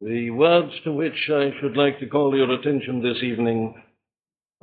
The 0.00 0.30
words 0.30 0.70
to 0.84 0.92
which 0.92 1.28
I 1.28 1.50
should 1.60 1.76
like 1.76 1.98
to 1.98 2.06
call 2.06 2.36
your 2.36 2.52
attention 2.52 3.02
this 3.02 3.20
evening 3.20 3.82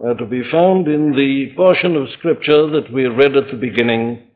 are 0.01 0.13
to 0.13 0.25
be 0.25 0.49
found 0.49 0.87
in 0.87 1.11
the 1.11 1.53
portion 1.57 1.97
of 1.97 2.07
Scripture 2.17 2.67
that 2.67 2.89
we 2.93 3.03
read 3.07 3.35
at 3.35 3.51
the 3.51 3.57
beginning 3.57 4.27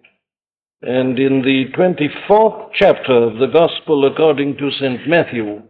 and 0.81 1.17
in 1.17 1.41
the 1.41 1.71
24th 1.77 2.71
chapter 2.73 3.13
of 3.13 3.38
the 3.38 3.47
Gospel 3.47 4.12
according 4.12 4.57
to 4.57 4.71
St. 4.71 5.07
Matthew 5.07 5.62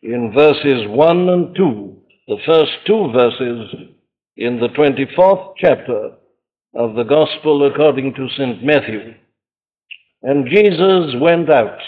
in 0.00 0.32
verses 0.32 0.86
1 0.86 1.28
and 1.28 1.56
2, 1.56 1.96
the 2.28 2.38
first 2.46 2.72
two 2.86 3.10
verses 3.12 3.74
in 4.36 4.60
the 4.60 4.68
24th 4.68 5.54
chapter 5.58 6.12
of 6.76 6.94
the 6.94 7.02
Gospel 7.02 7.66
according 7.66 8.14
to 8.14 8.28
St. 8.36 8.62
Matthew. 8.62 9.14
And 10.22 10.48
Jesus 10.48 11.16
went 11.20 11.50
out 11.50 11.80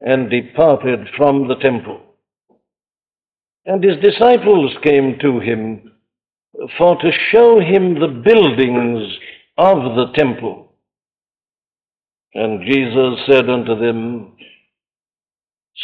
and 0.00 0.30
departed 0.30 1.08
from 1.16 1.48
the 1.48 1.56
temple. 1.56 2.00
And 3.66 3.82
his 3.82 3.96
disciples 4.02 4.74
came 4.82 5.18
to 5.20 5.40
him 5.40 5.92
for 6.76 6.96
to 6.96 7.10
show 7.30 7.60
him 7.60 7.94
the 7.94 8.22
buildings 8.24 9.12
of 9.56 9.96
the 9.96 10.12
temple. 10.14 10.72
And 12.34 12.64
Jesus 12.64 13.20
said 13.28 13.48
unto 13.48 13.78
them, 13.78 14.32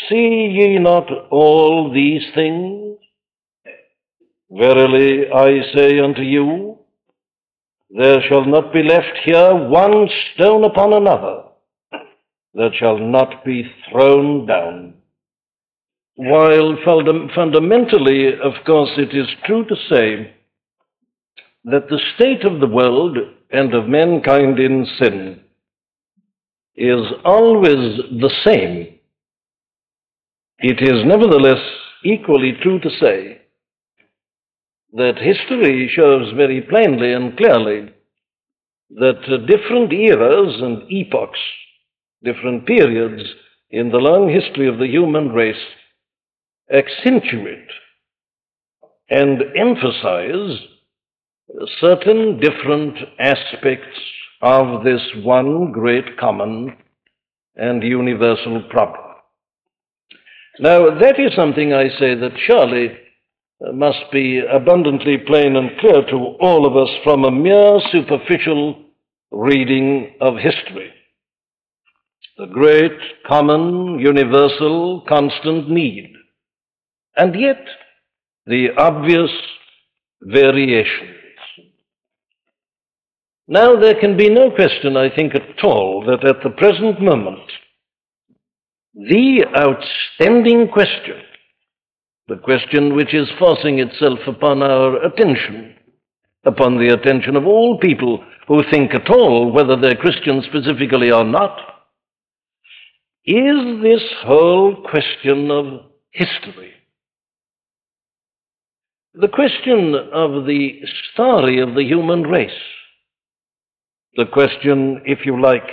See 0.09 0.57
ye 0.59 0.79
not 0.79 1.11
all 1.31 1.93
these 1.93 2.25
things? 2.35 2.99
Verily 4.51 5.31
I 5.33 5.63
say 5.75 5.99
unto 6.01 6.23
you, 6.23 6.79
there 7.91 8.23
shall 8.29 8.45
not 8.45 8.73
be 8.73 8.83
left 8.83 9.19
here 9.25 9.55
one 9.55 10.09
stone 10.35 10.65
upon 10.65 10.93
another 10.93 11.45
that 12.55 12.71
shall 12.75 12.99
not 12.99 13.45
be 13.45 13.71
thrown 13.91 14.47
down. 14.47 14.95
While 16.17 16.77
fundamentally, 16.85 18.29
of 18.41 18.53
course, 18.65 18.91
it 18.97 19.17
is 19.17 19.27
true 19.45 19.65
to 19.65 19.75
say 19.91 20.35
that 21.65 21.89
the 21.89 22.01
state 22.15 22.45
of 22.45 22.61
the 22.61 22.69
world 22.69 23.19
and 23.51 23.75
of 23.75 23.89
mankind 23.89 24.61
in 24.61 24.87
sin 24.99 25.41
is 26.77 27.03
always 27.25 27.97
the 28.21 28.33
same, 28.45 28.99
it 30.59 30.81
is 30.81 31.05
nevertheless 31.05 31.63
equally 32.05 32.53
true 32.63 32.79
to 32.79 32.91
say 33.01 33.41
that 34.93 35.19
history 35.19 35.91
shows 35.93 36.33
very 36.37 36.61
plainly 36.63 37.13
and 37.13 37.37
clearly 37.37 37.93
that 38.91 39.47
different 39.49 39.93
eras 39.93 40.61
and 40.61 40.89
epochs 40.91 41.39
different 42.25 42.67
periods 42.67 43.23
in 43.71 43.91
the 43.91 43.99
long 43.99 44.29
history 44.29 44.69
of 44.69 44.79
the 44.79 44.87
human 44.87 45.31
race 45.31 45.57
accentuate 46.73 47.69
and 49.11 49.43
emphasize 49.57 50.59
certain 51.81 52.41
different 52.41 52.97
aspects 53.19 53.99
of 54.41 54.83
this 54.83 55.03
one 55.23 55.73
great 55.73 56.17
common 56.19 56.77
and 57.57 57.83
universal 57.83 58.63
problem. 58.71 59.01
Now, 60.59 60.99
that 60.99 61.19
is 61.19 61.35
something 61.35 61.73
I 61.73 61.89
say 61.99 62.15
that 62.15 62.33
surely 62.47 62.97
must 63.73 64.11
be 64.13 64.41
abundantly 64.41 65.19
plain 65.19 65.57
and 65.57 65.79
clear 65.79 66.05
to 66.11 66.17
all 66.41 66.67
of 66.67 66.77
us 66.77 66.93
from 67.03 67.25
a 67.25 67.31
mere 67.31 67.81
superficial 67.93 68.83
reading 69.31 70.15
of 70.21 70.37
history 70.37 70.93
the 72.37 72.47
great, 72.47 72.99
common, 73.27 73.99
universal, 74.01 75.05
constant 75.09 75.71
need, 75.71 76.13
and 77.17 77.39
yet 77.39 77.65
the 78.47 78.69
obvious 78.77 79.31
variations. 80.21 81.17
Now, 83.47 83.77
there 83.77 84.01
can 84.01 84.17
be 84.17 84.31
no 84.31 84.51
question, 84.51 84.97
I 84.97 85.15
think, 85.15 85.35
at 85.35 85.63
all, 85.63 86.05
that 86.07 86.27
at 86.27 86.43
the 86.43 86.51
present 86.51 87.01
moment, 87.01 87.51
the 88.95 89.45
outstanding 89.57 90.69
question, 90.69 91.21
the 92.27 92.37
question 92.37 92.97
which 92.97 93.15
is 93.15 93.29
forcing 93.39 93.79
itself 93.79 94.19
upon 94.27 94.63
our 94.63 95.05
attention, 95.05 95.77
upon 96.45 96.79
the 96.79 96.95
attention 96.95 97.37
of 97.37 97.47
all 97.47 97.79
people 97.79 98.25
who 98.49 98.63
think 98.71 98.95
at 98.95 99.11
all, 99.11 99.53
whether 99.53 99.77
they're 99.77 99.95
Christians 99.95 100.47
specifically 100.47 101.13
or 101.13 101.25
not, 101.25 101.74
is 103.27 103.83
this 103.83 104.03
whole 104.23 104.77
question 104.89 105.51
of 105.51 105.81
history. 106.11 106.73
The 109.15 109.29
question 109.29 109.95
of 110.13 110.45
the 110.45 110.81
story 111.13 111.61
of 111.61 111.75
the 111.75 111.85
human 111.85 112.23
race. 112.23 112.51
The 114.17 114.27
question, 114.27 115.03
if 115.07 115.25
you 115.25 115.41
like, 115.41 115.69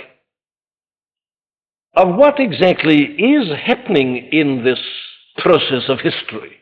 of 1.94 2.14
what 2.16 2.40
exactly 2.40 3.02
is 3.02 3.48
happening 3.66 4.28
in 4.32 4.64
this 4.64 4.80
process 5.38 5.88
of 5.88 5.98
history 6.00 6.52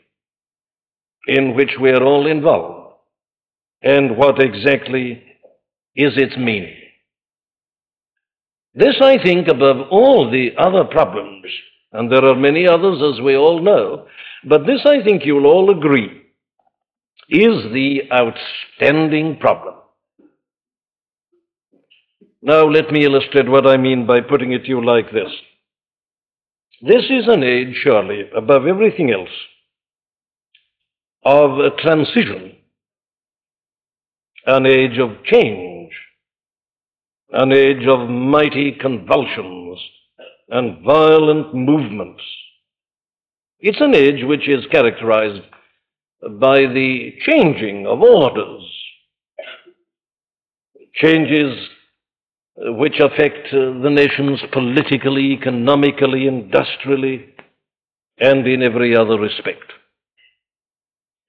in 1.28 1.54
which 1.54 1.70
we 1.80 1.90
are 1.90 2.02
all 2.02 2.26
involved, 2.26 2.96
and 3.82 4.16
what 4.16 4.42
exactly 4.42 5.22
is 5.94 6.12
its 6.16 6.36
meaning. 6.36 6.79
This, 8.74 8.96
I 9.00 9.18
think, 9.22 9.48
above 9.48 9.88
all 9.90 10.30
the 10.30 10.50
other 10.56 10.84
problems, 10.84 11.46
and 11.92 12.10
there 12.10 12.24
are 12.24 12.36
many 12.36 12.68
others 12.68 13.02
as 13.02 13.20
we 13.20 13.36
all 13.36 13.60
know, 13.60 14.06
but 14.44 14.64
this, 14.66 14.82
I 14.84 15.02
think, 15.02 15.24
you'll 15.24 15.46
all 15.46 15.76
agree, 15.76 16.22
is 17.28 17.64
the 17.72 18.02
outstanding 18.12 19.38
problem. 19.38 19.74
Now, 22.42 22.64
let 22.64 22.90
me 22.90 23.04
illustrate 23.04 23.48
what 23.48 23.66
I 23.66 23.76
mean 23.76 24.06
by 24.06 24.20
putting 24.20 24.52
it 24.52 24.62
to 24.62 24.68
you 24.68 24.84
like 24.84 25.12
this. 25.12 25.30
This 26.80 27.04
is 27.10 27.26
an 27.26 27.42
age, 27.42 27.76
surely, 27.82 28.30
above 28.34 28.66
everything 28.66 29.10
else, 29.10 29.28
of 31.24 31.58
a 31.58 31.70
transition, 31.82 32.56
an 34.46 34.64
age 34.64 34.98
of 34.98 35.22
change 35.24 35.92
an 37.32 37.52
age 37.52 37.86
of 37.86 38.08
mighty 38.08 38.72
convulsions 38.72 39.78
and 40.48 40.84
violent 40.84 41.54
movements. 41.54 42.22
It's 43.60 43.80
an 43.80 43.94
age 43.94 44.24
which 44.24 44.48
is 44.48 44.66
characterized 44.72 45.42
by 46.38 46.60
the 46.60 47.12
changing 47.26 47.86
of 47.86 48.00
orders, 48.00 48.64
changes 50.94 51.68
which 52.56 52.98
affect 53.00 53.52
the 53.52 53.90
nations 53.90 54.40
politically, 54.52 55.32
economically, 55.32 56.26
industrially, 56.26 57.26
and 58.18 58.46
in 58.46 58.62
every 58.62 58.94
other 58.96 59.18
respect. 59.18 59.72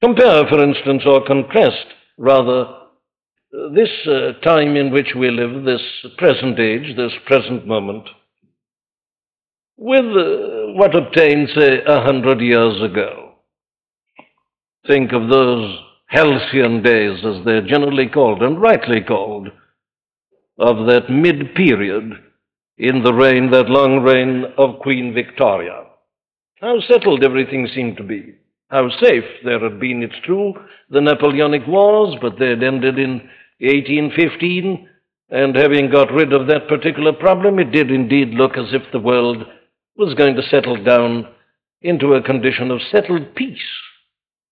Compare, 0.03 0.47
for 0.47 0.63
instance, 0.63 1.03
or 1.05 1.23
contrast, 1.25 1.85
rather, 2.17 2.80
this 3.51 3.89
uh, 4.07 4.33
time 4.43 4.75
in 4.75 4.91
which 4.91 5.13
we 5.17 5.29
live, 5.29 5.65
this 5.65 5.81
present 6.17 6.59
age, 6.59 6.95
this 6.95 7.11
present 7.25 7.67
moment, 7.67 8.07
with 9.77 10.05
uh, 10.05 10.73
what 10.73 10.95
obtained, 10.95 11.49
say, 11.55 11.79
a 11.85 12.01
hundred 12.01 12.39
years 12.39 12.81
ago. 12.81 13.33
Think 14.87 15.11
of 15.11 15.29
those 15.29 15.77
halcyon 16.07 16.81
days, 16.81 17.19
as 17.25 17.43
they're 17.45 17.67
generally 17.67 18.07
called, 18.07 18.41
and 18.41 18.61
rightly 18.61 19.01
called, 19.01 19.49
of 20.57 20.87
that 20.87 21.09
mid 21.09 21.53
period 21.55 22.11
in 22.77 23.03
the 23.03 23.13
reign, 23.13 23.51
that 23.51 23.69
long 23.69 24.01
reign 24.01 24.45
of 24.57 24.79
Queen 24.79 25.13
Victoria. 25.13 25.83
How 26.61 26.79
settled 26.87 27.23
everything 27.23 27.67
seemed 27.73 27.97
to 27.97 28.03
be. 28.03 28.35
How 28.69 28.89
safe 29.01 29.25
there 29.43 29.59
had 29.59 29.79
been, 29.79 30.01
it's 30.01 30.25
true, 30.25 30.53
the 30.89 31.01
Napoleonic 31.01 31.67
Wars, 31.67 32.15
but 32.21 32.39
they 32.39 32.49
had 32.49 32.63
ended 32.63 32.97
in 32.97 33.29
1815, 33.61 34.89
and 35.29 35.55
having 35.55 35.89
got 35.89 36.11
rid 36.11 36.33
of 36.33 36.47
that 36.47 36.67
particular 36.67 37.13
problem, 37.13 37.59
it 37.59 37.71
did 37.71 37.91
indeed 37.91 38.29
look 38.29 38.57
as 38.57 38.73
if 38.73 38.81
the 38.91 38.99
world 38.99 39.45
was 39.95 40.13
going 40.15 40.35
to 40.35 40.41
settle 40.43 40.83
down 40.83 41.27
into 41.81 42.13
a 42.13 42.23
condition 42.23 42.71
of 42.71 42.81
settled 42.91 43.35
peace. 43.35 43.59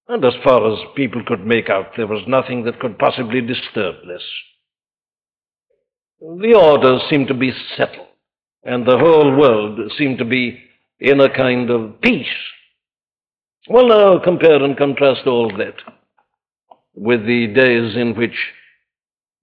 And 0.08 0.24
as 0.24 0.34
far 0.44 0.72
as 0.72 0.80
people 0.96 1.24
could 1.26 1.46
make 1.46 1.70
out, 1.70 1.92
there 1.98 2.08
was 2.08 2.24
nothing 2.28 2.64
that 2.64 2.80
could 2.80 2.98
possibly 2.98 3.42
disturb 3.42 3.96
this. 4.08 4.24
The 6.22 6.54
orders 6.56 7.02
seemed 7.10 7.28
to 7.28 7.34
be 7.34 7.52
settled, 7.78 8.08
and 8.64 8.86
the 8.86 8.98
whole 8.98 9.36
world 9.36 9.80
seemed 9.98 10.18
to 10.20 10.26
be 10.26 10.62
in 11.00 11.20
a 11.20 11.34
kind 11.34 11.70
of 11.70 12.02
peace. 12.02 12.28
Well, 13.68 13.88
now 13.88 14.20
compare 14.20 14.64
and 14.64 14.78
contrast 14.78 15.28
all 15.28 15.50
that 15.58 15.76
with 16.94 17.26
the 17.26 17.48
days 17.48 17.96
in 17.96 18.16
which 18.16 18.36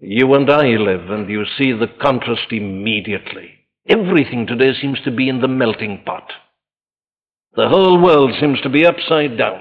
you 0.00 0.34
and 0.34 0.50
I 0.50 0.76
live, 0.76 1.10
and 1.10 1.28
you 1.28 1.44
see 1.58 1.72
the 1.72 1.88
contrast 2.00 2.50
immediately. 2.50 3.52
Everything 3.88 4.46
today 4.46 4.72
seems 4.80 5.00
to 5.04 5.10
be 5.10 5.28
in 5.28 5.40
the 5.40 5.48
melting 5.48 6.02
pot. 6.04 6.32
The 7.54 7.68
whole 7.68 8.02
world 8.02 8.32
seems 8.38 8.60
to 8.60 8.68
be 8.68 8.84
upside 8.84 9.38
down. 9.38 9.60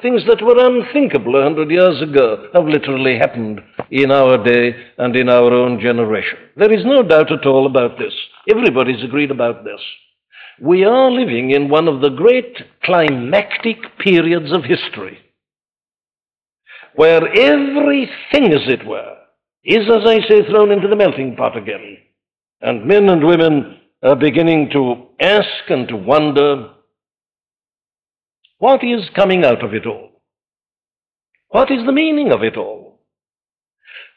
Things 0.00 0.22
that 0.26 0.42
were 0.42 0.56
unthinkable 0.58 1.36
a 1.36 1.42
hundred 1.42 1.70
years 1.70 2.00
ago 2.00 2.48
have 2.54 2.64
literally 2.64 3.18
happened 3.18 3.60
in 3.90 4.10
our 4.10 4.42
day 4.42 4.74
and 4.96 5.14
in 5.14 5.28
our 5.28 5.52
own 5.52 5.78
generation. 5.78 6.38
There 6.56 6.72
is 6.72 6.86
no 6.86 7.02
doubt 7.02 7.30
at 7.30 7.44
all 7.44 7.66
about 7.66 7.98
this. 7.98 8.14
Everybody's 8.48 9.04
agreed 9.04 9.30
about 9.30 9.64
this. 9.64 9.80
We 10.58 10.84
are 10.84 11.10
living 11.10 11.50
in 11.50 11.68
one 11.68 11.86
of 11.86 12.00
the 12.00 12.08
great 12.08 12.56
climactic 12.82 13.98
periods 13.98 14.52
of 14.52 14.64
history 14.64 15.18
where 16.94 17.26
everything, 17.28 18.52
as 18.52 18.66
it 18.68 18.86
were, 18.86 19.16
is, 19.64 19.88
as 19.88 20.06
I 20.06 20.18
say, 20.28 20.46
thrown 20.48 20.70
into 20.70 20.88
the 20.88 20.96
melting 20.96 21.36
pot 21.36 21.56
again. 21.56 21.98
And 22.60 22.86
men 22.86 23.08
and 23.08 23.26
women 23.26 23.78
are 24.02 24.16
beginning 24.16 24.70
to 24.72 25.06
ask 25.20 25.68
and 25.68 25.88
to 25.88 25.96
wonder 25.96 26.70
what 28.58 28.84
is 28.84 29.08
coming 29.14 29.44
out 29.44 29.64
of 29.64 29.72
it 29.74 29.86
all? 29.86 30.10
What 31.48 31.70
is 31.70 31.84
the 31.84 31.92
meaning 31.92 32.30
of 32.30 32.42
it 32.42 32.56
all? 32.56 33.00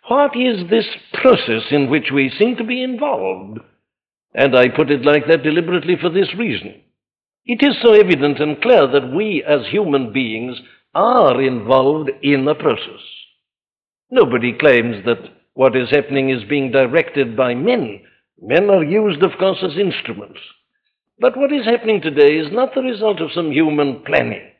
What 0.07 0.35
is 0.35 0.69
this 0.69 0.85
process 1.13 1.63
in 1.71 1.89
which 1.89 2.11
we 2.13 2.29
seem 2.37 2.57
to 2.57 2.63
be 2.63 2.83
involved? 2.83 3.59
And 4.33 4.57
I 4.57 4.67
put 4.67 4.91
it 4.91 5.05
like 5.05 5.27
that 5.27 5.43
deliberately 5.43 5.95
for 5.99 6.09
this 6.09 6.27
reason. 6.37 6.81
It 7.45 7.63
is 7.63 7.75
so 7.81 7.93
evident 7.93 8.39
and 8.39 8.61
clear 8.61 8.87
that 8.87 9.13
we 9.13 9.43
as 9.47 9.67
human 9.71 10.11
beings 10.11 10.57
are 10.93 11.41
involved 11.41 12.09
in 12.21 12.47
a 12.47 12.55
process. 12.55 13.01
Nobody 14.13 14.53
claims 14.53 15.03
that 15.05 15.27
what 15.55 15.75
is 15.75 15.89
happening 15.89 16.29
is 16.29 16.43
being 16.47 16.69
directed 16.69 17.35
by 17.35 17.55
men. 17.55 17.99
Men 18.39 18.69
are 18.69 18.83
used, 18.83 19.23
of 19.23 19.31
course, 19.39 19.57
as 19.63 19.75
instruments. 19.75 20.39
But 21.19 21.35
what 21.35 21.51
is 21.51 21.65
happening 21.65 21.99
today 21.99 22.35
is 22.35 22.53
not 22.53 22.75
the 22.75 22.83
result 22.83 23.21
of 23.21 23.31
some 23.33 23.51
human 23.51 24.03
planning. 24.05 24.51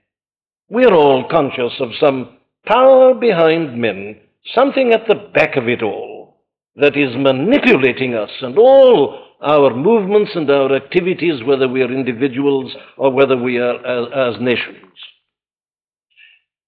We're 0.69 0.95
all 0.95 1.29
conscious 1.29 1.73
of 1.79 1.89
some 1.99 2.37
power 2.65 3.13
behind 3.13 3.79
men, 3.79 4.21
something 4.55 4.91
at 4.91 5.07
the 5.07 5.29
back 5.35 5.55
of 5.55 5.69
it 5.69 5.83
all 5.83 6.41
that 6.77 6.97
is 6.97 7.15
manipulating 7.15 8.15
us 8.15 8.31
and 8.41 8.57
all 8.57 9.19
our 9.41 9.75
movements 9.75 10.31
and 10.33 10.49
our 10.49 10.75
activities, 10.75 11.43
whether 11.43 11.67
we 11.67 11.83
are 11.83 11.93
individuals 11.93 12.73
or 12.97 13.11
whether 13.11 13.37
we 13.37 13.59
are 13.59 13.75
as, 13.85 14.35
as 14.35 14.41
nations. 14.41 14.92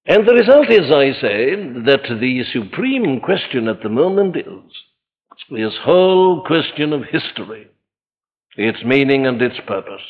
And 0.07 0.27
the 0.27 0.33
result 0.33 0.69
is, 0.69 0.91
I 0.91 1.19
say, 1.19 1.55
that 1.85 2.03
the 2.07 2.43
supreme 2.53 3.19
question 3.21 3.67
at 3.67 3.81
the 3.81 3.89
moment 3.89 4.35
is 4.35 4.45
this 5.49 5.73
whole 5.83 6.43
question 6.45 6.93
of 6.93 7.03
history, 7.11 7.67
its 8.55 8.83
meaning 8.85 9.25
and 9.25 9.41
its 9.41 9.59
purpose. 9.67 10.01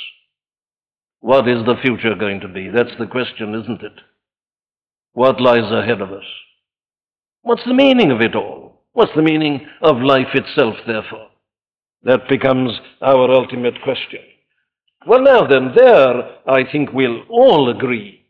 What 1.22 1.48
is 1.48 1.66
the 1.66 1.76
future 1.82 2.16
going 2.16 2.42
to 2.42 2.48
be? 2.48 2.70
That's 2.70 2.96
the 3.00 3.08
question, 3.08 3.56
isn't 3.56 3.82
it? 3.82 4.00
What 5.14 5.42
lies 5.42 5.72
ahead 5.72 6.02
of 6.02 6.12
us? 6.12 6.26
What's 7.42 7.64
the 7.66 7.74
meaning 7.74 8.12
of 8.12 8.22
it 8.22 8.36
all? 8.36 8.84
What's 8.94 9.16
the 9.16 9.22
meaning 9.22 9.66
of 9.82 10.02
life 10.02 10.34
itself, 10.34 10.76
therefore? 10.86 11.28
That 12.04 12.28
becomes 12.30 12.72
our 13.02 13.32
ultimate 13.32 13.82
question. 13.82 14.22
Well, 15.08 15.22
now 15.22 15.48
then, 15.48 15.72
there 15.76 16.38
I 16.48 16.70
think 16.70 16.92
we'll 16.92 17.24
all 17.30 17.70
agree 17.70 18.25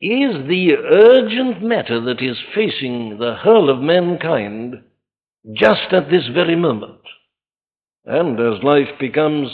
is 0.00 0.48
the 0.48 0.72
urgent 0.90 1.62
matter 1.62 2.00
that 2.00 2.22
is 2.22 2.38
facing 2.54 3.18
the 3.18 3.34
whole 3.34 3.68
of 3.68 3.82
mankind 3.82 4.82
just 5.54 5.92
at 5.92 6.10
this 6.10 6.26
very 6.32 6.56
moment. 6.56 7.00
And 8.06 8.40
as 8.40 8.62
life 8.62 8.88
becomes 8.98 9.48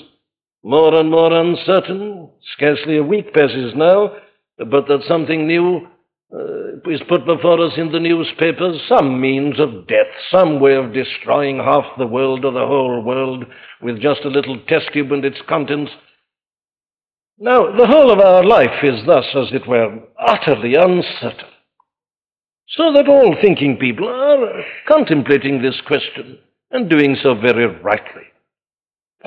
more 0.63 0.95
and 0.95 1.11
more 1.11 1.33
uncertain, 1.33 2.31
scarcely 2.57 2.97
a 2.97 3.03
week 3.03 3.35
passes 3.35 3.73
now, 3.75 4.17
but 4.59 4.87
that 4.87 5.03
something 5.09 5.47
new 5.47 5.87
uh, 6.33 6.91
is 6.91 7.01
put 7.09 7.25
before 7.27 7.65
us 7.65 7.73
in 7.77 7.93
the 7.93 8.01
newspapers, 8.01 8.81
some 8.89 9.21
means 9.21 9.59
of 9.61 9.87
death, 9.87 10.07
some 10.31 10.61
way 10.61 10.75
of 10.75 10.93
destroying 10.93 11.59
half 11.59 11.85
the 11.99 12.07
world 12.07 12.45
or 12.45 12.53
the 12.53 12.67
whole 12.67 13.03
world 13.03 13.45
with 13.83 14.01
just 14.01 14.21
a 14.25 14.29
little 14.29 14.59
test 14.69 14.87
tube 14.93 15.13
and 15.13 15.25
its 15.25 15.39
contents, 15.49 15.93
now, 17.39 17.77
the 17.77 17.87
whole 17.87 18.11
of 18.11 18.19
our 18.19 18.43
life 18.43 18.83
is 18.83 19.05
thus, 19.05 19.27
as 19.35 19.53
it 19.53 19.69
were, 19.69 19.99
utterly 20.19 20.75
uncertain. 20.75 21.51
So 22.69 22.93
that 22.95 23.09
all 23.09 23.37
thinking 23.41 23.77
people 23.77 24.09
are 24.09 24.65
contemplating 24.89 25.61
this 25.61 25.81
question 25.87 26.39
and 26.71 26.89
doing 26.89 27.17
so 27.23 27.35
very 27.35 27.67
rightly. 27.67 28.23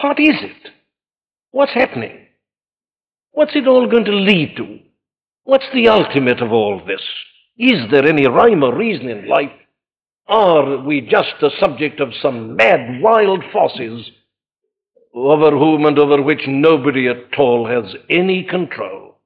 What 0.01 0.19
is 0.19 0.35
it? 0.41 0.71
What's 1.51 1.73
happening? 1.73 2.27
What's 3.31 3.55
it 3.55 3.67
all 3.67 3.87
going 3.87 4.05
to 4.05 4.11
lead 4.11 4.55
to? 4.57 4.79
What's 5.43 5.67
the 5.73 5.87
ultimate 5.87 6.41
of 6.41 6.51
all 6.51 6.81
this? 6.85 7.01
Is 7.57 7.91
there 7.91 8.07
any 8.07 8.27
rhyme 8.27 8.63
or 8.63 8.75
reason 8.75 9.07
in 9.07 9.27
life? 9.27 9.51
Are 10.27 10.77
we 10.77 11.01
just 11.01 11.33
the 11.41 11.51
subject 11.59 11.99
of 11.99 12.09
some 12.21 12.55
mad, 12.55 13.01
wild 13.01 13.43
forces 13.51 14.09
over 15.13 15.51
whom 15.51 15.85
and 15.85 15.97
over 15.97 16.21
which 16.21 16.41
nobody 16.47 17.07
at 17.07 17.37
all 17.37 17.67
has 17.67 17.95
any 18.09 18.43
control? 18.43 19.17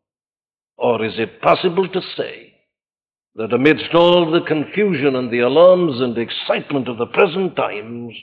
Or 0.78 1.04
is 1.04 1.14
it 1.18 1.42
possible 1.42 1.88
to 1.88 2.02
say 2.18 2.54
that 3.36 3.54
amidst 3.54 3.94
all 3.94 4.32
the 4.32 4.42
confusion 4.42 5.16
and 5.16 5.32
the 5.32 5.40
alarms 5.40 6.02
and 6.02 6.18
excitement 6.18 6.88
of 6.88 6.98
the 6.98 7.08
present 7.08 7.56
times, 7.56 8.14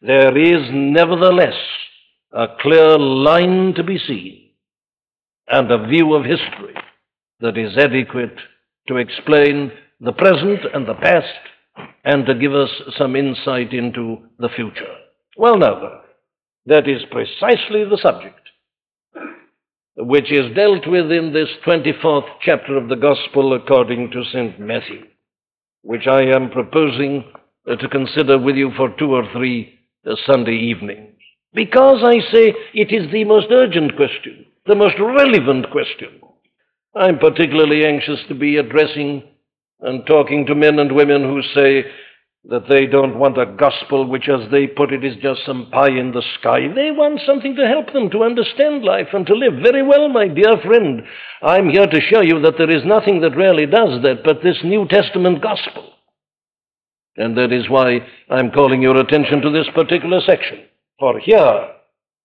there 0.00 0.36
is 0.36 0.68
nevertheless 0.72 1.58
a 2.32 2.46
clear 2.60 2.98
line 2.98 3.72
to 3.74 3.84
be 3.84 3.98
seen 3.98 4.50
and 5.48 5.70
a 5.70 5.86
view 5.86 6.14
of 6.14 6.24
history 6.24 6.74
that 7.40 7.58
is 7.58 7.76
adequate 7.76 8.36
to 8.88 8.96
explain 8.96 9.70
the 10.00 10.12
present 10.12 10.60
and 10.74 10.86
the 10.86 10.94
past 10.94 11.26
and 12.04 12.26
to 12.26 12.34
give 12.34 12.54
us 12.54 12.70
some 12.98 13.14
insight 13.14 13.72
into 13.72 14.18
the 14.38 14.48
future. 14.48 14.94
Well, 15.36 15.56
now, 15.56 16.01
that 16.66 16.88
is 16.88 17.02
precisely 17.10 17.84
the 17.84 17.98
subject 18.00 18.42
which 19.96 20.32
is 20.32 20.54
dealt 20.54 20.86
with 20.86 21.10
in 21.12 21.32
this 21.32 21.48
24th 21.66 22.26
chapter 22.40 22.76
of 22.76 22.88
the 22.88 22.96
Gospel 22.96 23.54
according 23.54 24.10
to 24.10 24.24
St. 24.24 24.58
Matthew, 24.58 25.02
which 25.82 26.06
I 26.06 26.22
am 26.22 26.50
proposing 26.50 27.24
uh, 27.70 27.76
to 27.76 27.88
consider 27.88 28.38
with 28.38 28.56
you 28.56 28.70
for 28.76 28.94
two 28.98 29.14
or 29.14 29.24
three 29.32 29.78
uh, 30.06 30.14
Sunday 30.26 30.56
evenings. 30.56 31.14
Because 31.52 32.02
I 32.02 32.20
say 32.32 32.54
it 32.72 32.90
is 32.92 33.12
the 33.12 33.24
most 33.24 33.48
urgent 33.50 33.94
question, 33.96 34.46
the 34.66 34.74
most 34.74 34.96
relevant 34.98 35.70
question. 35.70 36.20
I'm 36.94 37.18
particularly 37.18 37.84
anxious 37.84 38.20
to 38.28 38.34
be 38.34 38.56
addressing 38.56 39.22
and 39.80 40.06
talking 40.06 40.46
to 40.46 40.54
men 40.54 40.78
and 40.78 40.92
women 40.92 41.22
who 41.22 41.42
say, 41.54 41.84
that 42.44 42.68
they 42.68 42.86
don't 42.86 43.18
want 43.18 43.38
a 43.38 43.46
gospel 43.46 44.04
which, 44.04 44.28
as 44.28 44.50
they 44.50 44.66
put 44.66 44.92
it, 44.92 45.04
is 45.04 45.14
just 45.22 45.46
some 45.46 45.70
pie 45.70 45.90
in 45.90 46.10
the 46.10 46.22
sky. 46.40 46.66
They 46.74 46.90
want 46.90 47.20
something 47.24 47.54
to 47.54 47.68
help 47.68 47.92
them 47.92 48.10
to 48.10 48.24
understand 48.24 48.82
life 48.82 49.08
and 49.12 49.24
to 49.26 49.34
live. 49.34 49.62
Very 49.62 49.82
well, 49.82 50.08
my 50.08 50.26
dear 50.26 50.56
friend. 50.64 51.02
I'm 51.42 51.70
here 51.70 51.86
to 51.86 52.00
show 52.00 52.20
you 52.20 52.40
that 52.40 52.54
there 52.58 52.70
is 52.70 52.84
nothing 52.84 53.20
that 53.20 53.36
really 53.36 53.66
does 53.66 54.02
that 54.02 54.24
but 54.24 54.42
this 54.42 54.58
New 54.64 54.88
Testament 54.88 55.40
gospel. 55.40 55.92
And 57.16 57.36
that 57.36 57.52
is 57.52 57.68
why 57.68 58.00
I'm 58.28 58.50
calling 58.50 58.82
your 58.82 58.96
attention 58.96 59.40
to 59.42 59.50
this 59.50 59.68
particular 59.74 60.20
section. 60.26 60.64
For 60.98 61.20
here, 61.20 61.68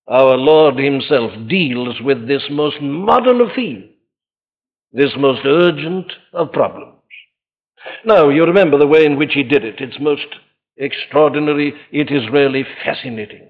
our 0.08 0.36
Lord 0.36 0.80
Himself 0.80 1.32
deals 1.48 2.02
with 2.02 2.28
this 2.28 2.44
most 2.50 2.78
modern 2.82 3.42
of 3.42 3.50
themes, 3.56 3.86
this 4.94 5.12
most 5.18 5.42
urgent 5.46 6.12
of 6.34 6.52
problems. 6.52 6.97
Now, 8.06 8.30
you 8.30 8.46
remember 8.46 8.78
the 8.78 8.88
way 8.88 9.06
in 9.06 9.18
which 9.18 9.34
he 9.34 9.44
did 9.44 9.64
it. 9.64 9.80
It's 9.80 10.00
most 10.00 10.28
extraordinary. 10.78 11.74
It 11.92 12.12
is 12.12 12.32
really 12.32 12.66
fascinating. 12.84 13.50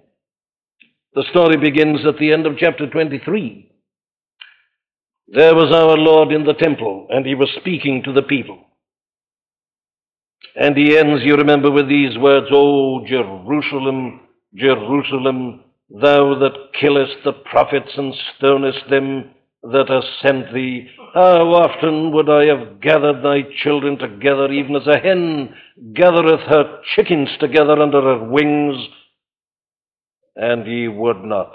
The 1.14 1.26
story 1.32 1.58
begins 1.58 2.06
at 2.06 2.18
the 2.20 2.32
end 2.32 2.46
of 2.46 2.58
chapter 2.58 2.90
23. 2.90 3.72
There 5.30 5.56
was 5.56 5.74
our 5.74 5.98
Lord 5.98 6.32
in 6.32 6.46
the 6.46 6.54
temple, 6.54 7.08
and 7.10 7.26
he 7.26 7.36
was 7.36 7.50
speaking 7.60 8.04
to 8.04 8.14
the 8.14 8.22
people. 8.22 8.60
And 10.56 10.78
he 10.78 10.98
ends, 10.98 11.24
you 11.24 11.36
remember, 11.36 11.70
with 11.72 11.90
these 11.90 12.18
words, 12.18 12.48
O 12.52 13.06
Jerusalem, 13.06 14.22
Jerusalem, 14.56 15.64
thou 15.90 16.38
that 16.40 16.70
killest 16.80 17.18
the 17.24 17.34
prophets 17.34 17.92
and 17.98 18.14
stonest 18.38 18.90
them 18.90 19.32
that 19.72 19.90
has 19.90 20.04
sent 20.22 20.54
thee. 20.54 20.88
How 21.14 21.54
often 21.54 22.12
would 22.12 22.30
I 22.30 22.46
have 22.46 22.80
gathered 22.80 23.22
thy 23.24 23.42
children 23.64 23.98
together, 23.98 24.52
even 24.52 24.76
as 24.76 24.88
a 24.88 25.00
hen 25.00 25.54
gathereth 25.94 26.42
her 26.48 26.82
chickens 26.96 27.30
together 27.40 27.82
under 27.82 28.02
her 28.02 28.24
wings, 28.24 28.78
and 30.36 30.66
ye 30.66 30.88
would 30.88 31.24
not. 31.24 31.52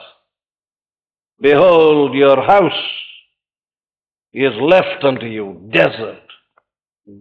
Behold, 1.40 2.14
your 2.14 2.42
house 2.44 2.72
is 4.34 4.52
left 4.60 5.04
unto 5.04 5.26
you 5.26 5.70
desert, 5.72 6.22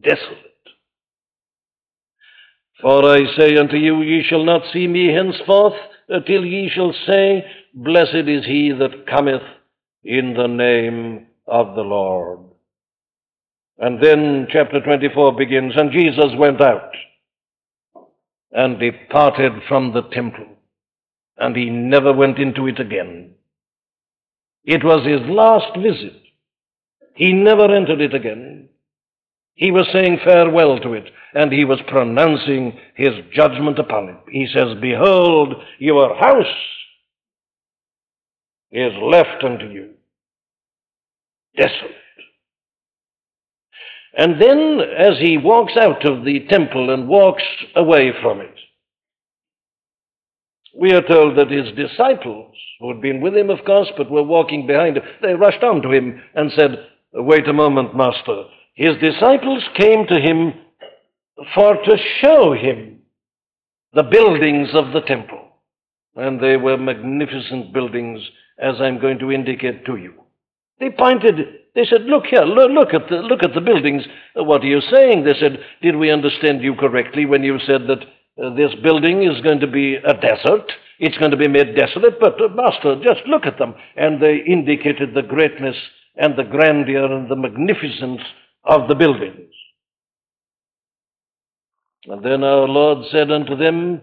desolate. 0.04 0.38
For 2.82 3.06
I 3.06 3.20
say 3.38 3.56
unto 3.58 3.78
you, 3.78 4.02
ye 4.02 4.24
shall 4.28 4.44
not 4.44 4.64
see 4.74 4.88
me 4.88 5.14
henceforth, 5.14 5.76
till 6.26 6.46
ye 6.46 6.70
shall 6.74 6.94
say, 7.08 7.46
Blessed 7.74 8.28
is 8.28 8.46
he 8.46 8.74
that 8.78 9.08
cometh 9.08 9.44
in 10.04 10.34
the 10.34 10.48
name 10.48 11.28
of 11.48 11.76
the 11.76 11.82
Lord. 11.82 12.40
And 13.78 14.02
then 14.02 14.48
chapter 14.52 14.80
24 14.80 15.36
begins, 15.36 15.74
and 15.76 15.92
Jesus 15.92 16.32
went 16.38 16.62
out 16.62 16.92
and 18.52 18.80
departed 18.80 19.54
from 19.68 19.94
the 19.94 20.04
temple, 20.12 20.46
and 21.38 21.56
he 21.56 21.70
never 21.70 22.14
went 22.14 22.38
into 22.38 22.68
it 22.68 22.80
again. 22.80 23.32
It 24.64 24.84
was 24.84 25.06
his 25.06 25.22
last 25.28 25.76
visit. 25.78 26.22
He 27.16 27.34
never 27.34 27.74
entered 27.74 28.02
it 28.02 28.14
again. 28.14 28.70
He 29.56 29.72
was 29.72 29.88
saying 29.92 30.20
farewell 30.24 30.80
to 30.80 30.94
it, 30.94 31.10
and 31.34 31.52
he 31.52 31.66
was 31.66 31.80
pronouncing 31.88 32.78
his 32.96 33.14
judgment 33.34 33.80
upon 33.80 34.10
it. 34.10 34.18
He 34.30 34.48
says, 34.48 34.78
Behold, 34.80 35.56
your 35.80 36.16
house 36.18 36.46
is 38.72 38.94
left 39.02 39.44
unto 39.44 39.66
you, 39.66 39.92
desolate. 41.56 41.96
And 44.18 44.42
then, 44.42 44.80
as 44.98 45.18
he 45.20 45.38
walks 45.38 45.74
out 45.78 46.06
of 46.06 46.26
the 46.26 46.46
temple 46.50 46.94
and 46.94 47.08
walks 47.08 47.44
away 47.76 48.12
from 48.22 48.42
it, 48.42 48.56
we 50.78 50.94
are 50.94 51.02
told 51.02 51.38
that 51.38 51.52
his 51.52 51.74
disciples, 51.76 52.56
who 52.80 52.90
had 52.90 53.02
been 53.02 53.22
with 53.22 53.36
him, 53.36 53.50
of 53.50 53.64
course, 53.66 53.90
but 53.98 54.10
were 54.10 54.24
walking 54.24 54.68
behind 54.68 54.98
him, 54.98 55.04
they 55.22 55.34
rushed 55.34 55.64
on 55.64 55.82
to 55.82 55.92
him 55.92 56.22
and 56.36 56.52
said, 56.52 56.88
Wait 57.14 57.48
a 57.48 57.54
moment, 57.54 57.96
Master. 57.96 58.44
His 58.74 58.96
disciples 59.02 59.64
came 59.78 60.08
to 60.08 60.20
him 60.20 60.54
for 61.54 61.76
to 61.76 61.98
show 62.22 62.54
him 62.54 63.00
the 63.94 64.04
buildings 64.04 64.70
of 64.74 64.94
the 64.94 65.02
temple. 65.02 65.40
And 66.16 66.42
they 66.42 66.58
were 66.58 66.78
magnificent 66.78 67.74
buildings, 67.74 68.22
as 68.62 68.76
I'm 68.80 69.00
going 69.00 69.20
to 69.20 69.32
indicate 69.32 69.86
to 69.86 69.96
you. 69.98 70.14
They 70.80 70.90
pointed, 70.90 71.36
they 71.76 71.86
said, 71.86 72.04
Look 72.04 72.26
here, 72.26 72.42
look 72.42 72.94
at 72.94 73.10
the, 73.10 73.18
look 73.18 73.44
at 73.44 73.54
the 73.54 73.62
buildings. 73.62 74.04
What 74.36 74.62
are 74.62 74.68
you 74.68 74.82
saying? 74.82 75.26
They 75.26 75.34
said, 75.40 75.60
Did 75.82 75.96
we 75.96 76.12
understand 76.12 76.62
you 76.62 76.76
correctly 76.76 77.26
when 77.26 77.44
you 77.44 77.60
said 77.66 77.82
that 77.88 78.04
uh, 78.44 78.54
this 78.56 78.74
building 78.82 79.24
is 79.24 79.42
going 79.42 79.60
to 79.60 79.68
be 79.68 79.96
a 79.96 80.14
desert? 80.14 80.72
It's 81.00 81.18
going 81.18 81.32
to 81.32 81.38
be 81.38 81.48
made 81.48 81.76
desolate, 81.76 82.20
but 82.20 82.40
uh, 82.40 82.48
Master, 82.50 82.96
just 83.04 83.22
look 83.28 83.46
at 83.46 83.58
them. 83.58 83.74
And 83.96 84.22
they 84.22 84.38
indicated 84.38 85.14
the 85.14 85.24
greatness 85.24 85.76
and 86.16 86.38
the 86.38 86.44
grandeur 86.44 87.12
and 87.12 87.30
the 87.30 87.36
magnificence 87.36 88.22
of 88.64 88.88
the 88.88 88.96
buildings. 88.96 89.52
And 92.06 92.24
then 92.24 92.44
our 92.44 92.68
Lord 92.68 93.06
said 93.12 93.32
unto 93.32 93.56
them, 93.56 94.02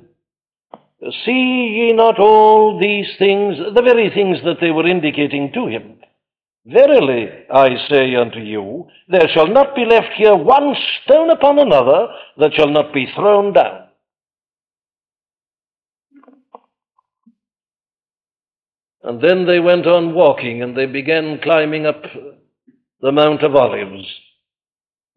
See 1.24 1.30
ye 1.76 1.92
not 1.92 2.18
all 2.18 2.78
these 2.80 3.06
things, 3.18 3.56
the 3.74 3.82
very 3.82 4.10
things 4.10 4.38
that 4.44 4.56
they 4.60 4.70
were 4.70 4.86
indicating 4.86 5.52
to 5.54 5.66
him? 5.66 5.96
Verily, 6.66 7.28
I 7.50 7.68
say 7.88 8.14
unto 8.14 8.40
you, 8.40 8.88
there 9.08 9.28
shall 9.32 9.46
not 9.46 9.74
be 9.74 9.84
left 9.84 10.12
here 10.16 10.34
one 10.34 10.74
stone 11.02 11.30
upon 11.30 11.58
another 11.58 12.08
that 12.38 12.52
shall 12.54 12.68
not 12.68 12.92
be 12.92 13.06
thrown 13.14 13.52
down. 13.52 13.84
And 19.02 19.22
then 19.22 19.46
they 19.46 19.60
went 19.60 19.86
on 19.86 20.14
walking, 20.14 20.62
and 20.62 20.76
they 20.76 20.86
began 20.86 21.40
climbing 21.42 21.86
up 21.86 22.02
the 23.00 23.12
Mount 23.12 23.42
of 23.42 23.54
Olives 23.54 24.06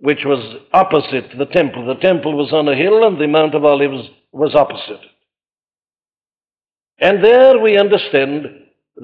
which 0.02 0.26
was 0.26 0.56
opposite 0.74 1.38
the 1.38 1.46
temple. 1.46 1.86
The 1.86 2.02
temple 2.02 2.36
was 2.36 2.52
on 2.52 2.68
a 2.68 2.76
hill 2.76 3.06
and 3.06 3.22
the 3.22 3.28
Mount 3.28 3.54
of 3.54 3.64
Olives 3.64 4.10
was 4.32 4.56
opposite. 4.56 5.11
And 7.02 7.24
there 7.24 7.58
we 7.58 7.78
understand 7.80 8.46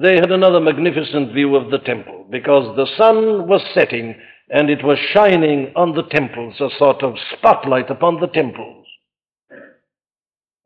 they 0.00 0.14
had 0.14 0.30
another 0.30 0.60
magnificent 0.60 1.32
view 1.34 1.56
of 1.56 1.70
the 1.70 1.78
temple 1.78 2.26
because 2.30 2.76
the 2.76 2.86
sun 2.96 3.48
was 3.48 3.60
setting 3.74 4.14
and 4.50 4.70
it 4.70 4.84
was 4.84 4.98
shining 5.12 5.72
on 5.74 5.94
the 5.94 6.04
temples, 6.04 6.54
a 6.60 6.68
sort 6.78 7.02
of 7.02 7.16
spotlight 7.36 7.90
upon 7.90 8.20
the 8.20 8.28
temples. 8.28 8.86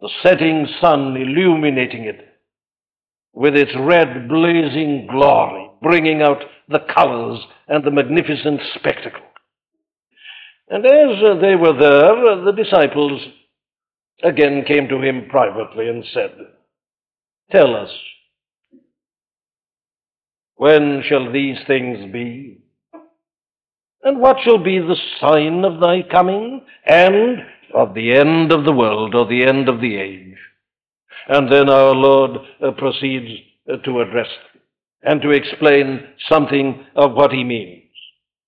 The 0.01 0.11
setting 0.23 0.69
sun 0.81 1.17
illuminating 1.17 2.05
it 2.05 2.21
with 3.33 3.57
its 3.57 3.73
red 3.79 4.29
blazing 4.29 5.09
glory, 5.11 5.71
bringing 5.81 6.21
out 6.21 6.43
the 6.69 6.81
colors 6.95 7.41
and 7.67 7.83
the 7.83 7.91
magnificent 7.91 8.61
spectacle. 8.75 9.23
And 10.69 10.85
as 10.85 11.41
they 11.41 11.57
were 11.57 11.79
there, 11.79 12.45
the 12.45 12.53
disciples 12.53 13.23
again 14.23 14.65
came 14.67 14.89
to 14.89 15.01
him 15.01 15.29
privately 15.31 15.89
and 15.89 16.05
said, 16.13 16.33
Tell 17.51 17.77
us, 17.77 17.91
when 20.57 21.03
shall 21.07 21.33
these 21.33 21.59
things 21.67 22.13
be? 22.13 22.59
And 24.05 24.21
what 24.21 24.37
shall 24.43 24.59
be 24.59 24.79
the 24.79 24.97
sign 25.21 25.65
of 25.65 25.81
thy 25.81 26.03
coming 26.03 26.63
and 26.87 27.39
of 27.75 27.95
the 27.95 28.13
end 28.13 28.53
of 28.53 28.65
the 28.65 28.73
world 28.73 29.15
or 29.15 29.27
the 29.27 29.45
end 29.45 29.69
of 29.69 29.81
the 29.81 29.97
age? 29.97 30.37
And 31.29 31.51
then 31.51 31.69
our 31.69 31.95
Lord 31.95 32.39
uh, 32.61 32.73
proceeds 32.73 33.31
uh, 33.73 33.77
to 33.79 34.01
address 34.01 34.29
them 34.29 34.63
and 35.03 35.23
to 35.23 35.31
explain 35.31 36.07
something 36.29 36.85
of 36.97 37.13
what 37.13 37.33
he 37.33 37.45
means. 37.45 37.85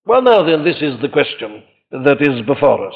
Well, 0.07 0.23
now 0.23 0.43
then, 0.45 0.65
this 0.65 0.83
is 0.83 1.01
the 1.01 1.09
question 1.09 1.63
that 1.91 2.21
is 2.21 2.45
before 2.47 2.89
us. 2.89 2.95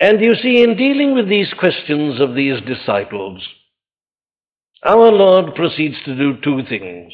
And 0.00 0.18
you 0.22 0.34
see, 0.34 0.62
in 0.62 0.78
dealing 0.78 1.14
with 1.14 1.28
these 1.28 1.52
questions 1.58 2.20
of 2.22 2.34
these 2.34 2.58
disciples, 2.62 3.46
our 4.82 5.12
Lord 5.12 5.54
proceeds 5.54 5.96
to 6.06 6.16
do 6.16 6.40
two 6.42 6.62
things. 6.68 7.12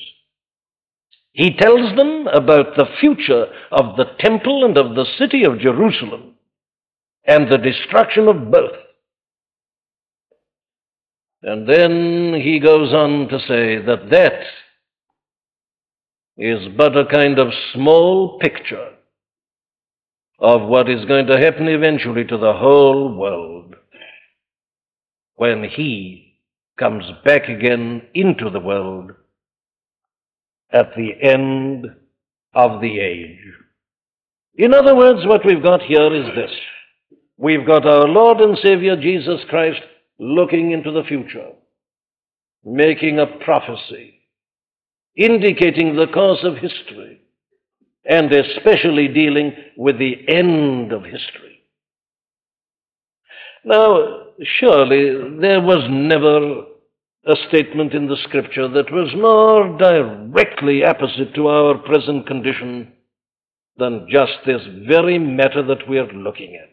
He 1.33 1.57
tells 1.57 1.97
them 1.97 2.29
about 2.29 2.77
the 2.77 2.87
future 3.01 3.47
of 3.73 3.97
the 3.97 4.07
temple 4.21 4.65
and 4.65 4.79
of 4.79 4.95
the 4.95 5.05
city 5.19 5.45
of 5.45 5.59
Jerusalem 5.59 6.37
and 7.27 7.51
the 7.51 7.59
destruction 7.59 8.29
of 8.29 8.53
both. 8.53 8.77
And 11.43 11.69
then 11.69 12.41
he 12.41 12.61
goes 12.61 12.95
on 12.95 13.29
to 13.29 13.39
say 13.41 13.85
that 13.85 14.11
that 14.11 14.43
is 16.39 16.69
but 16.77 16.97
a 16.97 17.05
kind 17.07 17.39
of 17.39 17.49
small 17.75 18.39
picture 18.39 18.96
of 20.39 20.63
what 20.63 20.91
is 20.91 21.05
going 21.07 21.27
to 21.27 21.39
happen 21.39 21.69
eventually 21.69 22.25
to 22.25 22.37
the 22.37 22.53
whole 22.53 23.15
world 23.15 23.75
when 25.37 25.65
He 25.65 26.41
comes 26.79 27.05
back 27.25 27.49
again 27.49 28.03
into 28.15 28.51
the 28.51 28.61
world 28.61 29.13
at 30.71 30.95
the 30.97 31.13
end 31.23 31.87
of 32.55 32.81
the 32.81 32.99
age. 32.99 33.39
In 34.57 34.75
other 34.75 34.95
words, 34.95 35.27
what 35.27 35.45
we've 35.45 35.63
got 35.63 35.83
here 35.83 36.15
is 36.15 36.35
this. 36.35 36.51
We've 37.39 37.67
got 37.67 37.87
our 37.87 38.09
Lord 38.09 38.41
and 38.41 38.57
Savior 38.59 38.97
Jesus 38.97 39.41
Christ 39.49 39.81
looking 40.19 40.73
into 40.73 40.91
the 40.91 41.05
future, 41.05 41.51
making 42.65 43.19
a 43.19 43.27
prophecy, 43.45 44.21
indicating 45.17 45.95
the 45.95 46.07
course 46.07 46.43
of 46.43 46.57
history 46.57 47.21
and 48.09 48.33
especially 48.33 49.09
dealing 49.09 49.53
with 49.77 49.99
the 49.99 50.17
end 50.29 50.93
of 50.93 51.03
history. 51.03 51.63
Now, 53.65 54.23
surely 54.61 55.39
there 55.41 55.61
was 55.61 55.87
never 55.91 56.65
a 57.27 57.35
statement 57.49 57.93
in 57.93 58.07
the 58.07 58.17
scripture 58.23 58.69
that 58.69 58.93
was 58.93 59.13
more 59.17 59.77
directly 59.77 60.85
opposite 60.85 61.35
to 61.35 61.49
our 61.49 61.77
present 61.79 62.27
condition 62.27 62.93
than 63.77 64.07
just 64.09 64.35
this 64.47 64.63
very 64.87 65.19
matter 65.19 65.63
that 65.63 65.89
we 65.89 65.99
are 65.99 66.13
looking 66.13 66.55
at. 66.55 66.71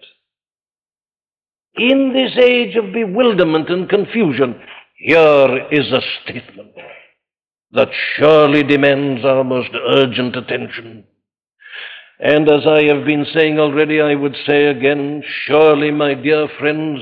In 1.81 2.13
this 2.13 2.37
age 2.37 2.75
of 2.75 2.93
bewilderment 2.93 3.69
and 3.69 3.89
confusion, 3.89 4.61
here 4.97 5.67
is 5.71 5.91
a 5.91 6.01
statement 6.21 6.73
that 7.71 7.89
surely 8.15 8.61
demands 8.61 9.25
our 9.25 9.43
most 9.43 9.71
urgent 9.97 10.35
attention. 10.35 11.05
And 12.23 12.49
as 12.49 12.65
I 12.65 12.85
have 12.85 13.03
been 13.05 13.25
saying 13.33 13.59
already, 13.59 13.99
I 13.99 14.15
would 14.15 14.37
say 14.47 14.67
again, 14.67 15.21
surely, 15.45 15.91
my 15.91 16.13
dear 16.13 16.47
friends, 16.57 17.01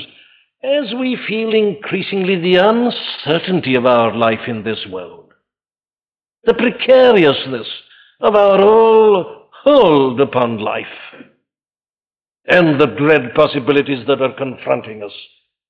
as 0.64 0.96
we 1.00 1.16
feel 1.28 1.54
increasingly 1.54 2.42
the 2.42 2.56
uncertainty 2.56 3.76
of 3.76 3.86
our 3.86 4.18
life 4.18 4.48
in 4.48 4.64
this 4.64 4.84
world, 4.90 5.36
the 6.46 6.56
precariousness 6.56 7.68
of 8.20 8.34
our 8.34 8.58
whole 8.58 9.46
hold 9.64 10.20
upon 10.20 10.58
life, 10.58 10.88
and 12.48 12.82
the 12.82 12.88
dread 12.88 13.36
possibilities 13.36 14.04
that 14.08 14.24
are 14.24 14.34
confronting 14.34 15.04
us, 15.04 15.14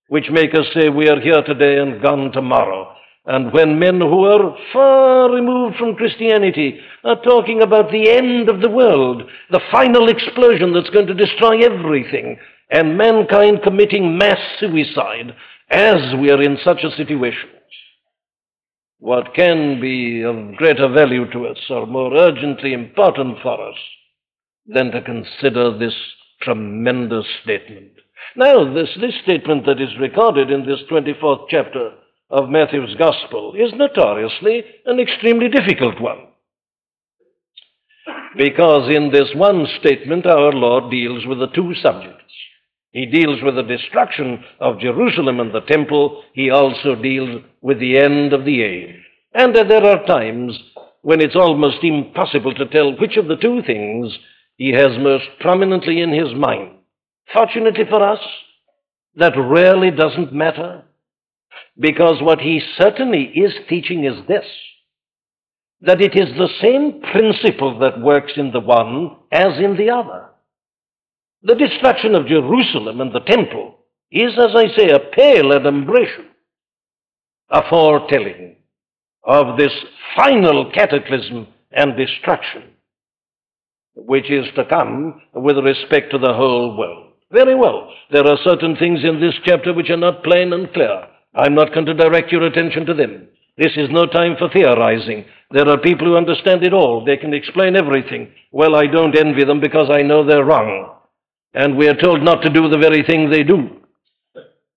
which 0.07 0.29
make 0.31 0.55
us 0.55 0.65
say 0.73 0.87
we 0.87 1.09
are 1.09 1.19
here 1.19 1.41
today 1.43 1.77
and 1.77 2.01
gone 2.01 2.31
tomorrow, 2.31 2.90
and 3.25 3.53
when 3.53 3.77
men 3.77 4.01
who 4.01 4.25
are 4.25 4.57
far 4.73 5.31
removed 5.31 5.77
from 5.77 5.95
Christianity 5.95 6.79
are 7.03 7.21
talking 7.21 7.61
about 7.61 7.91
the 7.91 8.09
end 8.09 8.49
of 8.49 8.61
the 8.61 8.69
world, 8.69 9.23
the 9.51 9.61
final 9.71 10.09
explosion 10.09 10.73
that's 10.73 10.89
going 10.89 11.07
to 11.07 11.13
destroy 11.13 11.59
everything, 11.63 12.39
and 12.71 12.97
mankind 12.97 13.59
committing 13.63 14.17
mass 14.17 14.39
suicide 14.59 15.35
as 15.69 16.15
we 16.19 16.31
are 16.31 16.41
in 16.41 16.57
such 16.63 16.83
a 16.83 16.95
situation, 16.95 17.49
what 18.99 19.35
can 19.35 19.79
be 19.79 20.23
of 20.23 20.55
greater 20.55 20.89
value 20.89 21.29
to 21.31 21.47
us 21.47 21.59
or 21.69 21.85
more 21.85 22.13
urgently 22.15 22.73
important 22.73 23.37
for 23.43 23.69
us 23.69 23.77
than 24.65 24.91
to 24.91 25.01
consider 25.01 25.77
this 25.77 25.95
tremendous 26.41 27.25
statement. 27.43 27.91
Now, 28.35 28.73
this, 28.73 28.89
this 28.99 29.15
statement 29.23 29.65
that 29.65 29.81
is 29.81 29.99
recorded 29.99 30.49
in 30.49 30.65
this 30.65 30.79
24th 30.89 31.47
chapter 31.49 31.91
of 32.31 32.49
Matthew's 32.49 32.95
Gospel 32.95 33.53
is 33.55 33.73
notoriously 33.75 34.63
an 34.85 34.99
extremely 34.99 35.49
difficult 35.49 35.99
one. 36.01 36.27
Because 38.37 38.89
in 38.89 39.11
this 39.11 39.29
one 39.35 39.67
statement, 39.79 40.25
our 40.25 40.51
Lord 40.53 40.89
deals 40.89 41.25
with 41.25 41.39
the 41.39 41.47
two 41.53 41.73
subjects. 41.81 42.33
He 42.91 43.05
deals 43.05 43.39
with 43.43 43.55
the 43.55 43.63
destruction 43.63 44.43
of 44.59 44.79
Jerusalem 44.79 45.39
and 45.39 45.53
the 45.53 45.61
temple. 45.61 46.23
He 46.33 46.49
also 46.49 46.95
deals 46.95 47.41
with 47.61 47.79
the 47.79 47.97
end 47.97 48.33
of 48.33 48.45
the 48.45 48.61
age. 48.61 48.95
And 49.33 49.55
there 49.55 49.83
are 49.83 50.05
times 50.05 50.57
when 51.01 51.21
it's 51.21 51.35
almost 51.35 51.83
impossible 51.83 52.53
to 52.55 52.67
tell 52.67 52.97
which 52.97 53.17
of 53.17 53.27
the 53.27 53.37
two 53.37 53.61
things 53.65 54.17
he 54.57 54.71
has 54.71 54.97
most 54.99 55.25
prominently 55.39 56.01
in 56.01 56.11
his 56.11 56.33
mind. 56.35 56.77
Fortunately 57.33 57.85
for 57.89 58.03
us, 58.03 58.19
that 59.15 59.33
rarely 59.37 59.91
doesn't 59.91 60.33
matter, 60.33 60.83
because 61.79 62.21
what 62.21 62.39
he 62.39 62.61
certainly 62.77 63.23
is 63.35 63.53
teaching 63.69 64.05
is 64.05 64.27
this 64.27 64.45
that 65.83 66.01
it 66.01 66.15
is 66.15 66.29
the 66.37 66.49
same 66.61 67.01
principle 67.11 67.79
that 67.79 67.99
works 68.01 68.33
in 68.35 68.51
the 68.51 68.59
one 68.59 69.15
as 69.31 69.57
in 69.57 69.75
the 69.77 69.89
other. 69.89 70.27
The 71.41 71.55
destruction 71.55 72.13
of 72.13 72.27
Jerusalem 72.27 73.01
and 73.01 73.11
the 73.11 73.21
temple 73.21 73.79
is, 74.11 74.33
as 74.37 74.55
I 74.55 74.67
say, 74.77 74.89
a 74.89 74.99
pale 74.99 75.51
adumbration, 75.53 76.25
a 77.49 77.67
foretelling 77.67 78.57
of 79.23 79.57
this 79.57 79.73
final 80.15 80.71
cataclysm 80.71 81.47
and 81.71 81.97
destruction 81.97 82.71
which 83.95 84.31
is 84.31 84.45
to 84.55 84.65
come 84.65 85.21
with 85.33 85.57
respect 85.57 86.11
to 86.11 86.17
the 86.17 86.33
whole 86.33 86.77
world. 86.77 87.13
Very 87.31 87.55
well. 87.55 87.89
There 88.11 88.25
are 88.25 88.37
certain 88.43 88.75
things 88.75 89.03
in 89.03 89.19
this 89.19 89.35
chapter 89.45 89.73
which 89.73 89.89
are 89.89 89.97
not 89.97 90.23
plain 90.23 90.53
and 90.53 90.71
clear. 90.73 91.07
I'm 91.33 91.55
not 91.55 91.73
going 91.73 91.85
to 91.85 91.93
direct 91.93 92.31
your 92.31 92.43
attention 92.43 92.85
to 92.85 92.93
them. 92.93 93.27
This 93.57 93.73
is 93.75 93.89
no 93.89 94.05
time 94.05 94.35
for 94.37 94.49
theorizing. 94.49 95.25
There 95.51 95.67
are 95.67 95.77
people 95.77 96.07
who 96.07 96.17
understand 96.17 96.63
it 96.63 96.73
all. 96.73 97.03
They 97.03 97.17
can 97.17 97.33
explain 97.33 97.75
everything. 97.75 98.31
Well, 98.51 98.75
I 98.75 98.87
don't 98.87 99.17
envy 99.17 99.43
them 99.43 99.59
because 99.59 99.89
I 99.89 100.01
know 100.01 100.25
they're 100.25 100.45
wrong. 100.45 100.95
And 101.53 101.77
we 101.77 101.87
are 101.87 101.95
told 101.95 102.23
not 102.23 102.41
to 102.43 102.49
do 102.49 102.69
the 102.69 102.77
very 102.77 103.03
thing 103.03 103.29
they 103.29 103.43
do. 103.43 103.81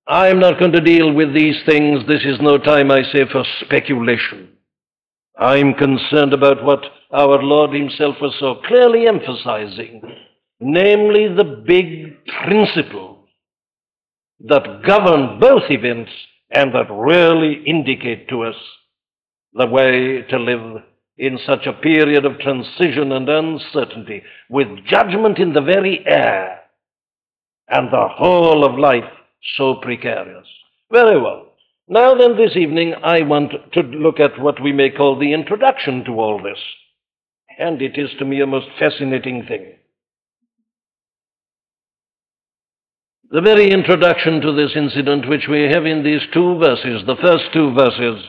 I'm 0.06 0.38
not 0.38 0.58
going 0.58 0.72
to 0.72 0.80
deal 0.80 1.12
with 1.12 1.32
these 1.32 1.56
things. 1.66 2.00
This 2.06 2.24
is 2.24 2.40
no 2.40 2.58
time, 2.58 2.90
I 2.90 3.02
say, 3.04 3.24
for 3.30 3.44
speculation. 3.60 4.50
I'm 5.38 5.74
concerned 5.74 6.32
about 6.32 6.62
what 6.62 6.84
our 7.10 7.42
Lord 7.42 7.72
Himself 7.72 8.16
was 8.20 8.34
so 8.38 8.56
clearly 8.66 9.06
emphasizing, 9.06 10.02
namely 10.60 11.34
the 11.34 11.62
big 11.66 12.24
principles 12.44 13.28
that 14.40 14.82
govern 14.84 15.40
both 15.40 15.62
events 15.70 16.10
and 16.54 16.72
that 16.74 16.90
really 16.90 17.62
indicate 17.66 18.28
to 18.28 18.44
us 18.44 18.56
the 19.54 19.66
way 19.66 20.22
to 20.30 20.38
live 20.38 20.82
in 21.16 21.38
such 21.46 21.66
a 21.66 21.72
period 21.72 22.24
of 22.24 22.38
transition 22.38 23.12
and 23.12 23.28
uncertainty, 23.28 24.22
with 24.48 24.84
judgment 24.86 25.38
in 25.38 25.52
the 25.52 25.60
very 25.60 26.04
air 26.06 26.60
and 27.68 27.88
the 27.88 28.08
whole 28.08 28.64
of 28.64 28.78
life 28.78 29.04
so 29.56 29.76
precarious. 29.76 30.46
Very 30.90 31.20
well. 31.20 31.46
Now 31.88 32.14
then, 32.14 32.36
this 32.36 32.56
evening, 32.56 32.94
I 33.02 33.22
want 33.22 33.52
to 33.72 33.80
look 33.82 34.18
at 34.18 34.40
what 34.40 34.62
we 34.62 34.72
may 34.72 34.90
call 34.90 35.18
the 35.18 35.32
introduction 35.32 36.04
to 36.04 36.12
all 36.12 36.42
this. 36.42 36.58
And 37.58 37.82
it 37.82 37.98
is 37.98 38.10
to 38.18 38.24
me 38.24 38.40
a 38.40 38.46
most 38.46 38.68
fascinating 38.78 39.44
thing. 39.46 39.73
The 43.30 43.40
very 43.40 43.70
introduction 43.70 44.40
to 44.42 44.52
this 44.52 44.72
incident, 44.76 45.28
which 45.28 45.48
we 45.48 45.62
have 45.62 45.86
in 45.86 46.04
these 46.04 46.22
two 46.32 46.58
verses, 46.58 47.02
the 47.06 47.16
first 47.22 47.44
two 47.52 47.72
verses, 47.74 48.24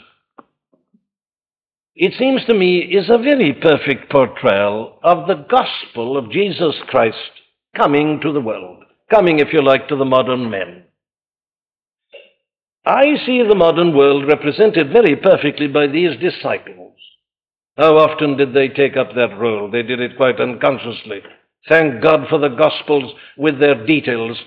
it 1.96 2.14
seems 2.18 2.44
to 2.46 2.54
me 2.54 2.80
is 2.80 3.10
a 3.10 3.18
very 3.18 3.54
perfect 3.54 4.10
portrayal 4.10 5.00
of 5.04 5.28
the 5.28 5.46
gospel 5.50 6.18
of 6.18 6.32
Jesus 6.32 6.76
Christ 6.88 7.18
coming 7.76 8.20
to 8.22 8.34
the 8.34 8.42
world, 8.42 8.84
coming, 9.10 9.40
if 9.40 9.54
you 9.54 9.62
like, 9.62 9.88
to 9.90 9.96
the 9.96 10.06
modern 10.06 10.50
men. 10.50 10.84
I 12.86 13.16
see 13.26 13.44
the 13.48 13.56
modern 13.56 13.96
world 13.96 14.28
represented 14.28 14.92
very 14.92 15.16
perfectly 15.16 15.68
by 15.68 15.88
these 15.88 16.20
disciples. 16.20 16.98
How 17.78 17.98
often 17.98 18.38
did 18.38 18.54
they 18.54 18.70
take 18.70 18.96
up 18.96 19.10
that 19.16 19.38
role? 19.38 19.70
They 19.70 19.84
did 19.84 20.00
it 20.00 20.18
quite 20.18 20.40
unconsciously. 20.40 21.22
Thank 21.68 22.02
God 22.02 22.28
for 22.30 22.40
the 22.40 22.50
Gospels 22.56 23.14
with 23.38 23.60
their 23.60 23.86
details. 23.86 24.38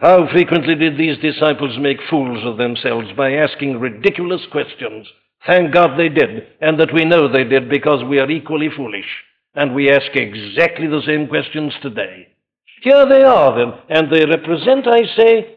How 0.00 0.28
frequently 0.30 0.76
did 0.76 0.96
these 0.96 1.18
disciples 1.18 1.76
make 1.76 1.98
fools 2.08 2.44
of 2.44 2.56
themselves 2.56 3.08
by 3.16 3.32
asking 3.32 3.80
ridiculous 3.80 4.42
questions? 4.52 5.08
Thank 5.44 5.74
God 5.74 5.98
they 5.98 6.08
did, 6.08 6.46
and 6.60 6.78
that 6.78 6.94
we 6.94 7.04
know 7.04 7.26
they 7.26 7.42
did 7.42 7.68
because 7.68 8.04
we 8.04 8.20
are 8.20 8.30
equally 8.30 8.68
foolish, 8.76 9.08
and 9.56 9.74
we 9.74 9.90
ask 9.90 10.14
exactly 10.14 10.86
the 10.86 11.02
same 11.04 11.26
questions 11.26 11.72
today. 11.82 12.28
Here 12.82 13.06
they 13.08 13.24
are 13.24 13.58
then, 13.58 13.72
and 13.88 14.12
they 14.12 14.24
represent, 14.24 14.86
I 14.86 15.00
say, 15.16 15.56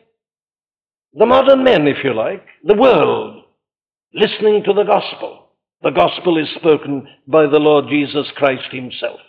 the 1.13 1.25
modern 1.27 1.63
men, 1.63 1.87
if 1.87 2.03
you 2.03 2.15
like, 2.15 2.43
the 2.63 2.75
world, 2.75 3.43
listening 4.13 4.63
to 4.63 4.73
the 4.73 4.85
gospel. 4.85 5.49
The 5.83 5.91
gospel 5.91 6.39
is 6.39 6.47
spoken 6.55 7.07
by 7.27 7.43
the 7.45 7.59
Lord 7.59 7.85
Jesus 7.89 8.25
Christ 8.35 8.71
himself. 8.71 9.19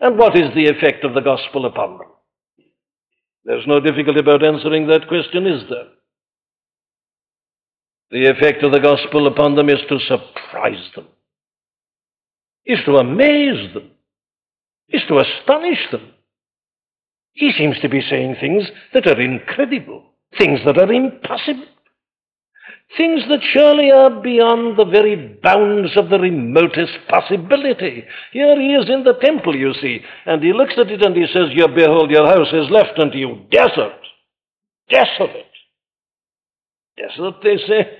And 0.00 0.18
what 0.18 0.36
is 0.36 0.52
the 0.54 0.66
effect 0.66 1.04
of 1.04 1.14
the 1.14 1.20
gospel 1.20 1.66
upon 1.66 1.98
them? 1.98 2.08
There's 3.48 3.66
no 3.66 3.80
difficulty 3.80 4.20
about 4.20 4.44
answering 4.44 4.88
that 4.88 5.08
question, 5.08 5.46
is 5.46 5.62
there? 5.70 5.88
The 8.10 8.26
effect 8.26 8.62
of 8.62 8.72
the 8.72 8.78
gospel 8.78 9.26
upon 9.26 9.54
them 9.54 9.70
is 9.70 9.78
to 9.88 9.98
surprise 10.00 10.84
them, 10.94 11.06
is 12.66 12.78
to 12.84 12.96
amaze 12.96 13.72
them, 13.72 13.90
is 14.90 15.00
to 15.08 15.20
astonish 15.20 15.90
them. 15.90 16.12
He 17.32 17.52
seems 17.52 17.80
to 17.80 17.88
be 17.88 18.02
saying 18.02 18.36
things 18.38 18.64
that 18.92 19.06
are 19.06 19.18
incredible 19.18 20.04
things 20.36 20.60
that 20.66 20.76
are 20.76 20.92
impossible, 20.92 21.64
things 22.96 23.22
that 23.28 23.40
surely 23.52 23.90
are 23.90 24.10
beyond 24.22 24.78
the 24.78 24.84
very 24.84 25.38
bounds 25.42 25.96
of 25.96 26.08
the 26.08 26.18
remotest 26.18 26.96
possibility. 27.08 28.04
Here 28.32 28.60
he 28.60 28.74
is 28.74 28.88
in 28.88 29.04
the 29.04 29.18
temple, 29.22 29.54
you 29.54 29.74
see, 29.74 30.00
and 30.26 30.42
he 30.42 30.52
looks 30.52 30.74
at 30.78 30.90
it 30.90 31.04
and 31.04 31.14
he 31.14 31.26
says, 31.26 31.50
You 31.52 31.68
behold, 31.68 32.10
your 32.10 32.26
house 32.26 32.52
is 32.52 32.70
left 32.70 32.98
unto 32.98 33.18
you 33.18 33.46
desert, 33.50 34.00
desolate. 34.88 35.44
Desolate, 36.96 37.36
they 37.42 37.56
say. 37.68 37.90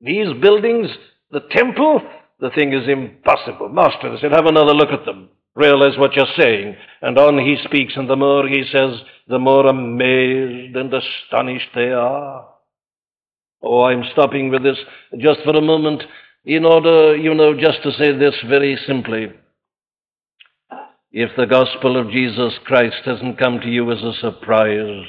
These 0.00 0.40
buildings, 0.40 0.88
the 1.30 1.40
temple, 1.50 2.00
the 2.40 2.50
thing 2.50 2.72
is 2.72 2.88
impossible. 2.88 3.68
Master, 3.68 4.10
they 4.10 4.20
said, 4.20 4.32
have 4.32 4.46
another 4.46 4.74
look 4.74 4.90
at 4.90 5.04
them. 5.04 5.28
Realize 5.54 5.98
what 5.98 6.14
you're 6.14 6.26
saying. 6.36 6.76
And 7.02 7.18
on 7.18 7.38
he 7.38 7.56
speaks, 7.64 7.94
and 7.96 8.08
the 8.08 8.16
more 8.16 8.46
he 8.46 8.64
says, 8.70 9.00
the 9.26 9.38
more 9.38 9.66
amazed 9.66 10.76
and 10.76 10.92
astonished 10.92 11.70
they 11.74 11.90
are. 11.90 12.48
Oh, 13.62 13.82
I'm 13.82 14.04
stopping 14.12 14.50
with 14.50 14.62
this 14.62 14.78
just 15.18 15.40
for 15.44 15.56
a 15.56 15.60
moment 15.60 16.02
in 16.44 16.64
order, 16.64 17.16
you 17.16 17.34
know, 17.34 17.54
just 17.54 17.82
to 17.82 17.92
say 17.92 18.16
this 18.16 18.34
very 18.48 18.78
simply. 18.86 19.28
If 21.10 21.30
the 21.36 21.46
gospel 21.46 22.00
of 22.00 22.10
Jesus 22.10 22.54
Christ 22.64 23.02
hasn't 23.04 23.38
come 23.38 23.60
to 23.60 23.68
you 23.68 23.90
as 23.90 24.02
a 24.02 24.12
surprise, 24.20 25.04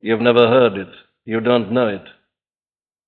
you've 0.00 0.20
never 0.20 0.46
heard 0.46 0.76
it, 0.76 0.88
you 1.24 1.40
don't 1.40 1.72
know 1.72 1.88
it. 1.88 2.04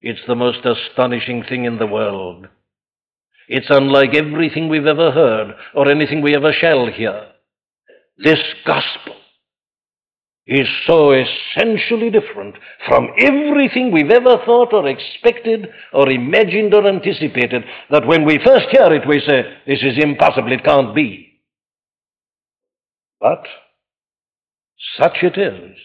It's 0.00 0.26
the 0.26 0.34
most 0.34 0.66
astonishing 0.66 1.44
thing 1.48 1.64
in 1.64 1.78
the 1.78 1.86
world. 1.86 2.48
It's 3.48 3.66
unlike 3.68 4.14
everything 4.14 4.68
we've 4.68 4.86
ever 4.86 5.10
heard 5.10 5.54
or 5.74 5.90
anything 5.90 6.22
we 6.22 6.34
ever 6.34 6.52
shall 6.52 6.86
hear. 6.86 7.28
This 8.18 8.40
gospel 8.66 9.16
is 10.46 10.68
so 10.86 11.12
essentially 11.12 12.10
different 12.10 12.54
from 12.86 13.08
everything 13.18 13.90
we've 13.90 14.10
ever 14.10 14.36
thought 14.44 14.74
or 14.74 14.86
expected 14.86 15.68
or 15.92 16.10
imagined 16.10 16.74
or 16.74 16.86
anticipated 16.86 17.64
that 17.90 18.06
when 18.06 18.26
we 18.26 18.38
first 18.44 18.66
hear 18.70 18.92
it, 18.92 19.08
we 19.08 19.20
say, 19.20 19.42
This 19.66 19.82
is 19.82 20.02
impossible, 20.02 20.52
it 20.52 20.64
can't 20.64 20.94
be. 20.94 21.40
But 23.20 23.44
such 25.00 25.22
it 25.22 25.38
is. 25.38 25.76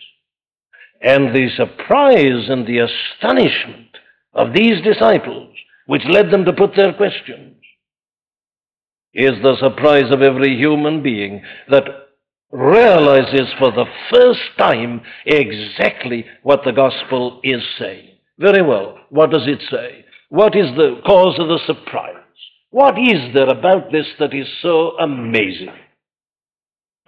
And 1.02 1.34
the 1.34 1.50
surprise 1.56 2.50
and 2.50 2.68
the 2.68 2.80
astonishment 2.80 3.88
of 4.34 4.54
these 4.54 4.82
disciples, 4.84 5.56
which 5.86 6.04
led 6.10 6.32
them 6.32 6.44
to 6.44 6.52
put 6.54 6.76
their 6.76 6.92
questions, 6.94 7.56
is 9.14 9.42
the 9.42 9.56
surprise 9.60 10.12
of 10.12 10.22
every 10.22 10.58
human 10.58 11.02
being 11.02 11.42
that 11.70 12.09
realizes 12.52 13.54
for 13.60 13.72
the 13.72 13.86
first 14.12 14.42
time 14.58 15.02
exactly 15.26 16.26
what 16.44 16.62
the 16.66 16.72
gospel 16.72 17.40
is 17.44 17.62
saying. 17.78 18.10
Very 18.40 18.62
well, 18.62 18.98
what 19.10 19.32
does 19.32 19.48
it 19.48 19.62
say? 19.70 20.06
What 20.30 20.56
is 20.56 20.68
the 20.76 21.02
cause 21.06 21.38
of 21.40 21.48
the 21.48 21.60
surprise? 21.66 22.16
What 22.72 22.98
is 22.98 23.34
there 23.34 23.50
about 23.50 23.92
this 23.92 24.08
that 24.20 24.34
is 24.34 24.48
so 24.62 24.98
amazing? 25.00 25.74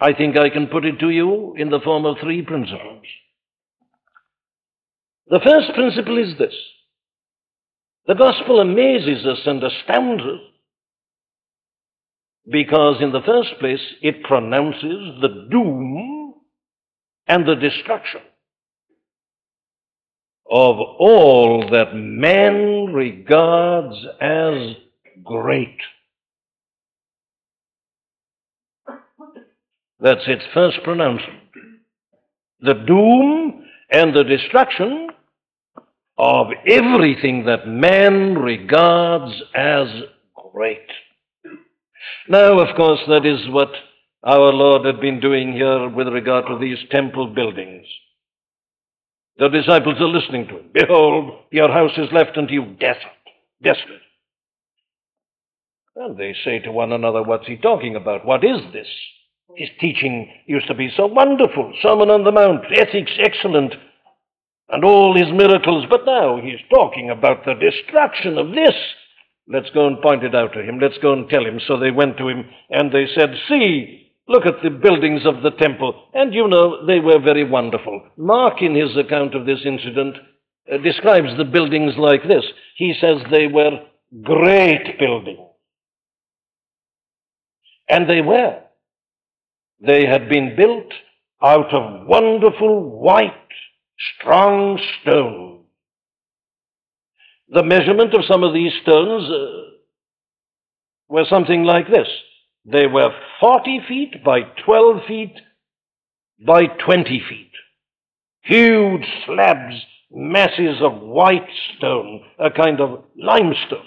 I 0.00 0.12
think 0.12 0.36
I 0.36 0.50
can 0.50 0.66
put 0.66 0.84
it 0.84 0.98
to 1.00 1.10
you 1.10 1.54
in 1.56 1.70
the 1.70 1.80
form 1.80 2.04
of 2.04 2.16
three 2.20 2.42
principles. 2.42 3.04
The 5.28 5.40
first 5.44 5.72
principle 5.74 6.18
is 6.18 6.36
this 6.38 6.54
the 8.06 8.14
gospel 8.14 8.60
amazes 8.60 9.24
us 9.24 9.38
and 9.46 9.62
astounds 9.62 10.24
us 10.24 10.40
because, 12.50 13.00
in 13.00 13.12
the 13.12 13.22
first 13.24 13.50
place, 13.60 13.80
it 14.00 14.22
pronounces 14.24 15.20
the 15.20 15.46
doom 15.50 16.34
and 17.28 17.46
the 17.46 17.54
destruction 17.54 18.20
of 20.50 20.76
all 20.78 21.68
that 21.70 21.94
man 21.94 22.92
regards 22.92 23.96
as 24.20 24.76
great. 25.24 25.78
That's 30.00 30.26
its 30.26 30.42
first 30.52 30.78
pronouncement. 30.82 31.38
The 32.60 32.74
doom 32.74 33.64
and 33.90 34.14
the 34.14 34.24
destruction 34.24 35.08
of 36.18 36.48
everything 36.66 37.46
that 37.46 37.66
man 37.66 38.34
regards 38.34 39.32
as 39.54 39.88
great. 40.52 40.88
Now, 42.28 42.58
of 42.58 42.76
course, 42.76 43.00
that 43.08 43.26
is 43.26 43.48
what 43.50 43.70
our 44.24 44.52
Lord 44.52 44.84
had 44.86 45.00
been 45.00 45.20
doing 45.20 45.52
here 45.52 45.88
with 45.88 46.08
regard 46.08 46.46
to 46.46 46.58
these 46.58 46.78
temple 46.90 47.28
buildings. 47.28 47.86
The 49.38 49.48
disciples 49.48 49.96
are 50.00 50.08
listening 50.08 50.46
to 50.48 50.58
him. 50.58 50.70
Behold, 50.72 51.40
your 51.50 51.72
house 51.72 51.96
is 51.96 52.12
left 52.12 52.36
unto 52.36 52.52
you 52.52 52.76
desolate, 52.78 53.12
desolate. 53.62 54.02
And 55.96 56.16
they 56.16 56.34
say 56.44 56.58
to 56.60 56.72
one 56.72 56.92
another, 56.92 57.22
What's 57.22 57.46
he 57.46 57.56
talking 57.56 57.96
about? 57.96 58.24
What 58.24 58.44
is 58.44 58.60
this? 58.72 58.88
His 59.56 59.68
teaching 59.80 60.30
used 60.46 60.68
to 60.68 60.74
be 60.74 60.90
so 60.96 61.06
wonderful, 61.06 61.72
Sermon 61.82 62.10
on 62.10 62.24
the 62.24 62.32
Mount, 62.32 62.64
ethics 62.74 63.12
excellent, 63.18 63.74
and 64.70 64.84
all 64.84 65.14
his 65.14 65.30
miracles, 65.32 65.84
but 65.90 66.06
now 66.06 66.40
he's 66.40 66.60
talking 66.70 67.10
about 67.10 67.44
the 67.44 67.54
destruction 67.54 68.38
of 68.38 68.52
this. 68.52 68.74
Let's 69.48 69.70
go 69.70 69.86
and 69.86 70.00
point 70.00 70.22
it 70.22 70.34
out 70.34 70.52
to 70.54 70.62
him. 70.62 70.78
Let's 70.80 70.98
go 71.02 71.12
and 71.12 71.28
tell 71.28 71.44
him. 71.44 71.60
So 71.66 71.78
they 71.78 71.90
went 71.90 72.16
to 72.18 72.28
him 72.28 72.44
and 72.70 72.92
they 72.92 73.06
said, 73.14 73.30
See, 73.48 74.12
look 74.28 74.46
at 74.46 74.62
the 74.62 74.70
buildings 74.70 75.22
of 75.26 75.42
the 75.42 75.50
temple. 75.50 76.08
And 76.14 76.32
you 76.32 76.46
know, 76.48 76.86
they 76.86 77.00
were 77.00 77.20
very 77.20 77.48
wonderful. 77.48 78.08
Mark, 78.16 78.62
in 78.62 78.74
his 78.74 78.96
account 78.96 79.34
of 79.34 79.46
this 79.46 79.60
incident, 79.64 80.16
uh, 80.72 80.78
describes 80.78 81.36
the 81.36 81.44
buildings 81.44 81.94
like 81.98 82.22
this. 82.28 82.44
He 82.76 82.94
says 83.00 83.16
they 83.30 83.48
were 83.48 83.80
great 84.22 84.98
buildings. 84.98 85.48
And 87.88 88.08
they 88.08 88.20
were. 88.20 88.60
They 89.80 90.06
had 90.06 90.28
been 90.28 90.54
built 90.56 90.92
out 91.42 91.74
of 91.74 92.06
wonderful 92.06 93.00
white, 93.00 93.32
strong 94.18 94.80
stone. 95.00 95.51
The 97.52 97.62
measurement 97.62 98.14
of 98.14 98.24
some 98.26 98.44
of 98.44 98.54
these 98.54 98.72
stones 98.80 99.30
uh, 99.30 99.72
were 101.10 101.26
something 101.28 101.64
like 101.64 101.86
this. 101.86 102.08
They 102.64 102.86
were 102.86 103.10
40 103.40 103.80
feet 103.86 104.24
by 104.24 104.40
12 104.64 105.02
feet 105.06 105.34
by 106.46 106.62
20 106.64 107.22
feet. 107.28 107.50
Huge 108.40 109.04
slabs, 109.26 109.74
masses 110.10 110.80
of 110.80 111.02
white 111.02 111.48
stone, 111.76 112.22
a 112.38 112.50
kind 112.50 112.80
of 112.80 113.04
limestone. 113.16 113.84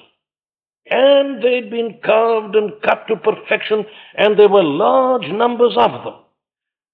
And 0.87 1.41
they'd 1.41 1.71
been 1.71 1.99
carved 2.05 2.55
and 2.55 2.71
cut 2.83 3.07
to 3.07 3.15
perfection, 3.15 3.85
and 4.15 4.37
there 4.37 4.47
were 4.47 4.63
large 4.63 5.27
numbers 5.31 5.75
of 5.75 6.03
them. 6.03 6.13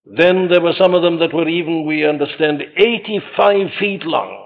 Then 0.05 0.47
there 0.49 0.61
were 0.61 0.73
some 0.79 0.93
of 0.93 1.01
them 1.01 1.19
that 1.19 1.33
were 1.33 1.49
even, 1.49 1.85
we 1.85 2.07
understand, 2.07 2.61
85 2.77 3.67
feet 3.77 4.03
long. 4.03 4.40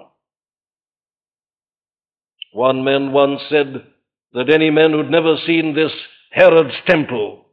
One 2.55 2.85
man 2.85 3.11
once 3.11 3.41
said 3.49 3.83
that 4.31 4.49
any 4.49 4.69
man 4.69 4.91
who'd 4.91 5.11
never 5.11 5.35
seen 5.45 5.75
this 5.75 5.91
Herod's 6.31 6.77
temple 6.87 7.47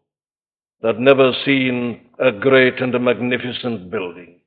had 0.80 1.00
never 1.00 1.32
seen 1.44 2.02
a 2.20 2.30
great 2.30 2.80
and 2.80 2.94
a 2.94 3.00
magnificent 3.00 3.90
building. 3.90 4.38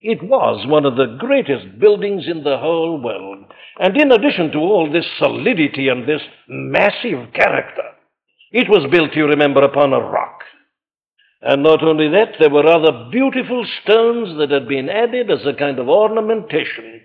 It 0.00 0.22
was 0.22 0.68
one 0.68 0.86
of 0.86 0.94
the 0.94 1.16
greatest 1.18 1.80
buildings 1.80 2.28
in 2.28 2.44
the 2.44 2.58
whole 2.58 3.02
world. 3.02 3.46
And 3.80 4.00
in 4.00 4.12
addition 4.12 4.52
to 4.52 4.58
all 4.58 4.88
this 4.88 5.06
solidity 5.18 5.88
and 5.88 6.08
this 6.08 6.22
massive 6.46 7.32
character, 7.34 7.82
it 8.52 8.68
was 8.70 8.88
built, 8.88 9.16
you 9.16 9.26
remember, 9.26 9.64
upon 9.64 9.92
a 9.92 9.98
rock. 9.98 10.42
And 11.40 11.64
not 11.64 11.82
only 11.82 12.08
that, 12.10 12.34
there 12.38 12.50
were 12.50 12.68
other 12.68 13.10
beautiful 13.10 13.66
stones 13.82 14.38
that 14.38 14.52
had 14.52 14.68
been 14.68 14.88
added 14.88 15.28
as 15.28 15.44
a 15.44 15.58
kind 15.58 15.80
of 15.80 15.88
ornamentation, 15.88 17.00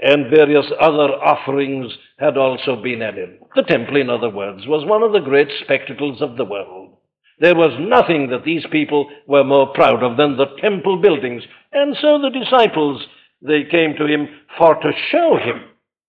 and 0.00 0.30
various 0.30 0.66
other 0.80 1.12
offerings 1.22 1.92
had 2.18 2.36
also 2.36 2.80
been 2.82 3.02
added. 3.02 3.38
The 3.54 3.62
temple, 3.62 3.96
in 3.96 4.10
other 4.10 4.30
words, 4.30 4.66
was 4.66 4.86
one 4.86 5.02
of 5.02 5.12
the 5.12 5.20
great 5.20 5.48
spectacles 5.62 6.20
of 6.20 6.36
the 6.36 6.44
world. 6.44 6.96
There 7.38 7.54
was 7.54 7.76
nothing 7.80 8.30
that 8.30 8.44
these 8.44 8.64
people 8.70 9.10
were 9.26 9.44
more 9.44 9.72
proud 9.72 10.02
of 10.02 10.16
than 10.16 10.36
the 10.36 10.54
temple 10.60 11.00
buildings. 11.00 11.42
And 11.72 11.96
so 12.00 12.20
the 12.20 12.30
disciples, 12.30 13.04
they 13.40 13.64
came 13.64 13.94
to 13.96 14.06
him 14.06 14.28
for 14.58 14.74
to 14.74 14.92
show 15.10 15.36
him 15.36 15.62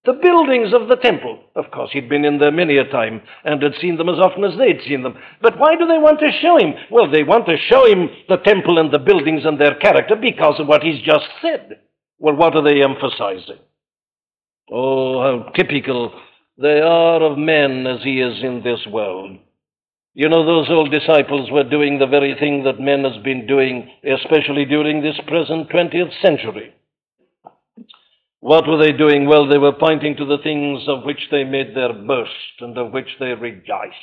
the 0.06 0.13
buildings 0.13 0.74
of 0.74 0.89
the 0.89 0.98
temple. 0.98 1.39
Of 1.56 1.72
course, 1.72 1.91
he'd 1.93 2.10
been 2.10 2.26
in 2.26 2.38
there 2.38 2.52
many 2.52 2.78
a 2.78 2.84
time 2.84 3.22
and 3.46 3.62
had 3.62 3.74
seen 3.80 3.98
them 3.98 4.10
as 4.10 4.19
often 4.19 4.43
as 4.43 4.58
they'd 4.58 4.82
seen 4.86 5.02
them. 5.02 5.15
But 5.41 5.58
why 5.58 5.76
do 5.76 5.88
they 5.88 5.98
want 5.98 6.19
to 6.19 6.39
show 6.41 6.58
him? 6.58 6.74
Well, 6.91 7.10
they 7.10 7.24
want 7.24 7.46
to 7.46 7.58
show 7.69 7.88
him 7.88 8.10
the 8.28 8.38
temple 8.38 8.80
and 8.80 8.91
the 8.91 9.00
buildings 9.00 9.43
and 9.46 9.60
their 9.60 9.76
character 9.76 10.15
because 10.15 10.60
of 10.60 10.67
what 10.67 10.84
he's 10.84 11.02
just 11.04 11.26
said. 11.41 11.80
Well, 12.19 12.36
what 12.36 12.56
are 12.56 12.63
they 12.63 12.84
emphasizing? 12.84 13.60
Oh, 14.71 15.21
how 15.21 15.52
typical 15.52 16.13
they 16.58 16.80
are 16.80 17.21
of 17.23 17.38
men 17.38 17.86
as 17.88 18.04
he 18.04 18.21
is 18.21 18.43
in 18.43 18.62
this 18.63 18.86
world. 18.88 19.38
You 20.13 20.30
know, 20.30 20.45
those 20.45 20.69
old 20.69 20.91
disciples 20.91 21.49
were 21.52 21.63
doing 21.63 21.97
the 21.97 22.06
very 22.06 22.36
thing 22.39 22.63
that 22.63 22.80
men 22.80 23.04
has 23.04 23.21
been 23.23 23.47
doing, 23.47 23.89
especially 24.04 24.65
during 24.65 25.02
this 25.02 25.19
present 25.28 25.69
20th 25.69 26.21
century. 26.21 26.73
What 28.39 28.67
were 28.67 28.78
they 28.78 28.91
doing? 28.91 29.26
Well, 29.26 29.47
they 29.47 29.58
were 29.58 29.71
pointing 29.71 30.17
to 30.17 30.26
the 30.26 30.38
things 30.43 30.84
of 30.88 31.04
which 31.04 31.30
they 31.32 31.43
made 31.43 31.76
their 31.76 31.93
boast 31.93 32.60
and 32.60 32.78
of 32.78 32.91
which 32.91 33.08
they 33.19 33.34
rejoiced. 33.34 33.95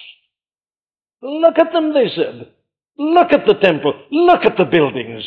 Look 1.22 1.58
at 1.58 1.72
them, 1.72 1.94
they 1.94 2.08
said. 2.08 2.48
Look 2.98 3.32
at 3.32 3.46
the 3.46 3.54
temple. 3.54 3.92
Look 4.10 4.44
at 4.44 4.56
the 4.56 4.64
buildings. 4.64 5.24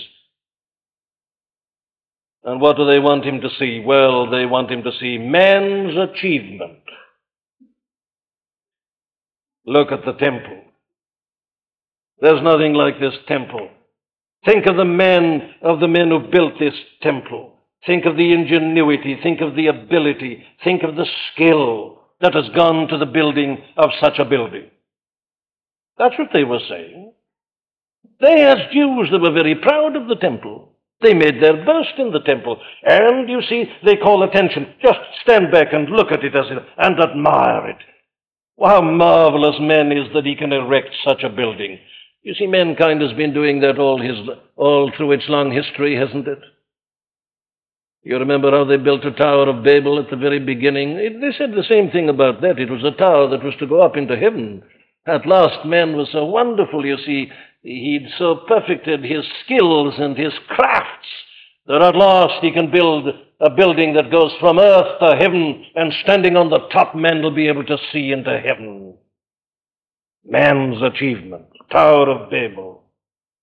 And 2.46 2.60
what 2.60 2.76
do 2.78 2.86
they 2.86 3.00
want 3.00 3.26
him 3.26 3.42
to 3.42 3.50
see? 3.58 3.82
Well, 3.86 4.30
they 4.30 4.46
want 4.46 4.70
him 4.70 4.84
to 4.84 4.92
see 5.00 5.18
man's 5.18 5.96
achievement. 5.98 6.80
Look 9.66 9.92
at 9.92 10.04
the 10.06 10.14
temple. 10.14 10.62
There's 12.20 12.44
nothing 12.44 12.74
like 12.74 13.00
this 13.00 13.16
temple. 13.28 13.70
Think 14.46 14.66
of 14.66 14.76
the 14.76 14.86
men 14.86 15.54
of 15.62 15.80
the 15.80 15.88
men 15.88 16.10
who 16.10 16.20
built 16.32 16.54
this 16.60 16.74
temple. 17.02 17.54
Think 17.86 18.06
of 18.06 18.18
the 18.18 18.34
ingenuity, 18.34 19.18
think 19.22 19.42
of 19.42 19.56
the 19.56 19.68
ability, 19.68 20.44
think 20.64 20.84
of 20.84 20.96
the 20.96 21.06
skill 21.32 22.02
that 22.22 22.34
has 22.34 22.48
gone 22.56 22.88
to 22.88 22.98
the 22.98 23.06
building 23.06 23.58
of 23.76 23.90
such 24.02 24.20
a 24.20 24.26
building. 24.26 24.70
That's 25.98 26.18
what 26.18 26.30
they 26.34 26.46
were 26.46 26.62
saying. 26.70 27.14
They, 28.22 28.44
as 28.44 28.58
Jews, 28.72 29.10
they 29.12 29.18
were 29.18 29.34
very 29.34 29.56
proud 29.56 29.96
of 29.96 30.08
the 30.08 30.16
temple. 30.16 30.73
They 31.04 31.14
made 31.14 31.42
their 31.42 31.66
boast 31.66 31.94
in 31.98 32.12
the 32.12 32.22
temple. 32.22 32.60
And 32.84 33.30
you 33.30 33.42
see, 33.50 33.66
they 33.86 33.98
call 33.98 34.24
attention. 34.24 34.74
Just 34.82 35.00
stand 35.22 35.52
back 35.52 35.74
and 35.74 35.90
look 35.90 36.12
at 36.12 36.24
it 36.24 36.36
as 36.36 36.46
it, 36.50 36.64
and 36.78 37.00
admire 37.00 37.70
it. 37.70 37.78
How 38.60 38.82
marvelous 38.82 39.58
man 39.60 39.92
is 39.92 40.08
that 40.14 40.26
he 40.26 40.36
can 40.36 40.54
erect 40.54 40.90
such 41.06 41.24
a 41.24 41.30
building. 41.30 41.78
You 42.22 42.34
see, 42.36 42.48
mankind 42.48 43.02
has 43.02 43.12
been 43.14 43.34
doing 43.34 43.60
that 43.60 43.78
all, 43.78 44.02
his, 44.02 44.18
all 44.56 44.92
through 44.96 45.12
its 45.12 45.26
long 45.28 45.52
history, 45.52 45.98
hasn't 45.98 46.28
it? 46.28 46.40
You 48.04 48.18
remember 48.18 48.52
how 48.52 48.64
they 48.64 48.78
built 48.78 49.04
the 49.04 49.12
Tower 49.12 49.50
of 49.50 49.64
Babel 49.64 50.00
at 50.00 50.10
the 50.10 50.18
very 50.18 50.40
beginning? 50.40 50.92
It, 50.98 51.20
they 51.20 51.32
said 51.38 51.52
the 51.52 51.66
same 51.70 51.90
thing 51.90 52.10
about 52.10 52.42
that. 52.42 52.60
It 52.60 52.70
was 52.70 52.84
a 52.84 52.98
tower 52.98 53.30
that 53.30 53.44
was 53.44 53.54
to 53.60 53.68
go 53.68 53.82
up 53.82 53.98
into 53.98 54.18
heaven. 54.18 54.64
At 55.06 55.26
last, 55.26 55.66
man 55.66 55.98
was 55.98 56.10
so 56.12 56.24
wonderful, 56.26 56.86
you 56.86 56.98
see, 57.06 57.30
he'd 57.64 58.08
so 58.18 58.36
perfected 58.48 59.04
his 59.04 59.26
skills 59.44 59.96
and 59.98 60.18
his 60.18 60.34
crafts 60.50 61.08
that 61.66 61.82
at 61.82 61.96
last 61.96 62.44
he 62.44 62.52
can 62.52 62.72
build 62.72 63.08
a 63.40 63.50
building 63.50 63.94
that 63.94 64.12
goes 64.12 64.32
from 64.40 64.60
earth 64.60 65.00
to 65.00 65.16
heaven, 65.18 65.66
and 65.76 65.92
standing 66.04 66.38
on 66.38 66.50
the 66.50 66.68
top, 66.72 66.96
man 66.96 67.22
will 67.22 67.34
be 67.34 67.48
able 67.48 67.66
to 67.66 67.78
see 67.92 68.12
into 68.12 68.40
heaven. 68.40 68.96
Man's 70.26 70.82
achievement, 70.82 71.46
Tower 71.72 72.10
of 72.10 72.30
Babel. 72.30 72.84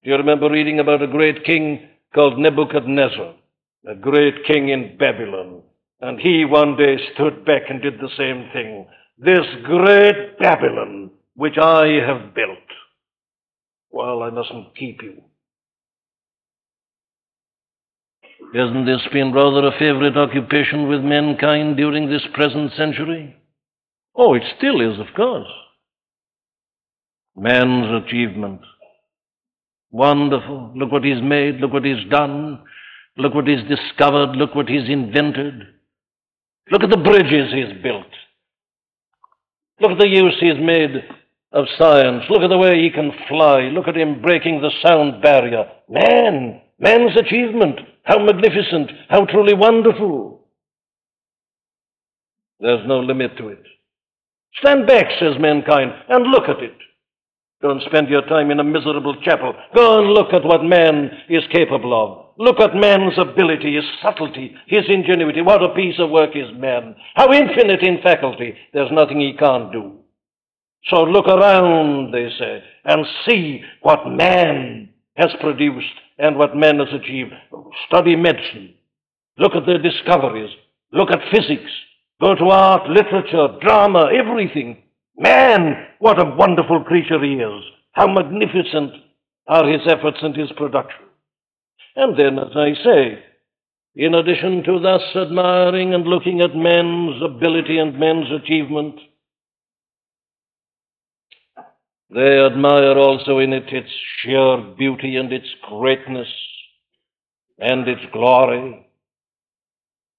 Do 0.02 0.11
you 0.11 0.16
remember 0.16 0.48
reading 0.48 0.80
about 0.80 1.02
a 1.02 1.06
great 1.06 1.44
king 1.44 1.88
called 2.14 2.38
Nebuchadnezzar? 2.38 3.35
a 3.87 3.94
great 3.94 4.44
king 4.46 4.68
in 4.68 4.96
Babylon. 4.98 5.62
And 6.00 6.18
he 6.18 6.44
one 6.44 6.76
day 6.76 6.96
stood 7.14 7.44
back 7.44 7.62
and 7.68 7.83
did 7.83 7.98
the 7.98 8.11
same 8.16 8.48
thing. 8.52 8.87
This 9.18 9.46
great 9.64 10.38
Babylon, 10.38 11.11
which 11.35 11.59
I 11.59 11.87
have 12.06 12.35
built. 12.35 12.59
Well, 13.90 14.22
I 14.22 14.31
mustn't 14.31 14.76
keep 14.76 15.03
you. 15.03 15.22
Hasn't 18.55 18.87
this 18.87 19.07
been 19.12 19.33
rather 19.33 19.66
a 19.66 19.79
favorite 19.79 20.16
occupation 20.16 20.88
with 20.88 21.03
mankind 21.03 21.76
during 21.76 22.09
this 22.09 22.26
present 22.35 22.72
century? 22.72 23.37
Oh, 24.14 24.35
it 24.35 24.42
still 24.59 24.81
is, 24.81 24.98
of 24.98 25.14
course. 25.14 25.46
Man's 27.37 28.05
achievement. 28.05 28.61
Wonderful. 29.92 30.72
Look 30.74 30.90
what 30.90 31.05
he's 31.05 31.22
made. 31.22 31.57
Look 31.57 31.72
what 31.72 31.85
he's 31.85 32.09
done. 32.11 32.62
Look 33.16 33.35
what 33.35 33.46
he's 33.46 33.62
discovered. 33.68 34.37
Look 34.37 34.55
what 34.55 34.68
he's 34.68 34.88
invented. 34.88 35.62
Look 36.70 36.83
at 36.83 36.90
the 36.90 36.96
bridges 36.96 37.53
he's 37.53 37.83
built. 37.83 38.07
Look 39.81 39.92
at 39.92 39.98
the 39.98 40.09
use 40.09 40.37
he's 40.40 40.61
made 40.61 41.05
of 41.52 41.66
science. 41.78 42.24
Look 42.30 42.42
at 42.42 42.48
the 42.48 42.58
way 42.58 42.80
he 42.80 42.90
can 42.90 43.10
fly. 43.28 43.62
Look 43.72 43.88
at 43.88 43.96
him 43.96 44.22
breaking 44.22 44.60
the 44.60 44.70
sound 44.84 45.22
barrier. 45.22 45.64
Man, 45.88 46.60
man's 46.78 47.16
achievement. 47.16 47.80
How 48.04 48.18
magnificent. 48.18 48.90
How 49.08 49.24
truly 49.26 49.54
wonderful. 49.54 50.46
There's 52.60 52.86
no 52.86 53.00
limit 53.00 53.36
to 53.38 53.48
it. 53.48 53.62
Stand 54.60 54.86
back, 54.86 55.06
says 55.18 55.34
mankind, 55.38 55.92
and 56.08 56.30
look 56.30 56.48
at 56.48 56.62
it. 56.62 56.76
Don't 57.62 57.82
spend 57.82 58.08
your 58.08 58.22
time 58.22 58.50
in 58.50 58.58
a 58.58 58.64
miserable 58.64 59.16
chapel. 59.22 59.54
Go 59.74 59.98
and 59.98 60.12
look 60.12 60.32
at 60.32 60.44
what 60.44 60.64
man 60.64 61.10
is 61.28 61.42
capable 61.52 61.92
of. 61.94 62.26
Look 62.38 62.58
at 62.58 62.74
man's 62.74 63.18
ability, 63.18 63.74
his 63.74 63.84
subtlety, 64.02 64.54
his 64.66 64.84
ingenuity. 64.88 65.42
What 65.42 65.62
a 65.62 65.74
piece 65.74 65.96
of 65.98 66.10
work 66.10 66.30
is 66.34 66.48
man. 66.56 66.96
How 67.14 67.32
infinite 67.32 67.82
in 67.82 68.00
faculty. 68.02 68.54
There's 68.72 68.90
nothing 68.90 69.20
he 69.20 69.34
can't 69.38 69.70
do. 69.70 69.98
So 70.84 71.02
look 71.02 71.26
around, 71.26 72.12
they 72.12 72.28
say, 72.38 72.62
and 72.84 73.06
see 73.28 73.62
what 73.82 74.08
man 74.08 74.88
has 75.16 75.30
produced 75.40 75.86
and 76.18 76.36
what 76.36 76.56
man 76.56 76.78
has 76.78 76.88
achieved. 76.92 77.32
Study 77.86 78.16
medicine. 78.16 78.74
Look 79.38 79.54
at 79.54 79.66
their 79.66 79.78
discoveries. 79.80 80.50
Look 80.92 81.10
at 81.10 81.30
physics. 81.30 81.70
Go 82.20 82.34
to 82.34 82.44
art, 82.46 82.88
literature, 82.88 83.48
drama, 83.60 84.10
everything. 84.12 84.82
Man, 85.16 85.86
what 85.98 86.18
a 86.18 86.34
wonderful 86.36 86.84
creature 86.84 87.22
he 87.22 87.34
is. 87.34 87.62
How 87.92 88.06
magnificent 88.06 88.92
are 89.46 89.68
his 89.68 89.82
efforts 89.86 90.18
and 90.22 90.36
his 90.36 90.50
production. 90.56 91.04
And 91.96 92.18
then, 92.18 92.38
as 92.38 92.56
I 92.56 92.72
say, 92.84 93.18
in 93.96 94.14
addition 94.14 94.62
to 94.64 94.78
thus 94.78 95.02
admiring 95.16 95.92
and 95.94 96.04
looking 96.04 96.40
at 96.40 96.54
men's 96.54 97.20
ability 97.22 97.78
and 97.78 97.98
men's 97.98 98.30
achievement, 98.30 99.00
they 102.12 102.40
admire 102.40 102.99
also 102.99 103.38
in 103.38 103.53
it 103.53 103.73
its 103.73 103.90
sheer 104.18 104.57
beauty 104.77 105.16
and 105.16 105.33
its 105.33 105.46
greatness 105.68 106.29
and 107.59 107.87
its 107.87 108.03
glory. 108.12 108.87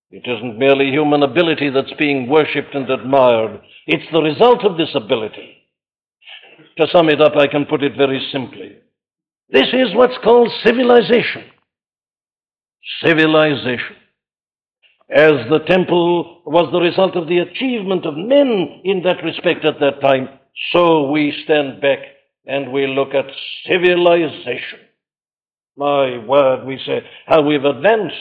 It 0.09 0.23
isn't 0.25 0.59
merely 0.59 0.89
human 0.91 1.23
ability 1.23 1.69
that's 1.69 1.93
being 1.97 2.29
worshipped 2.29 2.75
and 2.75 2.89
admired, 2.89 3.61
it's 3.87 4.11
the 4.11 4.21
result 4.21 4.63
of 4.63 4.77
this 4.77 4.93
ability. 4.95 5.57
To 6.77 6.87
sum 6.91 7.09
it 7.09 7.21
up, 7.21 7.33
I 7.35 7.47
can 7.47 7.65
put 7.65 7.83
it 7.83 7.97
very 7.97 8.25
simply. 8.31 8.77
This 9.49 9.67
is 9.73 9.93
what's 9.93 10.17
called 10.23 10.49
civilization. 10.63 11.43
Civilization. 13.03 13.95
As 15.09 15.33
the 15.49 15.59
temple 15.67 16.41
was 16.45 16.71
the 16.71 16.79
result 16.79 17.17
of 17.17 17.27
the 17.27 17.39
achievement 17.39 18.05
of 18.05 18.15
men 18.15 18.81
in 18.85 19.03
that 19.03 19.23
respect 19.23 19.65
at 19.65 19.79
that 19.81 19.99
time, 19.99 20.29
so 20.71 21.09
we 21.09 21.33
stand 21.43 21.81
back 21.81 21.99
and 22.45 22.71
we 22.71 22.87
look 22.87 23.13
at 23.13 23.25
civilization. 23.67 24.79
My 25.77 26.17
word, 26.17 26.65
we 26.65 26.79
say 26.85 27.01
how 27.25 27.41
we've 27.41 27.63
advanced, 27.63 28.15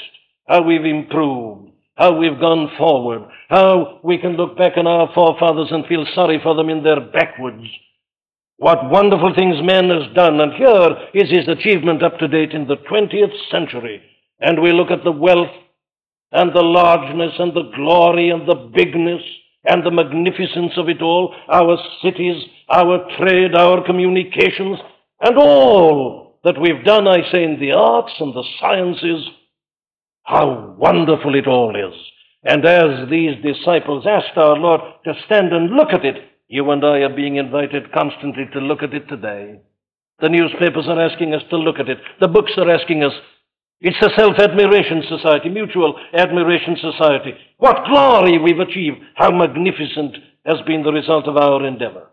how 0.47 0.62
we've 0.62 0.85
improved, 0.85 1.71
how 1.97 2.16
we've 2.16 2.40
gone 2.40 2.71
forward, 2.79 3.29
how 3.49 4.01
we 4.03 4.19
can 4.19 4.37
look 4.37 4.57
back 4.57 4.73
on 4.77 4.87
our 4.87 5.11
forefathers 5.14 5.69
and 5.71 5.87
feel 5.87 6.07
sorry 6.14 6.40
for 6.43 6.55
them 6.55 6.69
in 6.69 6.83
their 6.83 7.01
backwoods. 7.01 7.66
What 8.57 8.90
wonderful 8.90 9.33
things 9.35 9.57
man 9.62 9.88
has 9.88 10.14
done, 10.14 10.38
and 10.40 10.53
here 10.53 10.97
is 11.14 11.31
his 11.31 11.49
achievement 11.49 12.03
up 12.03 12.19
to 12.19 12.29
date 12.29 12.53
in 12.53 12.66
the 12.66 12.77
20th 12.77 13.35
century. 13.51 14.03
And 14.38 14.62
we 14.62 14.73
look 14.73 14.90
at 14.90 15.03
the 15.03 15.12
wealth 15.12 15.51
and 16.33 16.55
the 16.55 16.62
largeness 16.62 17.33
and 17.38 17.53
the 17.55 17.71
glory 17.75 18.31
and 18.31 18.47
the 18.47 18.71
bigness 18.75 19.23
and 19.64 19.85
the 19.85 19.90
magnificence 19.90 20.73
of 20.77 20.88
it 20.88 21.03
all, 21.03 21.35
our 21.49 21.77
cities, 22.03 22.42
our 22.68 23.07
trade, 23.18 23.55
our 23.55 23.85
communications, 23.85 24.79
and 25.20 25.37
all 25.37 26.38
that 26.44 26.61
we've 26.61 26.85
done, 26.85 27.07
I 27.07 27.31
say, 27.31 27.44
in 27.44 27.59
the 27.61 27.73
arts 27.73 28.12
and 28.18 28.35
the 28.35 28.44
sciences. 28.59 29.27
How 30.23 30.75
wonderful 30.79 31.35
it 31.35 31.46
all 31.46 31.75
is. 31.77 31.99
And 32.42 32.64
as 32.64 33.11
these 33.11 33.35
disciples 33.42 34.07
asked 34.07 34.37
our 34.37 34.57
Lord 34.57 34.81
to 35.05 35.12
stand 35.27 35.53
and 35.53 35.70
look 35.77 35.92
at 35.92 36.05
it, 36.05 36.16
you 36.49 36.70
and 36.70 36.85
I 36.85 36.99
are 37.01 37.14
being 37.14 37.37
invited 37.37 37.92
constantly 37.92 38.44
to 38.53 38.61
look 38.61 38.83
at 38.83 38.94
it 38.94 39.09
today. 39.09 39.61
The 40.20 40.29
newspapers 40.29 40.87
are 40.88 41.01
asking 41.01 41.35
us 41.35 41.42
to 41.51 41.57
look 41.57 41.79
at 41.79 41.88
it. 41.88 41.99
The 42.20 42.29
books 42.29 42.53
are 42.57 42.70
asking 42.70 43.05
us. 43.05 43.12
It's 43.81 43.97
a 44.03 44.14
self 44.14 44.38
admiration 44.38 45.03
society, 45.09 45.49
mutual 45.49 45.99
admiration 46.12 46.77
society. 46.81 47.33
What 47.57 47.87
glory 47.87 48.38
we've 48.38 48.59
achieved. 48.59 48.99
How 49.14 49.31
magnificent 49.31 50.16
has 50.45 50.57
been 50.66 50.83
the 50.83 50.93
result 50.93 51.27
of 51.27 51.37
our 51.37 51.66
endeavor. 51.66 52.09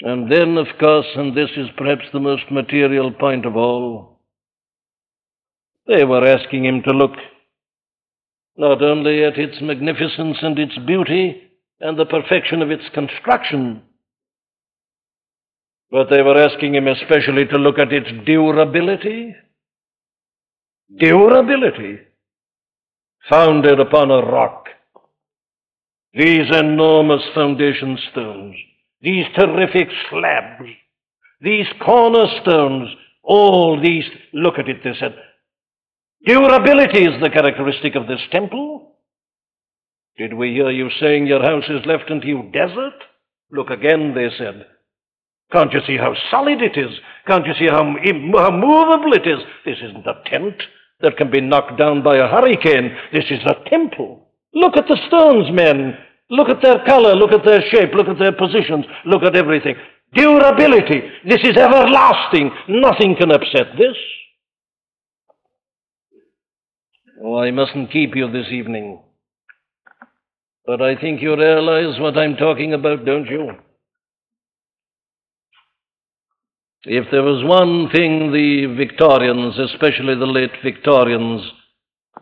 And 0.00 0.30
then, 0.30 0.58
of 0.58 0.66
course, 0.78 1.06
and 1.16 1.36
this 1.36 1.50
is 1.56 1.68
perhaps 1.76 2.04
the 2.12 2.20
most 2.20 2.44
material 2.50 3.10
point 3.12 3.46
of 3.46 3.56
all, 3.56 4.20
they 5.86 6.04
were 6.04 6.26
asking 6.26 6.66
him 6.66 6.82
to 6.82 6.92
look 6.92 7.12
not 8.58 8.82
only 8.82 9.24
at 9.24 9.38
its 9.38 9.60
magnificence 9.60 10.38
and 10.42 10.58
its 10.58 10.76
beauty 10.86 11.42
and 11.80 11.98
the 11.98 12.06
perfection 12.06 12.62
of 12.62 12.70
its 12.70 12.84
construction, 12.92 13.82
but 15.90 16.10
they 16.10 16.22
were 16.22 16.36
asking 16.36 16.74
him 16.74 16.88
especially 16.88 17.46
to 17.46 17.58
look 17.58 17.78
at 17.78 17.92
its 17.92 18.08
durability. 18.24 19.34
Durability. 20.98 21.98
Founded 23.30 23.80
upon 23.80 24.10
a 24.10 24.20
rock. 24.20 24.68
These 26.12 26.54
enormous 26.54 27.22
foundation 27.34 27.98
stones, 28.10 28.56
these 29.02 29.26
terrific 29.38 29.88
slabs, 30.08 30.64
these 31.42 31.66
cornerstones, 31.84 32.88
all 33.22 33.78
these, 33.82 34.04
look 34.32 34.58
at 34.58 34.68
it, 34.68 34.78
they 34.82 34.94
said, 34.98 35.14
Durability 36.24 37.04
is 37.04 37.20
the 37.20 37.28
characteristic 37.28 37.96
of 37.96 38.06
this 38.06 38.22
temple. 38.32 38.96
Did 40.16 40.32
we 40.32 40.52
hear 40.52 40.70
you 40.70 40.88
saying 40.98 41.26
your 41.26 41.42
house 41.42 41.68
is 41.68 41.84
left 41.84 42.10
unto 42.10 42.26
you 42.26 42.50
desert? 42.52 42.94
Look 43.50 43.68
again, 43.68 44.14
they 44.14 44.28
said. 44.38 44.64
Can't 45.52 45.72
you 45.72 45.80
see 45.86 45.96
how 45.96 46.14
solid 46.30 46.60
it 46.60 46.76
is? 46.76 46.90
Can't 47.26 47.46
you 47.46 47.54
see 47.58 47.66
how, 47.66 47.84
how 47.84 48.50
movable 48.50 49.12
it 49.12 49.26
is? 49.26 49.38
This 49.64 49.78
isn't 49.82 50.06
a 50.06 50.22
tent 50.26 50.62
that 51.00 51.16
can 51.16 51.30
be 51.30 51.40
knocked 51.40 51.78
down 51.78 52.02
by 52.02 52.16
a 52.16 52.28
hurricane. 52.28 52.96
This 53.12 53.24
is 53.30 53.40
a 53.46 53.68
temple. 53.70 54.28
Look 54.54 54.76
at 54.76 54.88
the 54.88 54.98
stones, 55.06 55.46
men. 55.52 55.96
Look 56.30 56.48
at 56.48 56.62
their 56.62 56.84
color. 56.84 57.14
Look 57.14 57.32
at 57.32 57.44
their 57.44 57.62
shape. 57.70 57.94
Look 57.94 58.08
at 58.08 58.18
their 58.18 58.32
positions. 58.32 58.86
Look 59.04 59.22
at 59.22 59.36
everything. 59.36 59.76
Durability. 60.14 61.02
This 61.28 61.40
is 61.44 61.56
everlasting. 61.56 62.50
Nothing 62.68 63.16
can 63.16 63.30
upset 63.30 63.76
this. 63.78 63.96
Oh, 67.22 67.38
I 67.38 67.50
mustn't 67.50 67.92
keep 67.92 68.16
you 68.16 68.30
this 68.30 68.48
evening. 68.50 69.00
But 70.66 70.82
I 70.82 70.96
think 70.96 71.22
you 71.22 71.36
realize 71.36 72.00
what 72.00 72.18
I'm 72.18 72.36
talking 72.36 72.74
about, 72.74 73.04
don't 73.04 73.26
you? 73.26 73.52
If 76.88 77.10
there 77.10 77.24
was 77.24 77.42
one 77.42 77.90
thing 77.90 78.30
the 78.30 78.66
Victorians, 78.76 79.58
especially 79.58 80.14
the 80.14 80.24
late 80.24 80.52
Victorians 80.62 81.42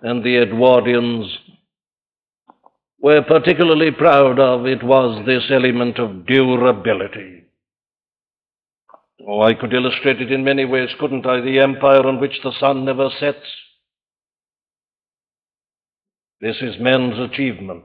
and 0.00 0.24
the 0.24 0.36
Edwardians, 0.36 1.30
were 2.98 3.20
particularly 3.20 3.90
proud 3.90 4.40
of, 4.40 4.64
it 4.64 4.82
was 4.82 5.22
this 5.26 5.42
element 5.50 5.98
of 5.98 6.24
durability. 6.24 7.44
Oh, 9.28 9.42
I 9.42 9.52
could 9.52 9.74
illustrate 9.74 10.22
it 10.22 10.32
in 10.32 10.44
many 10.44 10.64
ways, 10.64 10.88
couldn't 10.98 11.26
I? 11.26 11.42
The 11.42 11.60
empire 11.60 12.06
on 12.06 12.18
which 12.18 12.40
the 12.42 12.52
sun 12.58 12.86
never 12.86 13.10
sets. 13.20 13.44
This 16.40 16.56
is 16.62 16.80
men's 16.80 17.18
achievement. 17.18 17.84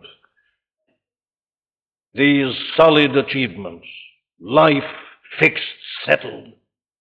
These 2.13 2.55
solid 2.77 3.17
achievements, 3.17 3.85
life 4.39 4.83
fixed, 5.41 5.63
settled, 6.05 6.53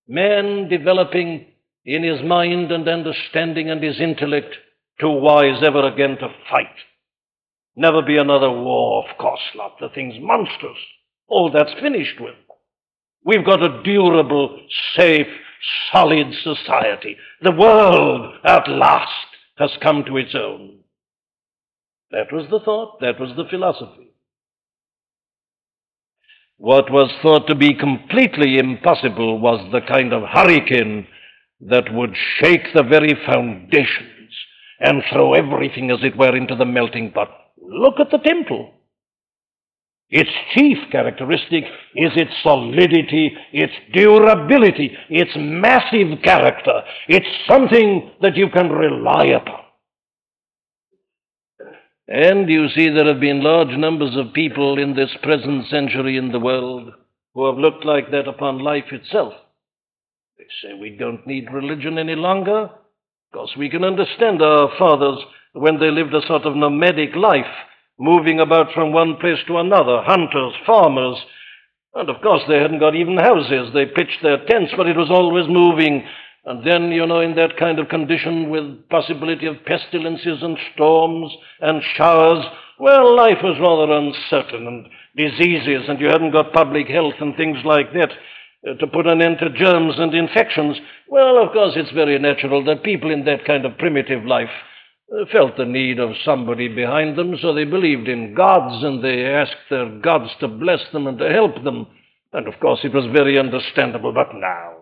man 0.08 0.68
developing 0.68 1.46
in 1.84 2.02
his 2.02 2.22
mind 2.22 2.72
and 2.72 2.88
understanding 2.88 3.70
and 3.70 3.82
his 3.82 4.00
intellect 4.00 4.54
too 5.00 5.10
wise 5.10 5.62
ever 5.62 5.86
again 5.86 6.16
to 6.18 6.28
fight. 6.50 6.66
Never 7.76 8.02
be 8.02 8.16
another 8.16 8.50
war, 8.50 9.08
of 9.08 9.16
course 9.18 9.40
not. 9.54 9.78
The 9.78 9.88
thing's 9.90 10.20
monstrous. 10.20 10.78
All 11.28 11.50
that's 11.52 11.80
finished 11.80 12.20
with. 12.20 12.34
We've 13.24 13.44
got 13.44 13.62
a 13.62 13.82
durable, 13.82 14.58
safe, 14.96 15.26
solid 15.92 16.34
society. 16.42 17.16
The 17.42 17.52
world, 17.52 18.34
at 18.44 18.68
last, 18.68 19.12
has 19.58 19.70
come 19.82 20.04
to 20.06 20.16
its 20.16 20.34
own. 20.34 20.78
That 22.10 22.32
was 22.32 22.46
the 22.50 22.60
thought, 22.60 23.00
that 23.00 23.20
was 23.20 23.36
the 23.36 23.44
philosophy. 23.50 24.12
What 26.58 26.90
was 26.90 27.12
thought 27.22 27.46
to 27.46 27.54
be 27.54 27.72
completely 27.72 28.58
impossible 28.58 29.38
was 29.38 29.70
the 29.70 29.80
kind 29.80 30.12
of 30.12 30.24
hurricane 30.28 31.06
that 31.60 31.94
would 31.94 32.16
shake 32.40 32.74
the 32.74 32.82
very 32.82 33.14
foundations 33.24 34.34
and 34.80 35.04
throw 35.12 35.34
everything, 35.34 35.92
as 35.92 35.98
it 36.02 36.16
were, 36.16 36.36
into 36.36 36.56
the 36.56 36.64
melting 36.64 37.12
pot. 37.12 37.28
Look 37.62 38.00
at 38.00 38.10
the 38.10 38.18
temple. 38.18 38.72
Its 40.10 40.30
chief 40.54 40.78
characteristic 40.90 41.64
is 41.94 42.12
its 42.16 42.32
solidity, 42.42 43.36
its 43.52 43.74
durability, 43.92 44.96
its 45.10 45.30
massive 45.36 46.22
character. 46.24 46.82
It's 47.08 47.46
something 47.46 48.10
that 48.20 48.36
you 48.36 48.48
can 48.50 48.70
rely 48.70 49.26
upon. 49.26 49.67
And 52.08 52.48
you 52.48 52.68
see, 52.70 52.88
there 52.88 53.06
have 53.06 53.20
been 53.20 53.42
large 53.42 53.76
numbers 53.76 54.16
of 54.16 54.32
people 54.32 54.78
in 54.78 54.94
this 54.94 55.14
present 55.22 55.66
century 55.68 56.16
in 56.16 56.32
the 56.32 56.40
world 56.40 56.90
who 57.34 57.46
have 57.46 57.58
looked 57.58 57.84
like 57.84 58.10
that 58.10 58.26
upon 58.26 58.60
life 58.60 58.90
itself. 58.90 59.34
They 60.38 60.46
say 60.62 60.72
we 60.72 60.96
don't 60.96 61.26
need 61.26 61.52
religion 61.52 61.98
any 61.98 62.14
longer 62.14 62.70
because 63.30 63.50
we 63.58 63.68
can 63.68 63.84
understand 63.84 64.40
our 64.40 64.70
fathers 64.78 65.18
when 65.52 65.78
they 65.78 65.90
lived 65.90 66.14
a 66.14 66.26
sort 66.26 66.42
of 66.42 66.56
nomadic 66.56 67.14
life, 67.14 67.44
moving 67.98 68.40
about 68.40 68.72
from 68.72 68.92
one 68.92 69.16
place 69.16 69.38
to 69.46 69.58
another, 69.58 70.02
hunters, 70.06 70.54
farmers. 70.64 71.18
And 71.94 72.08
of 72.08 72.22
course, 72.22 72.42
they 72.48 72.56
hadn't 72.58 72.80
got 72.80 72.94
even 72.94 73.18
houses. 73.18 73.70
They 73.74 73.84
pitched 73.84 74.22
their 74.22 74.44
tents, 74.46 74.72
but 74.76 74.88
it 74.88 74.96
was 74.96 75.10
always 75.10 75.46
moving. 75.46 76.06
And 76.44 76.66
then, 76.66 76.92
you 76.92 77.06
know, 77.06 77.20
in 77.20 77.34
that 77.36 77.56
kind 77.58 77.78
of 77.78 77.88
condition 77.88 78.48
with 78.48 78.88
possibility 78.88 79.46
of 79.46 79.64
pestilences 79.66 80.42
and 80.42 80.56
storms 80.74 81.32
and 81.60 81.82
showers, 81.96 82.44
well, 82.78 83.16
life 83.16 83.38
was 83.42 83.58
rather 83.60 83.92
uncertain 83.92 84.66
and 84.66 84.88
diseases, 85.16 85.88
and 85.88 86.00
you 86.00 86.06
hadn't 86.06 86.30
got 86.30 86.52
public 86.52 86.86
health 86.86 87.14
and 87.20 87.36
things 87.36 87.58
like 87.64 87.92
that 87.92 88.12
uh, 88.68 88.74
to 88.74 88.86
put 88.86 89.06
an 89.06 89.20
end 89.20 89.38
to 89.40 89.50
germs 89.50 89.94
and 89.98 90.14
infections. 90.14 90.76
Well, 91.08 91.42
of 91.42 91.52
course, 91.52 91.74
it's 91.76 91.90
very 91.90 92.18
natural 92.18 92.64
that 92.64 92.84
people 92.84 93.10
in 93.10 93.24
that 93.24 93.44
kind 93.44 93.66
of 93.66 93.76
primitive 93.78 94.24
life 94.24 94.50
uh, 95.12 95.24
felt 95.32 95.56
the 95.56 95.64
need 95.64 95.98
of 95.98 96.10
somebody 96.24 96.68
behind 96.68 97.18
them, 97.18 97.36
so 97.40 97.52
they 97.52 97.64
believed 97.64 98.08
in 98.08 98.34
gods 98.34 98.84
and 98.84 99.02
they 99.02 99.24
asked 99.24 99.68
their 99.70 99.88
gods 100.00 100.30
to 100.38 100.48
bless 100.48 100.80
them 100.92 101.06
and 101.06 101.18
to 101.18 101.28
help 101.30 101.62
them. 101.64 101.86
And 102.32 102.46
of 102.46 102.60
course, 102.60 102.80
it 102.84 102.94
was 102.94 103.06
very 103.12 103.38
understandable. 103.38 104.12
But 104.12 104.34
now, 104.34 104.77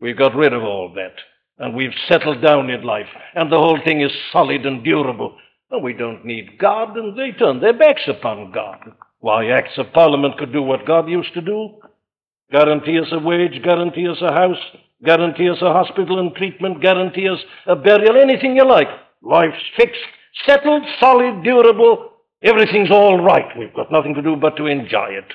We've 0.00 0.18
got 0.18 0.34
rid 0.34 0.52
of 0.52 0.62
all 0.62 0.92
that, 0.94 1.14
and 1.58 1.74
we've 1.74 1.94
settled 2.08 2.42
down 2.42 2.70
in 2.70 2.82
life, 2.82 3.08
and 3.34 3.50
the 3.50 3.58
whole 3.58 3.80
thing 3.84 4.00
is 4.00 4.12
solid 4.32 4.64
and 4.64 4.84
durable. 4.84 5.36
And 5.70 5.82
we 5.82 5.92
don't 5.92 6.24
need 6.24 6.58
God, 6.58 6.96
and 6.96 7.18
they 7.18 7.32
turn 7.32 7.60
their 7.60 7.76
backs 7.76 8.08
upon 8.08 8.52
God. 8.52 8.92
Why, 9.20 9.50
acts 9.50 9.76
of 9.76 9.92
parliament 9.92 10.38
could 10.38 10.52
do 10.52 10.62
what 10.62 10.86
God 10.86 11.08
used 11.08 11.34
to 11.34 11.40
do 11.40 11.80
guarantee 12.50 12.98
us 12.98 13.08
a 13.12 13.18
wage, 13.18 13.62
guarantee 13.62 14.08
us 14.08 14.18
a 14.22 14.32
house, 14.32 14.58
guarantee 15.04 15.48
us 15.50 15.58
a 15.60 15.72
hospital 15.72 16.18
and 16.18 16.34
treatment, 16.34 16.80
guarantee 16.80 17.28
us 17.28 17.38
a 17.66 17.76
burial, 17.76 18.16
anything 18.20 18.56
you 18.56 18.66
like. 18.66 18.88
Life's 19.22 19.62
fixed, 19.76 20.00
settled, 20.46 20.82
solid, 21.00 21.42
durable. 21.42 22.10
Everything's 22.42 22.90
all 22.90 23.22
right. 23.22 23.46
We've 23.58 23.74
got 23.74 23.92
nothing 23.92 24.14
to 24.14 24.22
do 24.22 24.36
but 24.36 24.56
to 24.56 24.66
enjoy 24.66 25.08
it. 25.10 25.32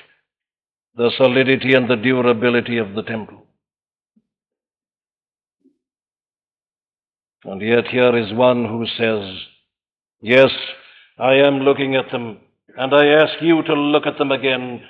The 0.96 1.10
solidity 1.16 1.74
and 1.74 1.88
the 1.88 1.96
durability 1.96 2.78
of 2.78 2.94
the 2.94 3.02
temple. 3.02 3.43
And 7.44 7.60
yet 7.60 7.88
here 7.88 8.16
is 8.16 8.32
one 8.32 8.64
who 8.64 8.86
says, 8.98 9.38
Yes, 10.20 10.50
I 11.18 11.34
am 11.34 11.60
looking 11.60 11.94
at 11.94 12.10
them, 12.10 12.38
and 12.76 12.94
I 12.94 13.06
ask 13.06 13.42
you 13.42 13.62
to 13.62 13.74
look 13.74 14.06
at 14.06 14.16
them 14.16 14.32
again. 14.32 14.82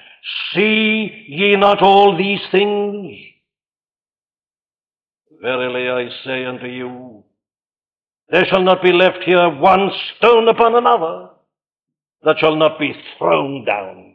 See 0.52 1.26
ye 1.28 1.56
not 1.56 1.82
all 1.82 2.16
these 2.16 2.40
things? 2.52 3.16
Verily 5.42 5.90
I 5.90 6.08
say 6.24 6.44
unto 6.44 6.66
you, 6.66 7.24
there 8.30 8.46
shall 8.46 8.62
not 8.62 8.82
be 8.82 8.92
left 8.92 9.24
here 9.24 9.50
one 9.50 9.90
stone 10.16 10.48
upon 10.48 10.74
another 10.76 11.30
that 12.22 12.38
shall 12.38 12.56
not 12.56 12.78
be 12.78 12.94
thrown 13.18 13.64
down. 13.64 14.14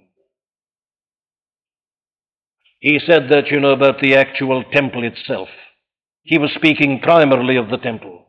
He 2.80 2.99
said 3.06 3.28
that, 3.30 3.47
you 3.52 3.60
know, 3.60 3.73
about 3.73 3.99
the 3.99 4.15
actual 4.15 4.63
temple 4.73 5.04
itself. 5.04 5.49
He 6.23 6.38
was 6.38 6.52
speaking 6.56 7.02
primarily 7.04 7.58
of 7.58 7.69
the 7.69 7.78
temple. 7.78 8.25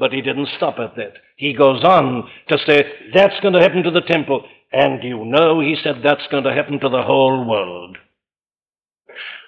But 0.00 0.14
he 0.14 0.22
didn't 0.22 0.48
stop 0.56 0.78
at 0.78 0.96
that. 0.96 1.12
He 1.36 1.52
goes 1.52 1.84
on 1.84 2.26
to 2.48 2.58
say, 2.66 2.84
that's 3.14 3.38
going 3.40 3.52
to 3.52 3.60
happen 3.60 3.82
to 3.82 3.90
the 3.90 4.00
temple. 4.00 4.46
And 4.72 5.04
you 5.04 5.26
know, 5.26 5.60
he 5.60 5.76
said, 5.84 5.96
that's 6.02 6.26
going 6.30 6.44
to 6.44 6.54
happen 6.54 6.80
to 6.80 6.88
the 6.88 7.02
whole 7.02 7.46
world. 7.46 7.98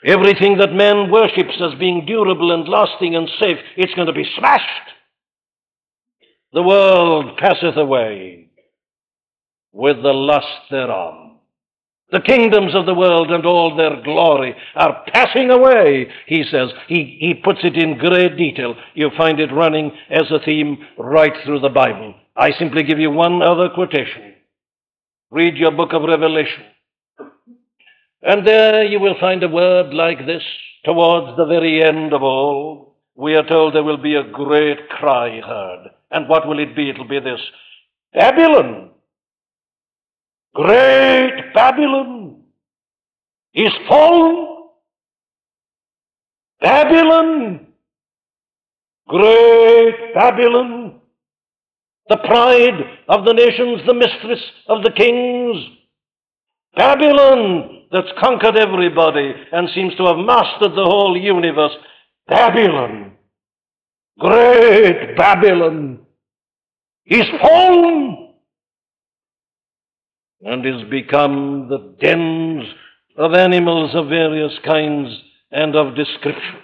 Everything 0.04 0.58
that 0.58 0.74
man 0.74 1.10
worships 1.10 1.58
as 1.58 1.78
being 1.78 2.04
durable 2.04 2.52
and 2.52 2.68
lasting 2.68 3.16
and 3.16 3.30
safe, 3.40 3.56
it's 3.78 3.94
going 3.94 4.08
to 4.08 4.12
be 4.12 4.30
smashed. 4.38 4.90
The 6.52 6.62
world 6.62 7.38
passeth 7.38 7.78
away 7.78 8.50
with 9.72 10.02
the 10.02 10.12
lust 10.12 10.68
thereof. 10.70 11.31
The 12.12 12.20
kingdoms 12.20 12.74
of 12.74 12.84
the 12.84 12.94
world 12.94 13.30
and 13.30 13.46
all 13.46 13.74
their 13.74 14.02
glory 14.02 14.54
are 14.76 15.02
passing 15.14 15.50
away, 15.50 16.08
he 16.26 16.44
says. 16.44 16.68
He, 16.86 17.16
he 17.18 17.34
puts 17.34 17.60
it 17.64 17.74
in 17.74 17.96
great 17.96 18.36
detail. 18.36 18.74
You 18.94 19.10
find 19.16 19.40
it 19.40 19.50
running 19.50 19.92
as 20.10 20.30
a 20.30 20.44
theme 20.44 20.76
right 20.98 21.32
through 21.44 21.60
the 21.60 21.70
Bible. 21.70 22.14
I 22.36 22.52
simply 22.52 22.82
give 22.82 22.98
you 22.98 23.10
one 23.10 23.42
other 23.42 23.70
quotation. 23.70 24.34
Read 25.30 25.56
your 25.56 25.70
book 25.70 25.94
of 25.94 26.02
Revelation. 26.02 26.64
And 28.22 28.46
there 28.46 28.84
you 28.84 29.00
will 29.00 29.16
find 29.18 29.42
a 29.42 29.48
word 29.48 29.94
like 29.94 30.26
this. 30.26 30.42
Towards 30.84 31.36
the 31.38 31.46
very 31.46 31.82
end 31.82 32.12
of 32.12 32.22
all, 32.22 32.96
we 33.14 33.34
are 33.36 33.46
told 33.46 33.74
there 33.74 33.84
will 33.84 33.96
be 33.96 34.16
a 34.16 34.30
great 34.30 34.88
cry 34.90 35.40
heard. 35.40 35.90
And 36.10 36.28
what 36.28 36.46
will 36.46 36.58
it 36.58 36.76
be? 36.76 36.90
It'll 36.90 37.08
be 37.08 37.20
this 37.20 37.40
Babylon, 38.12 38.90
Great 40.54 41.54
Babylon 41.54 42.42
is 43.54 43.72
fallen. 43.88 44.48
Babylon, 46.60 47.66
great 49.08 50.14
Babylon, 50.14 51.00
the 52.08 52.18
pride 52.18 52.98
of 53.08 53.24
the 53.24 53.32
nations, 53.32 53.80
the 53.86 53.94
mistress 53.94 54.40
of 54.68 54.84
the 54.84 54.92
kings. 54.92 55.56
Babylon 56.76 57.86
that's 57.90 58.12
conquered 58.22 58.56
everybody 58.56 59.34
and 59.52 59.68
seems 59.74 59.94
to 59.96 60.04
have 60.04 60.18
mastered 60.18 60.72
the 60.72 60.84
whole 60.84 61.18
universe. 61.18 61.72
Babylon, 62.28 63.12
great 64.18 65.16
Babylon, 65.16 65.98
is 67.06 67.26
fallen 67.40 68.21
and 70.44 70.66
is 70.66 70.88
become 70.90 71.68
the 71.68 71.96
dens 72.00 72.64
of 73.16 73.34
animals 73.34 73.94
of 73.94 74.08
various 74.08 74.52
kinds 74.64 75.08
and 75.50 75.76
of 75.76 75.94
descriptions. 75.94 76.62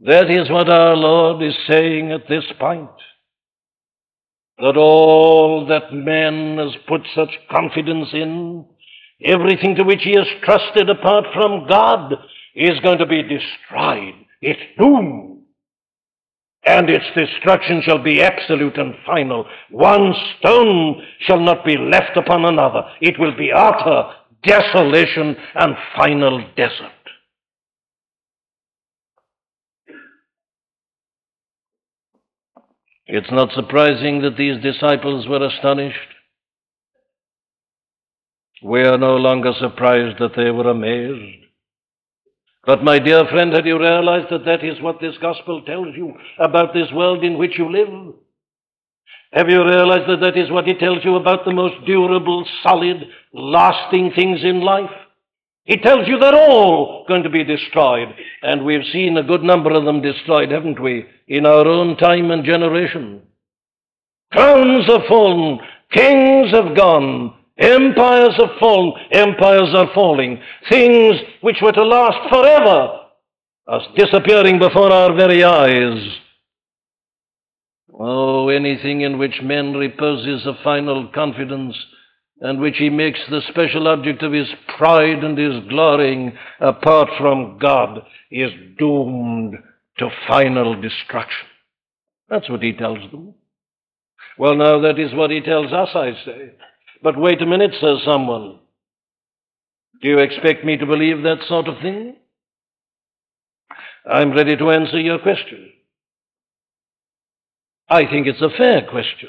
That 0.00 0.30
is 0.30 0.50
what 0.50 0.68
our 0.68 0.96
Lord 0.96 1.42
is 1.42 1.54
saying 1.68 2.12
at 2.12 2.28
this 2.28 2.44
point. 2.58 2.90
That 4.58 4.76
all 4.76 5.66
that 5.66 5.92
man 5.92 6.58
has 6.58 6.74
put 6.86 7.02
such 7.14 7.30
confidence 7.50 8.08
in, 8.12 8.66
everything 9.24 9.76
to 9.76 9.84
which 9.84 10.02
he 10.02 10.14
has 10.16 10.26
trusted 10.42 10.90
apart 10.90 11.24
from 11.32 11.66
God, 11.68 12.12
is 12.54 12.78
going 12.80 12.98
to 12.98 13.06
be 13.06 13.22
destroyed. 13.22 14.14
It's 14.42 14.60
doomed 14.78 15.33
and 16.66 16.88
its 16.88 17.04
destruction 17.16 17.82
shall 17.84 18.02
be 18.02 18.22
absolute 18.22 18.78
and 18.78 18.94
final. 19.04 19.46
One 19.70 20.14
stone 20.38 21.02
shall 21.20 21.40
not 21.40 21.64
be 21.64 21.76
left 21.76 22.16
upon 22.16 22.44
another. 22.44 22.82
It 23.00 23.18
will 23.18 23.36
be 23.36 23.52
utter 23.54 24.10
desolation 24.42 25.36
and 25.54 25.74
final 25.96 26.44
desert. 26.56 26.90
It's 33.06 33.30
not 33.30 33.52
surprising 33.52 34.22
that 34.22 34.36
these 34.38 34.62
disciples 34.62 35.28
were 35.28 35.44
astonished. 35.44 35.98
We 38.62 38.80
are 38.82 38.96
no 38.96 39.16
longer 39.16 39.52
surprised 39.58 40.18
that 40.20 40.32
they 40.36 40.50
were 40.50 40.70
amazed. 40.70 41.43
But, 42.66 42.82
my 42.82 42.98
dear 42.98 43.26
friend, 43.30 43.52
have 43.52 43.66
you 43.66 43.78
realized 43.78 44.28
that 44.30 44.46
that 44.46 44.64
is 44.64 44.80
what 44.80 45.00
this 45.00 45.16
gospel 45.20 45.62
tells 45.62 45.94
you 45.96 46.14
about 46.38 46.72
this 46.72 46.90
world 46.92 47.22
in 47.22 47.36
which 47.36 47.58
you 47.58 47.70
live? 47.70 48.14
Have 49.32 49.50
you 49.50 49.64
realized 49.64 50.08
that 50.08 50.20
that 50.20 50.38
is 50.38 50.50
what 50.50 50.68
it 50.68 50.78
tells 50.78 51.04
you 51.04 51.16
about 51.16 51.44
the 51.44 51.52
most 51.52 51.74
durable, 51.86 52.46
solid, 52.62 53.08
lasting 53.32 54.12
things 54.14 54.40
in 54.44 54.60
life? 54.60 54.90
It 55.66 55.82
tells 55.82 56.06
you 56.06 56.18
they're 56.18 56.34
all 56.34 57.04
going 57.08 57.22
to 57.22 57.30
be 57.30 57.42
destroyed, 57.42 58.08
and 58.42 58.64
we've 58.64 58.86
seen 58.92 59.16
a 59.16 59.22
good 59.22 59.42
number 59.42 59.72
of 59.72 59.84
them 59.84 60.02
destroyed, 60.02 60.50
haven't 60.50 60.80
we, 60.80 61.06
in 61.26 61.46
our 61.46 61.66
own 61.66 61.96
time 61.96 62.30
and 62.30 62.44
generation. 62.44 63.22
Crowns 64.32 64.86
have 64.86 65.06
fallen, 65.08 65.58
kings 65.90 66.50
have 66.52 66.76
gone, 66.76 67.34
empires 67.58 68.34
have 68.36 68.58
fallen, 68.58 68.92
empires 69.12 69.74
are 69.74 69.90
falling. 69.94 70.40
Things 70.68 71.16
which 71.40 71.58
were 71.62 71.72
to 71.72 71.84
last 71.84 72.28
forever 72.30 73.00
are 73.66 73.80
disappearing 73.96 74.58
before 74.58 74.92
our 74.92 75.14
very 75.14 75.42
eyes. 75.44 76.18
Oh, 77.92 78.48
anything 78.48 79.02
in 79.02 79.18
which 79.18 79.40
man 79.42 79.74
reposes 79.74 80.44
a 80.46 80.62
final 80.64 81.08
confidence 81.14 81.76
and 82.40 82.60
which 82.60 82.76
he 82.78 82.90
makes 82.90 83.20
the 83.30 83.40
special 83.48 83.86
object 83.86 84.22
of 84.22 84.32
his 84.32 84.48
pride 84.76 85.22
and 85.22 85.38
his 85.38 85.64
glorying 85.68 86.36
apart 86.60 87.08
from 87.18 87.58
God 87.58 88.00
is 88.30 88.50
doomed 88.78 89.54
to 89.98 90.10
final 90.26 90.80
destruction. 90.80 91.46
That's 92.28 92.50
what 92.50 92.62
he 92.62 92.72
tells 92.72 93.10
them. 93.12 93.34
Well, 94.36 94.56
now 94.56 94.80
that 94.80 94.98
is 94.98 95.14
what 95.14 95.30
he 95.30 95.40
tells 95.40 95.72
us, 95.72 95.90
I 95.94 96.12
say. 96.24 96.50
But 97.04 97.18
wait 97.18 97.42
a 97.42 97.46
minute, 97.46 97.72
says 97.82 97.98
someone. 98.02 98.60
Do 100.00 100.08
you 100.08 100.20
expect 100.20 100.64
me 100.64 100.78
to 100.78 100.86
believe 100.86 101.22
that 101.22 101.46
sort 101.46 101.68
of 101.68 101.74
thing? 101.82 102.16
I'm 104.10 104.32
ready 104.32 104.56
to 104.56 104.70
answer 104.70 104.98
your 104.98 105.18
question. 105.18 105.70
I 107.90 108.06
think 108.06 108.26
it's 108.26 108.40
a 108.40 108.56
fair 108.56 108.86
question. 108.90 109.28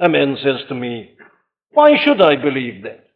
A 0.00 0.08
man 0.08 0.36
says 0.42 0.66
to 0.68 0.74
me, 0.74 1.12
Why 1.70 1.92
should 2.04 2.20
I 2.20 2.34
believe 2.34 2.82
that? 2.82 3.06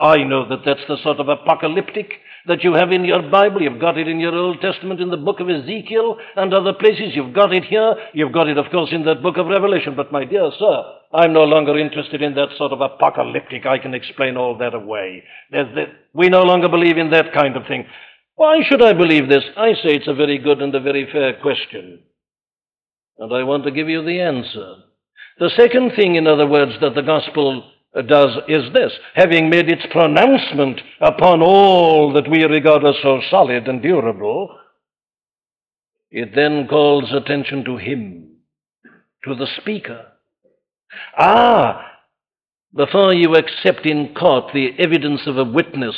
I 0.00 0.18
know 0.18 0.48
that 0.48 0.60
that's 0.64 0.86
the 0.86 0.96
sort 1.02 1.18
of 1.18 1.28
apocalyptic 1.28 2.12
that 2.46 2.62
you 2.62 2.74
have 2.74 2.92
in 2.92 3.04
your 3.04 3.28
Bible. 3.30 3.62
You've 3.62 3.80
got 3.80 3.98
it 3.98 4.06
in 4.06 4.20
your 4.20 4.34
Old 4.34 4.60
Testament 4.60 5.00
in 5.00 5.10
the 5.10 5.16
book 5.16 5.40
of 5.40 5.50
Ezekiel 5.50 6.18
and 6.36 6.54
other 6.54 6.72
places. 6.72 7.16
You've 7.16 7.34
got 7.34 7.52
it 7.52 7.64
here. 7.64 7.96
You've 8.14 8.32
got 8.32 8.46
it, 8.46 8.58
of 8.58 8.70
course, 8.70 8.90
in 8.92 9.04
that 9.06 9.24
book 9.24 9.38
of 9.38 9.48
Revelation. 9.48 9.94
But, 9.96 10.12
my 10.12 10.24
dear 10.24 10.52
sir, 10.56 10.99
I'm 11.12 11.32
no 11.32 11.42
longer 11.42 11.76
interested 11.78 12.22
in 12.22 12.34
that 12.34 12.50
sort 12.56 12.72
of 12.72 12.80
apocalyptic. 12.80 13.66
I 13.66 13.78
can 13.78 13.94
explain 13.94 14.36
all 14.36 14.56
that 14.58 14.74
away. 14.74 15.24
we 16.14 16.28
no 16.28 16.42
longer 16.42 16.68
believe 16.68 16.98
in 16.98 17.10
that 17.10 17.32
kind 17.32 17.56
of 17.56 17.66
thing. 17.66 17.86
Why 18.36 18.60
should 18.62 18.82
I 18.82 18.92
believe 18.92 19.28
this? 19.28 19.44
I 19.56 19.72
say 19.74 19.96
it's 19.96 20.08
a 20.08 20.14
very 20.14 20.38
good 20.38 20.62
and 20.62 20.74
a 20.74 20.80
very 20.80 21.10
fair 21.10 21.34
question. 21.40 22.00
And 23.18 23.34
I 23.34 23.42
want 23.42 23.64
to 23.64 23.70
give 23.70 23.88
you 23.88 24.04
the 24.04 24.20
answer. 24.20 24.76
The 25.38 25.50
second 25.56 25.92
thing, 25.96 26.14
in 26.14 26.26
other 26.26 26.46
words, 26.46 26.72
that 26.80 26.94
the 26.94 27.02
gospel 27.02 27.70
does 28.06 28.36
is 28.46 28.72
this 28.72 28.92
having 29.14 29.50
made 29.50 29.68
its 29.68 29.84
pronouncement 29.90 30.80
upon 31.00 31.42
all 31.42 32.12
that 32.12 32.30
we 32.30 32.44
regard 32.44 32.84
as 32.84 32.94
so 33.02 33.20
solid 33.30 33.66
and 33.66 33.82
durable, 33.82 34.56
it 36.10 36.34
then 36.34 36.68
calls 36.68 37.12
attention 37.12 37.64
to 37.64 37.76
him, 37.76 38.36
to 39.24 39.34
the 39.34 39.48
speaker. 39.60 40.06
Ah, 41.18 41.86
before 42.74 43.12
you 43.14 43.34
accept 43.34 43.86
in 43.86 44.14
court 44.14 44.52
the 44.52 44.70
evidence 44.78 45.22
of 45.26 45.38
a 45.38 45.44
witness, 45.44 45.96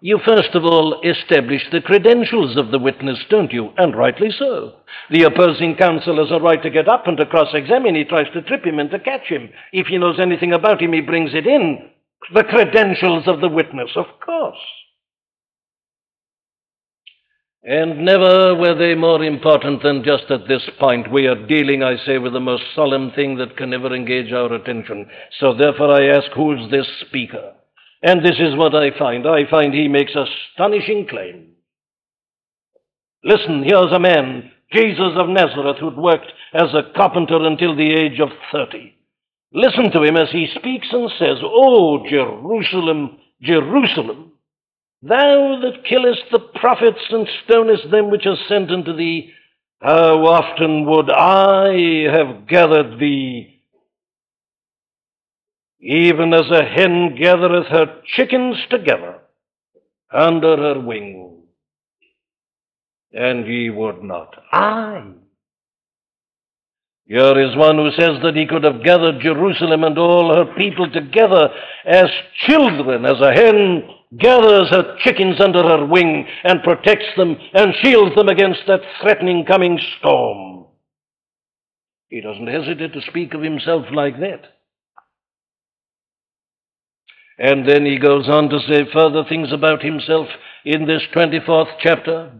you 0.00 0.18
first 0.24 0.54
of 0.54 0.64
all 0.64 1.00
establish 1.02 1.62
the 1.72 1.80
credentials 1.80 2.58
of 2.58 2.70
the 2.70 2.78
witness, 2.78 3.18
don't 3.30 3.52
you? 3.52 3.70
And 3.78 3.96
rightly 3.96 4.30
so. 4.30 4.74
The 5.10 5.22
opposing 5.22 5.76
counsel 5.76 6.18
has 6.18 6.30
a 6.30 6.42
right 6.42 6.62
to 6.62 6.68
get 6.68 6.88
up 6.88 7.06
and 7.06 7.16
to 7.16 7.26
cross 7.26 7.54
examine. 7.54 7.94
He 7.94 8.04
tries 8.04 8.30
to 8.34 8.42
trip 8.42 8.66
him 8.66 8.78
and 8.78 8.90
to 8.90 8.98
catch 8.98 9.28
him. 9.28 9.48
If 9.72 9.86
he 9.86 9.96
knows 9.96 10.20
anything 10.20 10.52
about 10.52 10.82
him, 10.82 10.92
he 10.92 11.00
brings 11.00 11.32
it 11.32 11.46
in. 11.46 11.90
The 12.34 12.44
credentials 12.44 13.26
of 13.26 13.40
the 13.40 13.48
witness, 13.48 13.90
of 13.96 14.06
course. 14.24 14.58
And 17.66 18.04
never 18.04 18.54
were 18.54 18.74
they 18.74 18.94
more 18.94 19.24
important 19.24 19.82
than 19.82 20.04
just 20.04 20.30
at 20.30 20.46
this 20.46 20.68
point. 20.78 21.10
We 21.10 21.26
are 21.26 21.46
dealing, 21.46 21.82
I 21.82 21.96
say, 22.04 22.18
with 22.18 22.34
the 22.34 22.40
most 22.40 22.62
solemn 22.74 23.10
thing 23.12 23.38
that 23.38 23.56
can 23.56 23.72
ever 23.72 23.94
engage 23.94 24.32
our 24.32 24.52
attention. 24.52 25.08
So 25.40 25.54
therefore 25.54 25.90
I 25.90 26.08
ask, 26.08 26.30
who's 26.36 26.70
this 26.70 26.86
speaker? 27.08 27.54
And 28.02 28.22
this 28.22 28.36
is 28.38 28.54
what 28.54 28.74
I 28.74 28.96
find. 28.98 29.26
I 29.26 29.50
find 29.50 29.72
he 29.72 29.88
makes 29.88 30.12
astonishing 30.14 31.06
claim. 31.08 31.52
Listen, 33.24 33.64
here's 33.66 33.92
a 33.92 33.98
man, 33.98 34.52
Jesus 34.70 35.12
of 35.16 35.30
Nazareth, 35.30 35.78
who'd 35.80 35.96
worked 35.96 36.30
as 36.52 36.68
a 36.74 36.92
carpenter 36.94 37.46
until 37.46 37.74
the 37.74 37.94
age 37.94 38.20
of 38.20 38.28
30. 38.52 38.94
Listen 39.54 39.90
to 39.90 40.02
him 40.02 40.18
as 40.18 40.30
he 40.30 40.48
speaks 40.54 40.88
and 40.92 41.10
says, 41.18 41.38
Oh, 41.42 42.04
Jerusalem, 42.10 43.16
Jerusalem, 43.40 44.32
thou 45.08 45.60
that 45.62 45.84
killest 45.88 46.22
the 46.32 46.38
prophets 46.38 47.04
and 47.10 47.28
stonest 47.44 47.90
them 47.90 48.10
which 48.10 48.26
are 48.26 48.36
sent 48.48 48.70
unto 48.70 48.96
thee, 48.96 49.32
how 49.80 50.24
often 50.24 50.86
would 50.86 51.10
I 51.10 52.10
have 52.10 52.46
gathered 52.46 52.98
thee 52.98 53.54
even 55.84 56.32
as 56.32 56.50
a 56.50 56.64
hen 56.64 57.14
gathereth 57.20 57.66
her 57.66 58.00
chickens 58.16 58.56
together 58.70 59.18
under 60.10 60.56
her 60.56 60.80
wing. 60.80 61.42
And 63.12 63.46
ye 63.46 63.68
would 63.68 64.02
not. 64.02 64.34
I. 64.50 65.12
Here 67.04 67.38
is 67.38 67.54
one 67.54 67.76
who 67.76 67.90
says 67.90 68.22
that 68.22 68.34
he 68.34 68.46
could 68.46 68.64
have 68.64 68.82
gathered 68.82 69.20
Jerusalem 69.20 69.84
and 69.84 69.98
all 69.98 70.34
her 70.34 70.54
people 70.54 70.90
together 70.90 71.50
as 71.84 72.08
children, 72.46 73.04
as 73.04 73.20
a 73.20 73.32
hen 73.32 73.82
gathers 74.18 74.70
her 74.70 74.96
chickens 75.00 75.40
under 75.40 75.62
her 75.62 75.86
wing 75.86 76.26
and 76.44 76.62
protects 76.62 77.06
them 77.16 77.36
and 77.52 77.74
shields 77.82 78.14
them 78.14 78.28
against 78.28 78.60
that 78.66 78.80
threatening 79.00 79.44
coming 79.44 79.78
storm. 79.98 80.66
He 82.08 82.20
doesn't 82.20 82.46
hesitate 82.46 82.92
to 82.92 83.02
speak 83.02 83.34
of 83.34 83.42
himself 83.42 83.86
like 83.92 84.18
that. 84.20 84.42
And 87.38 87.68
then 87.68 87.84
he 87.84 87.98
goes 87.98 88.28
on 88.28 88.48
to 88.50 88.60
say 88.60 88.86
further 88.92 89.24
things 89.28 89.52
about 89.52 89.82
himself 89.82 90.28
in 90.64 90.86
this 90.86 91.02
24th 91.12 91.72
chapter. 91.80 92.30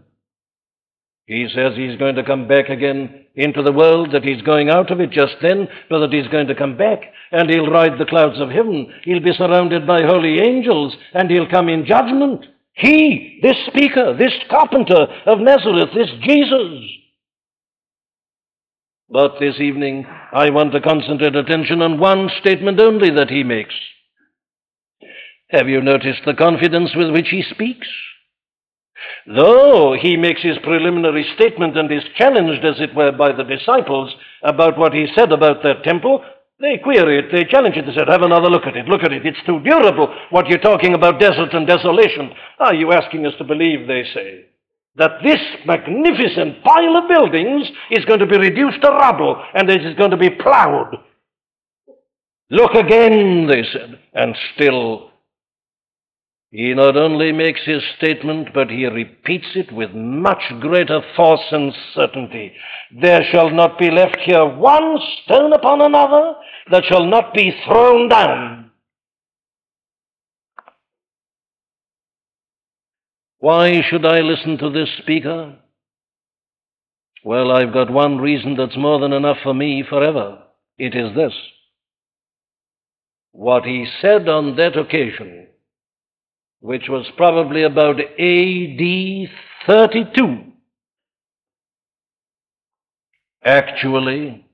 He 1.27 1.47
says 1.53 1.73
he's 1.75 1.97
going 1.97 2.15
to 2.15 2.23
come 2.23 2.47
back 2.47 2.69
again 2.69 3.25
into 3.35 3.63
the 3.63 3.71
world, 3.71 4.11
that 4.13 4.23
he's 4.23 4.43
going 4.43 4.69
out 4.69 4.91
of 4.91 4.99
it 4.99 5.09
just 5.09 5.35
then, 5.41 5.67
but 5.89 5.99
that 5.99 6.13
he's 6.13 6.27
going 6.27 6.47
to 6.47 6.55
come 6.55 6.77
back 6.77 7.01
and 7.31 7.49
he'll 7.49 7.71
ride 7.71 7.97
the 7.97 8.05
clouds 8.05 8.39
of 8.39 8.49
heaven. 8.49 8.93
He'll 9.03 9.23
be 9.23 9.33
surrounded 9.33 9.87
by 9.87 10.03
holy 10.03 10.39
angels 10.39 10.95
and 11.13 11.29
he'll 11.29 11.49
come 11.49 11.67
in 11.67 11.85
judgment. 11.85 12.45
He, 12.73 13.39
this 13.41 13.57
speaker, 13.67 14.15
this 14.15 14.33
carpenter 14.49 15.07
of 15.25 15.39
Nazareth, 15.39 15.89
this 15.95 16.11
Jesus. 16.21 16.91
But 19.09 19.39
this 19.39 19.59
evening, 19.59 20.05
I 20.33 20.49
want 20.51 20.73
to 20.73 20.81
concentrate 20.81 21.35
attention 21.35 21.81
on 21.81 21.99
one 21.99 22.29
statement 22.39 22.79
only 22.79 23.09
that 23.11 23.29
he 23.29 23.43
makes. 23.43 23.73
Have 25.49 25.69
you 25.69 25.81
noticed 25.81 26.21
the 26.25 26.33
confidence 26.33 26.91
with 26.95 27.11
which 27.11 27.29
he 27.29 27.43
speaks? 27.49 27.87
Though 29.27 29.95
he 29.99 30.17
makes 30.17 30.41
his 30.41 30.57
preliminary 30.63 31.25
statement 31.35 31.77
and 31.77 31.91
is 31.91 32.03
challenged, 32.15 32.63
as 32.63 32.79
it 32.79 32.95
were, 32.95 33.11
by 33.11 33.31
the 33.31 33.43
disciples 33.43 34.13
about 34.43 34.77
what 34.77 34.93
he 34.93 35.07
said 35.15 35.31
about 35.31 35.63
that 35.63 35.83
temple, 35.83 36.23
they 36.59 36.77
query 36.77 37.19
it, 37.19 37.31
they 37.31 37.43
challenge 37.43 37.75
it, 37.75 37.85
they 37.85 37.93
said, 37.93 38.07
Have 38.07 38.21
another 38.21 38.49
look 38.49 38.65
at 38.65 38.77
it, 38.77 38.87
look 38.87 39.03
at 39.03 39.11
it, 39.11 39.25
it's 39.25 39.45
too 39.45 39.59
durable. 39.59 40.13
What 40.29 40.47
you're 40.47 40.59
talking 40.59 40.93
about, 40.93 41.19
desert 41.19 41.53
and 41.53 41.67
desolation. 41.67 42.31
Are 42.59 42.73
you 42.73 42.93
asking 42.93 43.25
us 43.25 43.33
to 43.39 43.43
believe, 43.43 43.87
they 43.87 44.03
say, 44.13 44.45
that 44.95 45.21
this 45.23 45.41
magnificent 45.65 46.63
pile 46.63 46.95
of 46.97 47.09
buildings 47.09 47.67
is 47.91 48.05
going 48.05 48.19
to 48.19 48.25
be 48.25 48.37
reduced 48.37 48.81
to 48.81 48.89
rubble 48.89 49.43
and 49.53 49.69
it 49.69 49.85
is 49.85 49.95
going 49.97 50.11
to 50.11 50.17
be 50.17 50.29
plowed? 50.29 50.95
Look 52.49 52.73
again, 52.73 53.47
they 53.47 53.63
said, 53.73 53.99
and 54.13 54.35
still 54.53 55.09
he 56.55 56.73
not 56.73 56.95
only 56.95 57.33
makes 57.33 57.59
his 57.65 57.83
statement, 57.97 58.53
but 58.53 58.69
he 58.69 58.85
repeats 58.85 59.47
it 59.55 59.73
with 59.73 59.91
much 59.93 60.41
greater 60.61 61.01
force 61.13 61.43
and 61.51 61.73
certainty. 61.93 62.53
There 63.01 63.23
shall 63.29 63.49
not 63.49 63.77
be 63.77 63.91
left 63.91 64.19
here 64.21 64.45
one 64.45 64.97
stone 65.21 65.51
upon 65.51 65.81
another 65.81 66.33
that 66.71 66.85
shall 66.85 67.05
not 67.07 67.33
be 67.33 67.51
thrown 67.65 68.07
down. 68.07 68.71
Why 73.39 73.81
should 73.81 74.05
I 74.05 74.21
listen 74.21 74.57
to 74.59 74.69
this 74.69 74.89
speaker? 74.99 75.57
Well, 77.25 77.51
I've 77.51 77.73
got 77.73 77.91
one 77.91 78.19
reason 78.19 78.55
that's 78.55 78.77
more 78.77 79.01
than 79.01 79.11
enough 79.11 79.39
for 79.43 79.53
me 79.53 79.83
forever. 79.89 80.37
It 80.77 80.95
is 80.95 81.13
this. 81.17 81.33
What 83.33 83.65
he 83.65 83.85
said 84.01 84.29
on 84.29 84.55
that 84.55 84.77
occasion 84.77 85.47
which 86.59 86.89
was 86.89 87.05
probably 87.17 87.63
about 87.63 87.99
AD 87.99 89.29
32, 89.67 90.43
actually, 93.43 94.45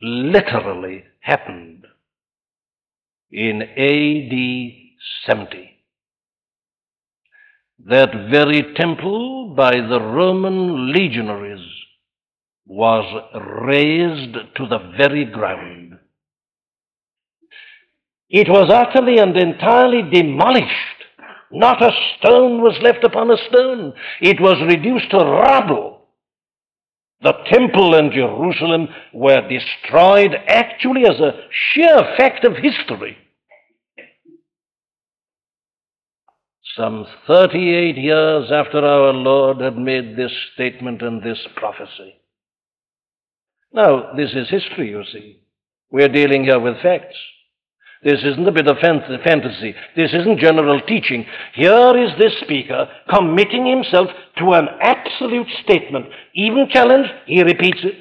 literally 0.00 1.04
happened 1.20 1.86
in 3.30 3.62
AD 3.62 4.72
70. 5.26 5.68
That 7.86 8.28
very 8.30 8.74
temple 8.76 9.54
by 9.56 9.72
the 9.72 10.00
Roman 10.00 10.92
legionaries 10.92 11.66
was 12.66 13.04
razed 13.64 14.34
to 14.56 14.66
the 14.68 14.78
very 14.96 15.24
ground. 15.24 15.81
It 18.32 18.48
was 18.48 18.70
utterly 18.70 19.18
and 19.18 19.36
entirely 19.36 20.02
demolished. 20.10 21.04
Not 21.50 21.82
a 21.82 21.90
stone 22.16 22.62
was 22.62 22.78
left 22.82 23.04
upon 23.04 23.30
a 23.30 23.36
stone. 23.36 23.92
It 24.22 24.40
was 24.40 24.56
reduced 24.66 25.10
to 25.10 25.18
rubble. 25.18 26.06
The 27.20 27.34
temple 27.52 27.94
and 27.94 28.10
Jerusalem 28.10 28.88
were 29.12 29.46
destroyed 29.46 30.34
actually 30.48 31.02
as 31.04 31.20
a 31.20 31.42
sheer 31.50 32.14
fact 32.16 32.44
of 32.46 32.56
history. 32.56 33.18
Some 36.74 37.06
38 37.26 37.98
years 37.98 38.50
after 38.50 38.78
our 38.78 39.12
Lord 39.12 39.60
had 39.60 39.76
made 39.76 40.16
this 40.16 40.32
statement 40.54 41.02
and 41.02 41.22
this 41.22 41.38
prophecy. 41.54 42.14
Now, 43.74 44.14
this 44.16 44.30
is 44.30 44.48
history, 44.48 44.88
you 44.88 45.04
see. 45.12 45.42
We're 45.90 46.08
dealing 46.08 46.44
here 46.44 46.58
with 46.58 46.80
facts. 46.80 47.16
This 48.02 48.18
isn't 48.24 48.48
a 48.48 48.52
bit 48.52 48.66
of 48.66 48.78
fantasy. 48.78 49.74
This 49.94 50.12
isn't 50.12 50.40
general 50.40 50.80
teaching. 50.80 51.24
Here 51.54 51.96
is 51.96 52.10
this 52.18 52.32
speaker 52.42 52.88
committing 53.08 53.64
himself 53.64 54.08
to 54.38 54.52
an 54.52 54.66
absolute 54.80 55.46
statement. 55.62 56.06
Even 56.34 56.68
challenged, 56.68 57.10
he 57.26 57.42
repeats 57.42 57.78
it. 57.84 57.94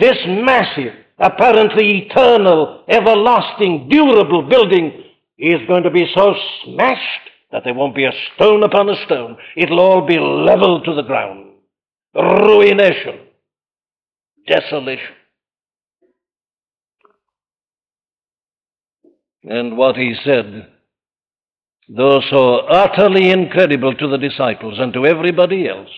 This 0.00 0.18
massive, 0.26 0.92
apparently 1.18 2.06
eternal, 2.06 2.84
everlasting, 2.88 3.88
durable 3.88 4.48
building 4.48 5.04
is 5.38 5.60
going 5.68 5.84
to 5.84 5.90
be 5.90 6.10
so 6.16 6.34
smashed 6.64 7.30
that 7.52 7.62
there 7.64 7.74
won't 7.74 7.94
be 7.94 8.04
a 8.04 8.12
stone 8.34 8.64
upon 8.64 8.88
a 8.90 9.04
stone. 9.06 9.36
It'll 9.56 9.80
all 9.80 10.06
be 10.06 10.18
leveled 10.18 10.84
to 10.84 10.94
the 10.94 11.02
ground. 11.02 11.52
Ruination. 12.14 13.20
Desolation. 14.48 15.14
And 19.44 19.76
what 19.76 19.96
he 19.96 20.14
said, 20.24 20.68
though 21.88 22.20
so 22.30 22.58
utterly 22.66 23.30
incredible 23.30 23.94
to 23.94 24.08
the 24.08 24.18
disciples 24.18 24.78
and 24.78 24.92
to 24.92 25.06
everybody 25.06 25.68
else, 25.68 25.90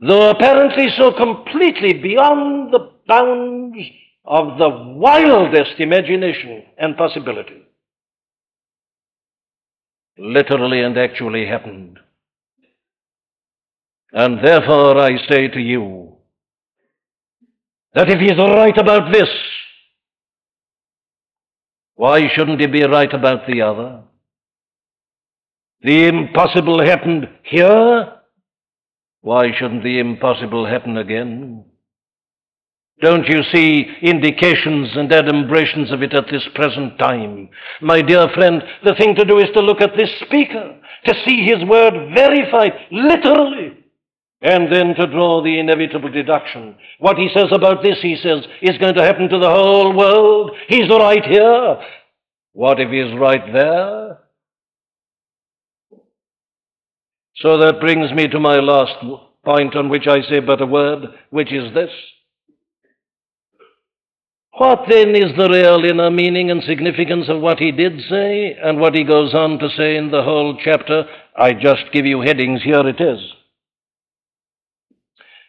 though 0.00 0.30
apparently 0.30 0.88
so 0.96 1.12
completely 1.12 1.94
beyond 1.94 2.72
the 2.72 2.90
bounds 3.06 3.78
of 4.24 4.58
the 4.58 4.68
wildest 4.68 5.80
imagination 5.80 6.62
and 6.78 6.96
possibility, 6.96 7.62
literally 10.16 10.82
and 10.82 10.96
actually 10.96 11.46
happened. 11.46 11.98
And 14.12 14.38
therefore 14.44 14.98
I 14.98 15.18
say 15.28 15.48
to 15.48 15.60
you 15.60 16.16
that 17.94 18.08
if 18.08 18.20
he's 18.20 18.38
right 18.38 18.76
about 18.78 19.12
this, 19.12 19.28
why 21.98 22.28
shouldn't 22.32 22.60
he 22.60 22.68
be 22.68 22.84
right 22.84 23.12
about 23.12 23.44
the 23.48 23.60
other? 23.60 24.02
The 25.82 26.06
impossible 26.06 26.80
happened 26.86 27.28
here. 27.42 28.12
Why 29.20 29.50
shouldn't 29.58 29.82
the 29.82 29.98
impossible 29.98 30.64
happen 30.64 30.96
again? 30.96 31.64
Don't 33.00 33.26
you 33.26 33.42
see 33.52 33.84
indications 34.00 34.90
and 34.94 35.10
adumbrations 35.10 35.92
of 35.92 36.04
it 36.04 36.14
at 36.14 36.26
this 36.30 36.46
present 36.54 37.00
time? 37.00 37.48
My 37.80 38.00
dear 38.00 38.28
friend, 38.32 38.62
the 38.84 38.94
thing 38.94 39.16
to 39.16 39.24
do 39.24 39.38
is 39.38 39.50
to 39.54 39.60
look 39.60 39.80
at 39.80 39.96
this 39.96 40.10
speaker, 40.20 40.78
to 41.04 41.14
see 41.26 41.42
his 41.46 41.68
word 41.68 42.14
verified, 42.14 42.74
literally, 42.92 43.76
and 44.40 44.72
then 44.72 44.94
to 44.94 45.06
draw 45.06 45.42
the 45.42 45.58
inevitable 45.58 46.10
deduction. 46.10 46.76
What 47.00 47.16
he 47.16 47.28
says 47.34 47.48
about 47.52 47.82
this, 47.82 47.98
he 48.00 48.16
says, 48.16 48.46
is 48.62 48.78
going 48.78 48.94
to 48.94 49.02
happen 49.02 49.28
to 49.28 49.38
the 49.38 49.50
whole 49.50 49.96
world. 49.96 50.52
He's 50.68 50.88
right 50.88 51.24
here. 51.24 51.76
What 52.52 52.80
if 52.80 52.90
he's 52.90 53.18
right 53.18 53.52
there? 53.52 54.18
So 57.36 57.58
that 57.58 57.80
brings 57.80 58.12
me 58.12 58.28
to 58.28 58.40
my 58.40 58.56
last 58.56 58.94
point 59.44 59.76
on 59.76 59.88
which 59.88 60.06
I 60.06 60.22
say 60.22 60.40
but 60.40 60.60
a 60.60 60.66
word, 60.66 61.06
which 61.30 61.52
is 61.52 61.72
this. 61.74 61.90
What 64.56 64.86
then 64.88 65.14
is 65.14 65.36
the 65.36 65.48
real 65.48 65.84
inner 65.84 66.10
meaning 66.10 66.50
and 66.50 66.62
significance 66.64 67.28
of 67.28 67.40
what 67.40 67.60
he 67.60 67.70
did 67.70 68.00
say 68.10 68.56
and 68.60 68.80
what 68.80 68.94
he 68.94 69.04
goes 69.04 69.32
on 69.32 69.60
to 69.60 69.68
say 69.70 69.96
in 69.96 70.10
the 70.10 70.22
whole 70.22 70.58
chapter? 70.64 71.04
I 71.36 71.52
just 71.52 71.84
give 71.92 72.06
you 72.06 72.22
headings. 72.22 72.62
Here 72.64 72.86
it 72.88 73.00
is. 73.00 73.20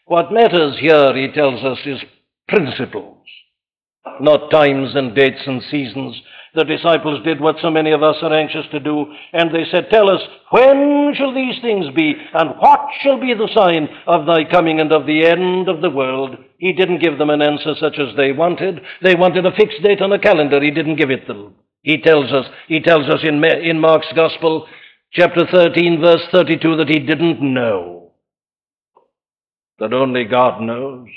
What 0.10 0.34
matters 0.34 0.76
here, 0.80 1.16
he 1.16 1.28
tells 1.32 1.64
us, 1.64 1.78
is 1.86 2.02
principles, 2.48 3.24
not 4.20 4.50
times 4.50 4.96
and 4.96 5.14
dates 5.14 5.44
and 5.46 5.62
seasons. 5.70 6.20
The 6.56 6.64
disciples 6.64 7.24
did 7.24 7.40
what 7.40 7.58
so 7.62 7.70
many 7.70 7.92
of 7.92 8.02
us 8.02 8.16
are 8.24 8.34
anxious 8.34 8.66
to 8.72 8.80
do, 8.80 9.06
and 9.34 9.54
they 9.54 9.66
said, 9.70 9.92
Tell 9.92 10.10
us, 10.10 10.20
when 10.50 11.14
shall 11.16 11.32
these 11.32 11.62
things 11.62 11.94
be, 11.96 12.16
and 12.34 12.58
what 12.58 12.80
shall 13.04 13.20
be 13.20 13.36
the 13.36 13.52
sign 13.54 13.88
of 14.08 14.26
thy 14.26 14.50
coming 14.50 14.80
and 14.80 14.92
of 14.92 15.06
the 15.06 15.28
end 15.28 15.70
of 15.70 15.82
the 15.84 15.92
world? 15.92 16.38
He 16.58 16.74
didn't 16.74 17.04
give 17.04 17.20
them 17.20 17.30
an 17.30 17.44
answer 17.44 17.76
such 17.80 18.00
as 18.00 18.18
they 18.18 18.32
wanted. 18.32 18.82
They 19.04 19.14
wanted 19.14 19.46
a 19.46 19.56
fixed 19.56 19.84
date 19.84 20.02
on 20.02 20.12
a 20.12 20.18
calendar. 20.18 20.60
He 20.60 20.72
didn't 20.72 20.96
give 20.96 21.12
it 21.12 21.28
them. 21.28 21.54
He 21.84 22.02
tells 22.02 22.32
us, 22.32 22.48
he 22.68 22.80
tells 22.80 23.08
us 23.10 23.20
in, 23.22 23.44
in 23.46 23.80
Mark's 23.80 24.12
Gospel, 24.16 24.66
chapter 25.12 25.46
13, 25.46 26.02
verse 26.02 26.24
32, 26.32 26.78
that 26.78 26.90
he 26.90 26.98
didn't 26.98 27.44
know 27.44 27.99
that 29.80 29.94
only 29.94 30.26
God 30.26 30.62
knows. 30.62 31.08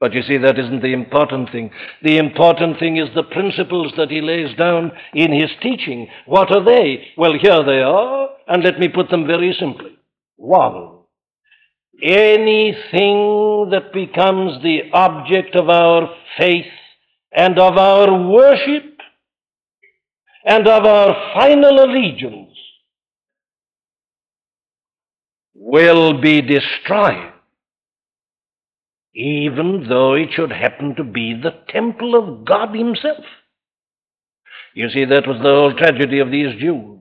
But 0.00 0.14
you 0.14 0.22
see, 0.22 0.38
that 0.38 0.58
isn't 0.58 0.80
the 0.80 0.94
important 0.94 1.52
thing. 1.52 1.70
The 2.02 2.16
important 2.16 2.78
thing 2.78 2.96
is 2.96 3.08
the 3.14 3.22
principles 3.22 3.92
that 3.98 4.10
he 4.10 4.22
lays 4.22 4.56
down 4.56 4.92
in 5.12 5.30
his 5.30 5.50
teaching. 5.62 6.08
What 6.26 6.50
are 6.50 6.64
they? 6.64 7.08
Well, 7.18 7.34
here 7.40 7.62
they 7.62 7.82
are, 7.82 8.28
and 8.48 8.64
let 8.64 8.78
me 8.78 8.88
put 8.88 9.10
them 9.10 9.26
very 9.26 9.54
simply. 9.58 9.98
One, 10.36 11.00
anything 12.02 13.68
that 13.72 13.92
becomes 13.92 14.62
the 14.62 14.90
object 14.94 15.54
of 15.54 15.68
our 15.68 16.08
faith 16.38 16.72
and 17.32 17.58
of 17.58 17.76
our 17.76 18.26
worship 18.26 18.96
and 20.46 20.66
of 20.66 20.86
our 20.86 21.34
final 21.34 21.84
allegiance 21.84 22.49
will 25.62 26.18
be 26.18 26.40
destroyed, 26.40 27.32
even 29.14 29.84
though 29.88 30.14
it 30.14 30.30
should 30.32 30.50
happen 30.50 30.94
to 30.96 31.04
be 31.04 31.34
the 31.34 31.52
temple 31.68 32.14
of 32.14 32.46
God 32.46 32.74
Himself. 32.74 33.24
You 34.74 34.88
see, 34.88 35.04
that 35.04 35.28
was 35.28 35.36
the 35.42 35.50
whole 35.50 35.74
tragedy 35.76 36.18
of 36.18 36.30
these 36.30 36.58
Jews. 36.58 37.00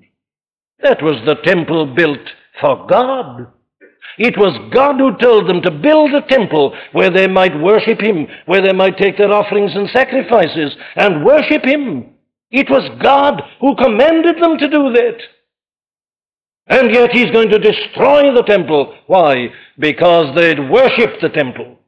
That 0.82 1.02
was 1.02 1.16
the 1.26 1.36
temple 1.36 1.96
built 1.96 2.20
for 2.60 2.86
God. 2.88 3.48
It 4.18 4.38
was 4.38 4.70
God 4.74 4.98
who 4.98 5.18
told 5.18 5.48
them 5.48 5.62
to 5.62 5.72
build 5.72 6.14
a 6.14 6.28
temple 6.28 6.76
where 6.92 7.10
they 7.10 7.28
might 7.28 7.58
worship 7.62 8.02
Him, 8.02 8.28
where 8.46 8.62
they 8.62 8.74
might 8.74 8.98
take 8.98 9.18
their 9.18 9.32
offerings 9.32 9.72
and 9.74 9.90
sacrifices 9.90 10.76
and 10.98 11.24
worship 11.24 11.64
Him. 11.64 12.14
It 12.52 12.70
was 12.70 12.90
God 13.02 13.42
who 13.62 13.76
commanded 13.78 14.36
them 14.42 14.58
to 14.58 14.68
do 14.68 14.92
that. 14.92 15.18
And 16.70 16.94
yet 16.94 17.12
he's 17.12 17.32
going 17.32 17.50
to 17.50 17.58
destroy 17.58 18.34
the 18.34 18.44
temple. 18.48 18.96
Why? 19.08 19.48
Because 19.80 20.36
they'd 20.36 20.70
worshipped 20.70 21.22
the 21.22 21.30
temple 21.30 21.80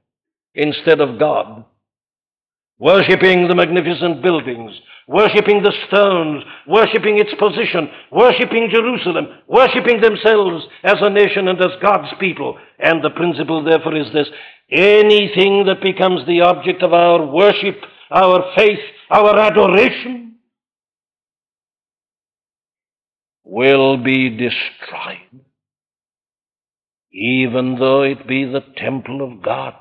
instead 0.56 1.00
of 1.00 1.20
God. 1.20 1.66
Worshipping 2.80 3.48
the 3.48 3.54
magnificent 3.54 4.24
buildings, 4.24 4.72
worshipping 5.08 5.62
the 5.62 5.74
stones, 5.88 6.44
worshipping 6.68 7.20
its 7.20 7.30
position, 7.38 7.90
worshipping 8.12 8.70
Jerusalem, 8.72 9.28
worshipping 9.48 10.02
themselves 10.02 10.66
as 10.84 10.96
a 11.00 11.12
nation 11.12 11.48
and 11.48 11.62
as 11.62 11.78
God's 11.80 12.12
people. 12.20 12.58
And 12.80 13.04
the 13.04 13.12
principle, 13.12 13.64
therefore, 13.64 13.96
is 13.96 14.12
this 14.14 14.30
anything 14.72 15.66
that 15.68 15.84
becomes 15.84 16.26
the 16.26 16.42
object 16.42 16.82
of 16.82 16.92
our 16.92 17.24
worship, 17.24 17.78
our 18.10 18.52
faith, 18.58 18.80
our 19.12 19.38
adoration, 19.38 20.31
will 23.52 23.98
be 23.98 24.30
destroyed, 24.30 25.44
even 27.12 27.76
though 27.78 28.02
it 28.02 28.26
be 28.26 28.46
the 28.46 28.64
temple 28.78 29.22
of 29.22 29.44
God. 29.44 29.74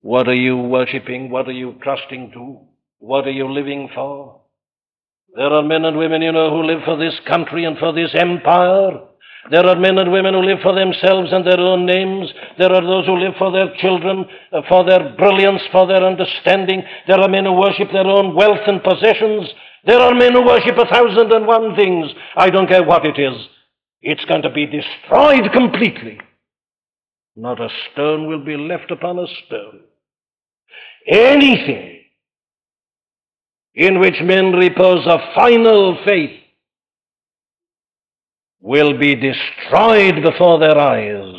What 0.00 0.28
are 0.28 0.34
you 0.34 0.56
worshipping? 0.56 1.30
What 1.30 1.48
are 1.48 1.52
you 1.52 1.74
trusting 1.82 2.30
to? 2.34 2.60
What 3.00 3.26
are 3.26 3.32
you 3.32 3.52
living 3.52 3.90
for? 3.92 4.40
There 5.34 5.52
are 5.52 5.64
men 5.64 5.84
and 5.84 5.96
women, 5.98 6.22
you 6.22 6.30
know, 6.30 6.50
who 6.50 6.62
live 6.62 6.82
for 6.84 6.96
this 6.96 7.18
country 7.26 7.64
and 7.64 7.76
for 7.78 7.92
this 7.92 8.14
empire. 8.14 8.92
There 9.50 9.66
are 9.66 9.76
men 9.76 9.98
and 9.98 10.12
women 10.12 10.34
who 10.34 10.42
live 10.42 10.58
for 10.62 10.74
themselves 10.74 11.32
and 11.32 11.44
their 11.44 11.58
own 11.58 11.86
names. 11.86 12.30
There 12.56 12.72
are 12.72 12.82
those 12.82 13.06
who 13.06 13.18
live 13.18 13.34
for 13.36 13.50
their 13.50 13.74
children, 13.78 14.26
for 14.68 14.84
their 14.84 15.16
brilliance, 15.16 15.62
for 15.72 15.88
their 15.88 16.04
understanding. 16.04 16.84
There 17.08 17.18
are 17.18 17.28
men 17.28 17.46
who 17.46 17.52
worship 17.54 17.88
their 17.92 18.06
own 18.06 18.36
wealth 18.36 18.62
and 18.68 18.80
possessions. 18.80 19.48
There 19.84 19.98
are 19.98 20.14
men 20.14 20.32
who 20.32 20.44
worship 20.44 20.76
a 20.76 20.86
thousand 20.86 21.32
and 21.32 21.46
one 21.46 21.74
things. 21.74 22.10
I 22.36 22.50
don't 22.50 22.68
care 22.68 22.84
what 22.84 23.06
it 23.06 23.18
is. 23.18 23.48
It's 24.02 24.24
going 24.26 24.42
to 24.42 24.50
be 24.50 24.66
destroyed 24.66 25.52
completely. 25.52 26.20
Not 27.36 27.60
a 27.60 27.68
stone 27.92 28.26
will 28.26 28.44
be 28.44 28.56
left 28.56 28.90
upon 28.90 29.18
a 29.18 29.26
stone. 29.46 29.80
Anything 31.06 32.00
in 33.74 34.00
which 34.00 34.20
men 34.22 34.52
repose 34.52 35.06
a 35.06 35.32
final 35.34 35.98
faith 36.04 36.38
will 38.60 38.98
be 38.98 39.14
destroyed 39.14 40.22
before 40.22 40.58
their 40.58 40.76
eyes, 40.76 41.34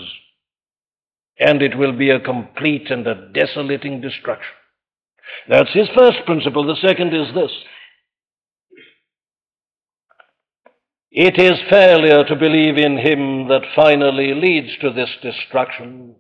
and 1.40 1.62
it 1.62 1.78
will 1.78 1.96
be 1.96 2.10
a 2.10 2.20
complete 2.20 2.90
and 2.90 3.06
a 3.06 3.32
desolating 3.32 4.02
destruction. 4.02 4.56
That's 5.48 5.72
his 5.74 5.88
first 5.96 6.26
principle. 6.26 6.66
The 6.66 6.88
second 6.88 7.14
is 7.14 7.34
this 7.36 7.52
it 11.12 11.38
is 11.38 11.60
failure 11.70 12.24
to 12.24 12.36
believe 12.36 12.78
in 12.78 12.98
him 12.98 13.50
that 13.50 13.76
finally 13.76 14.34
leads 14.34 14.78
to 14.80 14.92
this 14.92 15.10
destruction. 15.22 16.16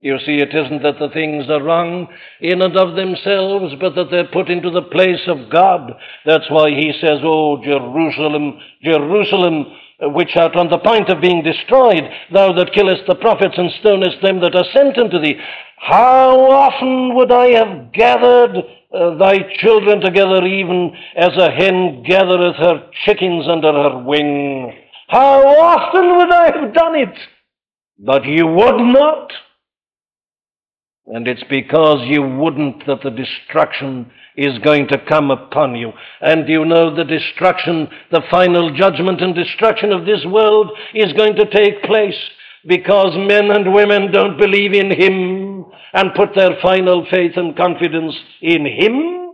You 0.00 0.18
see, 0.18 0.38
it 0.38 0.52
isn't 0.52 0.82
that 0.82 0.98
the 0.98 1.10
things 1.12 1.48
are 1.48 1.62
wrong 1.62 2.08
in 2.40 2.60
and 2.60 2.76
of 2.76 2.96
themselves, 2.96 3.74
but 3.78 3.94
that 3.94 4.10
they're 4.10 4.26
put 4.26 4.48
into 4.48 4.70
the 4.70 4.82
place 4.82 5.28
of 5.28 5.48
God. 5.48 5.92
That's 6.26 6.50
why 6.50 6.70
he 6.70 6.92
says, 7.00 7.20
Oh, 7.22 7.62
Jerusalem, 7.62 8.58
Jerusalem, 8.82 9.66
which 10.00 10.34
art 10.34 10.56
on 10.56 10.70
the 10.70 10.78
point 10.78 11.08
of 11.08 11.20
being 11.20 11.44
destroyed, 11.44 12.02
thou 12.32 12.52
that 12.54 12.72
killest 12.72 13.02
the 13.06 13.14
prophets 13.14 13.54
and 13.56 13.70
stonest 13.78 14.20
them 14.22 14.40
that 14.40 14.56
are 14.56 14.66
sent 14.74 14.98
unto 14.98 15.20
thee. 15.20 15.36
How 15.76 16.50
often 16.50 17.14
would 17.14 17.30
I 17.30 17.50
have 17.50 17.92
gathered 17.92 18.56
uh, 18.94 19.16
thy 19.16 19.38
children 19.58 20.00
together, 20.00 20.44
even 20.46 20.92
as 21.16 21.30
a 21.38 21.50
hen 21.50 22.02
gathereth 22.06 22.56
her 22.56 22.90
chickens 23.04 23.46
under 23.48 23.72
her 23.72 23.98
wing? 24.04 24.72
How 25.08 25.46
often 25.46 26.16
would 26.16 26.32
I 26.32 26.44
have 26.58 26.74
done 26.74 26.96
it? 26.96 27.18
But 27.98 28.24
you 28.24 28.46
would 28.46 28.78
not. 28.78 29.32
And 31.06 31.26
it's 31.26 31.44
because 31.48 32.06
you 32.06 32.22
wouldn't 32.22 32.86
that 32.86 33.02
the 33.02 33.10
destruction 33.10 34.10
is 34.36 34.58
going 34.58 34.88
to 34.88 35.04
come 35.06 35.30
upon 35.30 35.74
you. 35.74 35.92
And 36.20 36.48
you 36.48 36.64
know 36.64 36.94
the 36.94 37.04
destruction, 37.04 37.88
the 38.10 38.22
final 38.30 38.74
judgment 38.74 39.20
and 39.20 39.34
destruction 39.34 39.92
of 39.92 40.06
this 40.06 40.24
world 40.24 40.70
is 40.94 41.12
going 41.12 41.36
to 41.36 41.50
take 41.50 41.82
place 41.82 42.18
because 42.66 43.16
men 43.16 43.50
and 43.50 43.72
women 43.72 44.10
don't 44.12 44.38
believe 44.38 44.72
in 44.72 44.90
Him 44.90 45.66
and 45.92 46.14
put 46.14 46.34
their 46.34 46.56
final 46.62 47.06
faith 47.10 47.32
and 47.36 47.56
confidence 47.56 48.14
in 48.40 48.64
Him. 48.66 49.32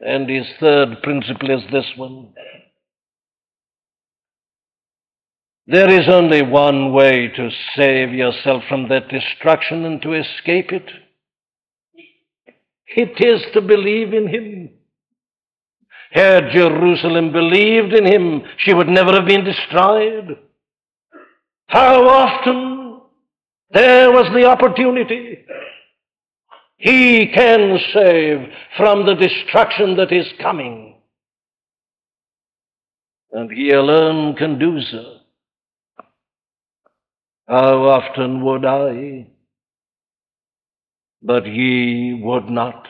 And 0.00 0.28
his 0.28 0.46
third 0.60 1.02
principle 1.02 1.50
is 1.50 1.62
this 1.72 1.86
one. 1.96 2.28
There 5.66 5.90
is 5.90 6.08
only 6.08 6.42
one 6.42 6.92
way 6.92 7.28
to 7.28 7.50
save 7.76 8.14
yourself 8.14 8.62
from 8.68 8.88
that 8.88 9.08
destruction 9.08 9.84
and 9.84 10.00
to 10.02 10.14
escape 10.14 10.72
it. 10.72 10.88
It 12.86 13.22
is 13.22 13.42
to 13.52 13.60
believe 13.60 14.14
in 14.14 14.28
Him. 14.28 14.77
Had 16.10 16.50
Jerusalem 16.52 17.32
believed 17.32 17.92
in 17.92 18.06
Him, 18.06 18.42
she 18.58 18.72
would 18.72 18.88
never 18.88 19.12
have 19.12 19.26
been 19.26 19.44
destroyed. 19.44 20.38
How 21.66 22.08
often 22.08 23.00
there 23.70 24.10
was 24.10 24.26
the 24.32 24.46
opportunity. 24.46 25.44
He 26.78 27.26
can 27.26 27.78
save 27.92 28.48
from 28.76 29.04
the 29.04 29.14
destruction 29.14 29.96
that 29.96 30.12
is 30.12 30.26
coming. 30.40 30.96
And 33.32 33.50
He 33.50 33.70
alone 33.72 34.36
can 34.36 34.58
do 34.58 34.80
so. 34.80 35.18
How 37.46 37.84
often 37.84 38.44
would 38.44 38.64
I? 38.64 39.26
But 41.22 41.46
ye 41.46 42.14
would 42.22 42.48
not. 42.48 42.86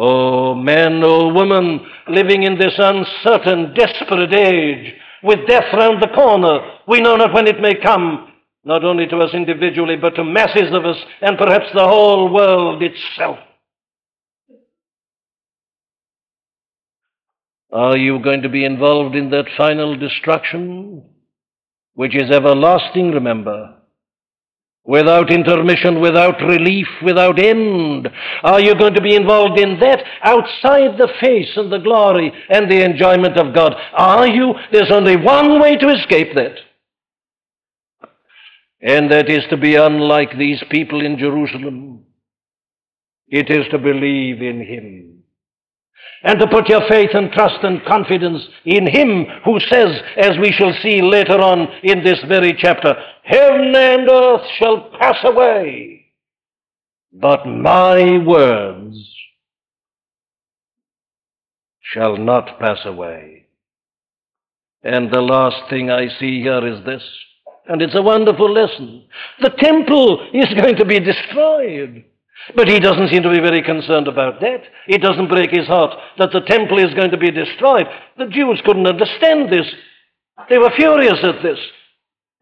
O 0.00 0.54
men, 0.54 1.02
O 1.04 1.32
women, 1.34 1.80
living 2.08 2.44
in 2.44 2.58
this 2.58 2.74
uncertain, 2.78 3.74
desperate 3.74 4.32
age, 4.32 4.94
with 5.22 5.46
death 5.46 5.72
round 5.74 6.02
the 6.02 6.08
corner, 6.14 6.58
we 6.88 7.00
know 7.00 7.16
not 7.16 7.34
when 7.34 7.46
it 7.46 7.60
may 7.60 7.74
come, 7.74 8.32
not 8.64 8.84
only 8.84 9.06
to 9.06 9.18
us 9.18 9.34
individually, 9.34 9.96
but 9.96 10.14
to 10.14 10.24
masses 10.24 10.72
of 10.72 10.86
us, 10.86 10.96
and 11.20 11.36
perhaps 11.36 11.66
the 11.74 11.86
whole 11.86 12.32
world 12.32 12.82
itself. 12.82 13.38
Are 17.72 17.96
you 17.96 18.20
going 18.22 18.42
to 18.42 18.48
be 18.48 18.64
involved 18.64 19.14
in 19.14 19.30
that 19.30 19.46
final 19.56 19.96
destruction? 19.96 21.04
which 21.94 22.16
is 22.16 22.30
everlasting, 22.30 23.10
remember, 23.10 23.74
without 24.90 25.30
intermission, 25.32 26.00
without 26.00 26.42
relief, 26.42 26.88
without 27.00 27.38
end. 27.38 28.08
Are 28.42 28.60
you 28.60 28.74
going 28.74 28.94
to 28.94 29.00
be 29.00 29.14
involved 29.14 29.56
in 29.56 29.78
that 29.78 30.02
outside 30.24 30.98
the 30.98 31.08
face 31.20 31.52
and 31.54 31.72
the 31.72 31.78
glory 31.78 32.32
and 32.48 32.68
the 32.68 32.84
enjoyment 32.84 33.36
of 33.36 33.54
God? 33.54 33.76
Are 33.92 34.26
you? 34.26 34.52
There's 34.72 34.90
only 34.90 35.14
one 35.14 35.60
way 35.60 35.76
to 35.76 35.90
escape 35.90 36.34
that. 36.34 36.56
And 38.82 39.12
that 39.12 39.30
is 39.30 39.44
to 39.50 39.56
be 39.56 39.76
unlike 39.76 40.36
these 40.36 40.62
people 40.70 41.06
in 41.06 41.18
Jerusalem. 41.18 42.06
It 43.28 43.48
is 43.48 43.66
to 43.70 43.78
believe 43.78 44.42
in 44.42 44.58
Him 44.58 45.19
and 46.22 46.38
to 46.38 46.46
put 46.46 46.68
your 46.68 46.82
faith 46.88 47.10
and 47.14 47.32
trust 47.32 47.62
and 47.62 47.84
confidence 47.84 48.46
in 48.64 48.86
Him 48.86 49.26
who 49.44 49.58
says, 49.60 50.00
as 50.16 50.36
we 50.38 50.52
shall 50.52 50.74
see 50.82 51.00
later 51.00 51.40
on 51.40 51.68
in 51.82 52.04
this 52.04 52.20
very 52.28 52.54
chapter, 52.58 52.94
Heaven 53.22 53.74
and 53.74 54.08
earth 54.08 54.46
shall 54.58 54.90
pass 54.98 55.16
away, 55.24 56.06
but 57.12 57.46
my 57.46 58.18
words 58.18 58.96
shall 61.80 62.16
not 62.16 62.58
pass 62.58 62.78
away. 62.84 63.46
And 64.82 65.12
the 65.12 65.20
last 65.20 65.68
thing 65.68 65.90
I 65.90 66.08
see 66.18 66.40
here 66.40 66.66
is 66.66 66.84
this, 66.84 67.02
and 67.68 67.82
it's 67.82 67.94
a 67.94 68.02
wonderful 68.02 68.50
lesson. 68.50 69.04
The 69.40 69.50
temple 69.50 70.28
is 70.32 70.46
going 70.60 70.76
to 70.76 70.84
be 70.84 70.98
destroyed. 70.98 72.04
But 72.54 72.68
he 72.68 72.80
doesn't 72.80 73.08
seem 73.08 73.22
to 73.22 73.30
be 73.30 73.40
very 73.40 73.62
concerned 73.62 74.08
about 74.08 74.40
that. 74.40 74.62
It 74.88 75.02
doesn't 75.02 75.28
break 75.28 75.50
his 75.50 75.66
heart 75.66 75.94
that 76.18 76.32
the 76.32 76.40
temple 76.40 76.78
is 76.78 76.94
going 76.94 77.10
to 77.10 77.18
be 77.18 77.30
destroyed. 77.30 77.86
The 78.18 78.26
Jews 78.26 78.60
couldn't 78.64 78.86
understand 78.86 79.52
this. 79.52 79.66
They 80.48 80.58
were 80.58 80.72
furious 80.76 81.18
at 81.22 81.42
this. 81.42 81.58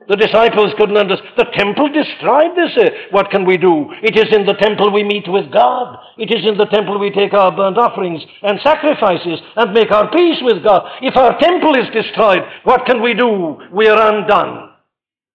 The 0.09 0.17
disciples 0.17 0.73
couldn't 0.79 0.97
understand. 0.97 1.31
The 1.37 1.51
temple 1.53 1.91
destroyed 1.93 2.57
this. 2.57 2.73
Uh, 2.79 2.91
what 3.11 3.31
can 3.31 3.45
we 3.45 3.59
do? 3.59 3.93
It 4.03 4.17
is 4.17 4.35
in 4.35 4.47
the 4.47 4.55
temple 4.55 4.93
we 4.93 5.03
meet 5.03 5.29
with 5.29 5.53
God. 5.53 5.99
It 6.17 6.31
is 6.31 6.47
in 6.47 6.57
the 6.57 6.67
temple 6.67 6.99
we 6.99 7.11
take 7.11 7.35
our 7.35 7.55
burnt 7.55 7.77
offerings 7.77 8.23
and 8.43 8.61
sacrifices 8.63 9.41
and 9.57 9.75
make 9.75 9.91
our 9.91 10.11
peace 10.11 10.39
with 10.41 10.63
God. 10.63 10.89
If 11.03 11.17
our 11.17 11.39
temple 11.39 11.75
is 11.75 11.93
destroyed, 11.93 12.41
what 12.63 12.87
can 12.87 13.03
we 13.03 13.13
do? 13.13 13.59
We 13.73 13.89
are 13.89 14.17
undone. 14.17 14.71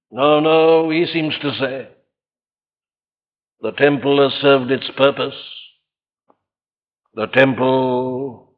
No, 0.09 0.39
no, 0.39 0.89
he 0.89 1.05
seems 1.05 1.37
to 1.41 1.53
say. 1.59 1.92
The 3.63 3.71
temple 3.71 4.21
has 4.21 4.41
served 4.41 4.71
its 4.71 4.89
purpose. 4.97 5.33
The 7.15 7.27
temple 7.27 8.51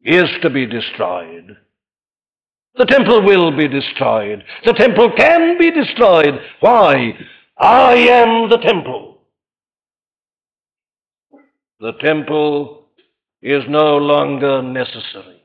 is 0.00 0.26
to 0.42 0.48
be 0.48 0.64
destroyed. 0.64 1.56
The 2.76 2.84
temple 2.84 3.24
will 3.24 3.56
be 3.56 3.66
destroyed. 3.66 4.44
The 4.64 4.74
temple 4.74 5.10
can 5.16 5.58
be 5.58 5.72
destroyed. 5.72 6.38
Why? 6.60 7.18
I 7.58 7.94
am 7.94 8.48
the 8.48 8.58
temple. 8.58 9.22
The 11.80 11.92
temple 12.00 12.86
is 13.42 13.64
no 13.68 13.96
longer 13.96 14.62
necessary. 14.62 15.42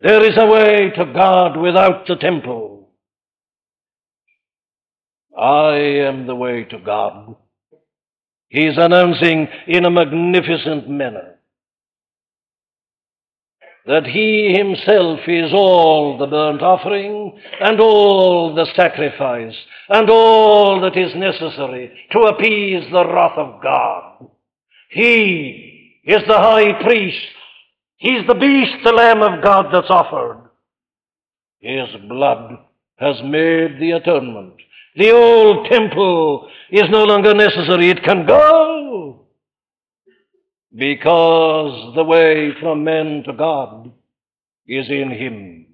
There 0.00 0.24
is 0.24 0.38
a 0.38 0.46
way 0.46 0.92
to 0.96 1.12
God 1.12 1.58
without 1.58 2.06
the 2.06 2.16
temple. 2.16 2.77
I 5.38 5.76
am 5.76 6.26
the 6.26 6.34
way 6.34 6.64
to 6.64 6.78
God. 6.78 7.36
He's 8.48 8.76
announcing 8.76 9.46
in 9.66 9.84
a 9.84 9.90
magnificent 9.90 10.88
manner 10.88 11.38
that 13.86 14.06
he 14.06 14.52
himself 14.54 15.20
is 15.26 15.52
all 15.52 16.18
the 16.18 16.26
burnt 16.26 16.60
offering 16.60 17.38
and 17.60 17.80
all 17.80 18.54
the 18.54 18.66
sacrifice 18.74 19.54
and 19.88 20.10
all 20.10 20.80
that 20.80 20.96
is 20.96 21.14
necessary 21.14 21.90
to 22.12 22.20
appease 22.20 22.84
the 22.90 23.06
wrath 23.06 23.38
of 23.38 23.62
God. 23.62 24.28
He 24.90 26.00
is 26.04 26.22
the 26.26 26.36
high 26.38 26.82
priest. 26.82 27.26
He's 27.96 28.26
the 28.26 28.34
beast, 28.34 28.84
the 28.84 28.92
Lamb 28.92 29.22
of 29.22 29.42
God 29.42 29.66
that's 29.72 29.90
offered. 29.90 30.50
His 31.60 31.88
blood 32.08 32.58
has 32.96 33.16
made 33.22 33.80
the 33.80 33.92
atonement. 33.92 34.54
The 34.98 35.12
old 35.12 35.68
temple 35.70 36.50
is 36.70 36.90
no 36.90 37.04
longer 37.04 37.32
necessary. 37.32 37.90
It 37.90 38.02
can 38.02 38.26
go. 38.26 39.26
Because 40.74 41.94
the 41.94 42.04
way 42.04 42.50
from 42.60 42.84
men 42.84 43.22
to 43.26 43.32
God 43.32 43.92
is 44.66 44.88
in 44.90 45.10
Him. 45.10 45.66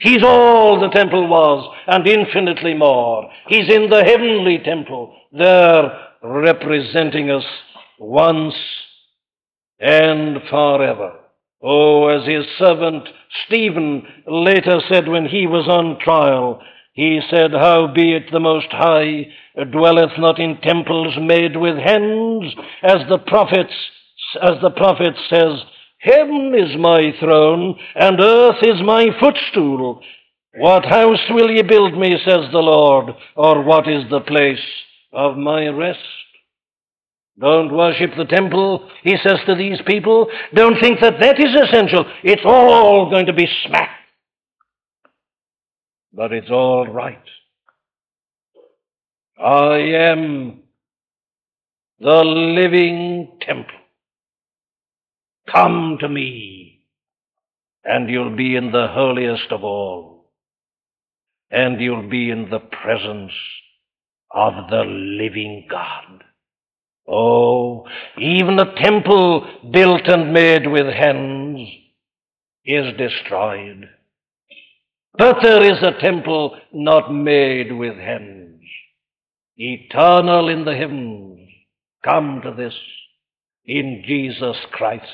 He's 0.00 0.22
all 0.22 0.80
the 0.80 0.90
temple 0.90 1.28
was 1.28 1.74
and 1.86 2.06
infinitely 2.06 2.74
more. 2.74 3.30
He's 3.46 3.72
in 3.72 3.88
the 3.88 4.04
heavenly 4.04 4.58
temple, 4.64 5.14
there 5.32 6.06
representing 6.22 7.30
us 7.30 7.44
once 7.98 8.54
and 9.80 10.38
forever. 10.50 11.14
Oh, 11.62 12.08
as 12.08 12.26
his 12.26 12.46
servant 12.58 13.08
Stephen 13.46 14.06
later 14.26 14.80
said 14.88 15.08
when 15.08 15.26
he 15.26 15.46
was 15.46 15.66
on 15.68 15.98
trial, 16.00 16.60
he 16.98 17.20
said, 17.30 17.52
Howbeit 17.52 18.32
the 18.32 18.40
Most 18.40 18.72
High 18.72 19.28
dwelleth 19.70 20.18
not 20.18 20.40
in 20.40 20.60
temples 20.60 21.16
made 21.20 21.56
with 21.56 21.76
hands, 21.76 22.52
as 22.82 23.08
the 23.08 23.20
prophets, 23.24 23.72
as 24.42 24.60
the 24.60 24.70
prophet 24.70 25.14
says, 25.30 25.62
Heaven 26.00 26.52
is 26.58 26.76
my 26.76 27.12
throne, 27.20 27.78
and 27.94 28.20
earth 28.20 28.56
is 28.62 28.82
my 28.82 29.06
footstool. 29.20 30.02
What 30.56 30.86
house 30.86 31.22
will 31.30 31.52
ye 31.52 31.62
build 31.62 31.96
me, 31.96 32.16
says 32.26 32.50
the 32.50 32.58
Lord, 32.58 33.14
or 33.36 33.62
what 33.62 33.88
is 33.88 34.02
the 34.10 34.22
place 34.22 34.66
of 35.12 35.36
my 35.36 35.68
rest? 35.68 36.00
Don't 37.40 37.76
worship 37.76 38.10
the 38.16 38.24
temple, 38.24 38.90
he 39.04 39.16
says 39.22 39.38
to 39.46 39.54
these 39.54 39.78
people. 39.86 40.28
Don't 40.52 40.80
think 40.80 40.98
that 41.00 41.20
that 41.20 41.38
is 41.38 41.54
essential. 41.54 42.06
It's 42.24 42.42
all 42.44 43.08
going 43.08 43.26
to 43.26 43.32
be 43.32 43.46
smacked. 43.64 43.97
But 46.12 46.32
it's 46.32 46.50
all 46.50 46.86
right. 46.86 47.22
I 49.38 49.78
am 49.78 50.62
the 52.00 52.22
living 52.24 53.38
temple. 53.40 53.74
Come 55.50 55.98
to 56.00 56.08
me, 56.08 56.82
and 57.84 58.10
you'll 58.10 58.36
be 58.36 58.56
in 58.56 58.72
the 58.72 58.88
holiest 58.88 59.50
of 59.50 59.64
all, 59.64 60.30
and 61.50 61.80
you'll 61.80 62.08
be 62.08 62.30
in 62.30 62.50
the 62.50 62.58
presence 62.58 63.32
of 64.30 64.52
the 64.70 64.84
living 64.84 65.66
God. 65.70 66.24
Oh, 67.08 67.86
even 68.18 68.58
a 68.58 68.74
temple 68.74 69.46
built 69.72 70.06
and 70.08 70.32
made 70.32 70.66
with 70.66 70.86
hands 70.86 71.68
is 72.64 72.96
destroyed. 72.98 73.88
But 75.16 75.38
there 75.42 75.62
is 75.62 75.82
a 75.82 76.00
temple 76.00 76.58
not 76.72 77.12
made 77.12 77.72
with 77.72 77.96
hands, 77.96 78.62
eternal 79.56 80.48
in 80.48 80.64
the 80.64 80.76
heavens. 80.76 81.48
Come 82.04 82.40
to 82.42 82.52
this 82.52 82.74
in 83.64 84.02
Jesus 84.06 84.56
Christ. 84.72 85.04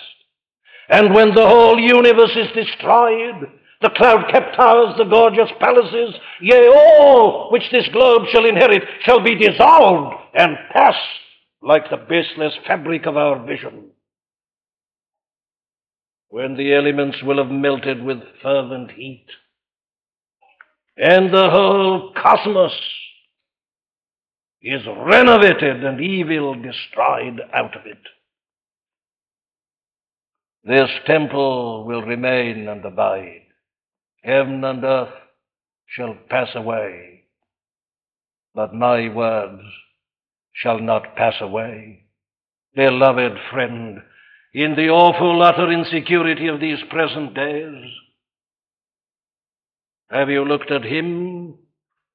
And 0.88 1.14
when 1.14 1.34
the 1.34 1.46
whole 1.46 1.78
universe 1.78 2.36
is 2.36 2.52
destroyed, 2.54 3.50
the 3.80 3.90
cloud 3.90 4.30
capped 4.30 4.56
towers, 4.56 4.94
the 4.96 5.04
gorgeous 5.04 5.50
palaces, 5.60 6.14
yea, 6.40 6.68
all 6.68 7.50
which 7.50 7.70
this 7.70 7.88
globe 7.92 8.22
shall 8.30 8.46
inherit, 8.46 8.82
shall 9.02 9.20
be 9.20 9.34
dissolved 9.34 10.14
and 10.34 10.56
pass 10.72 10.94
like 11.62 11.88
the 11.90 11.96
baseless 11.96 12.54
fabric 12.66 13.06
of 13.06 13.16
our 13.16 13.44
vision. 13.44 13.90
When 16.28 16.56
the 16.56 16.74
elements 16.74 17.18
will 17.22 17.38
have 17.38 17.52
melted 17.52 18.02
with 18.02 18.18
fervent 18.42 18.92
heat, 18.92 19.26
and 20.96 21.32
the 21.32 21.50
whole 21.50 22.12
cosmos 22.20 22.72
is 24.62 24.82
renovated 24.86 25.84
and 25.84 26.00
evil 26.00 26.54
destroyed 26.54 27.40
out 27.52 27.76
of 27.76 27.86
it. 27.86 27.98
This 30.64 30.88
temple 31.06 31.84
will 31.84 32.02
remain 32.02 32.68
and 32.68 32.84
abide. 32.84 33.42
Heaven 34.22 34.64
and 34.64 34.82
earth 34.82 35.12
shall 35.86 36.16
pass 36.30 36.48
away, 36.54 37.24
but 38.54 38.72
my 38.72 39.12
words 39.12 39.62
shall 40.52 40.78
not 40.78 41.16
pass 41.16 41.34
away. 41.40 42.04
Beloved 42.74 43.32
friend, 43.52 43.98
in 44.54 44.74
the 44.76 44.88
awful 44.88 45.42
utter 45.42 45.70
insecurity 45.70 46.46
of 46.48 46.60
these 46.60 46.82
present 46.88 47.34
days, 47.34 47.84
have 50.10 50.28
you 50.28 50.44
looked 50.44 50.70
at 50.70 50.84
Him? 50.84 51.54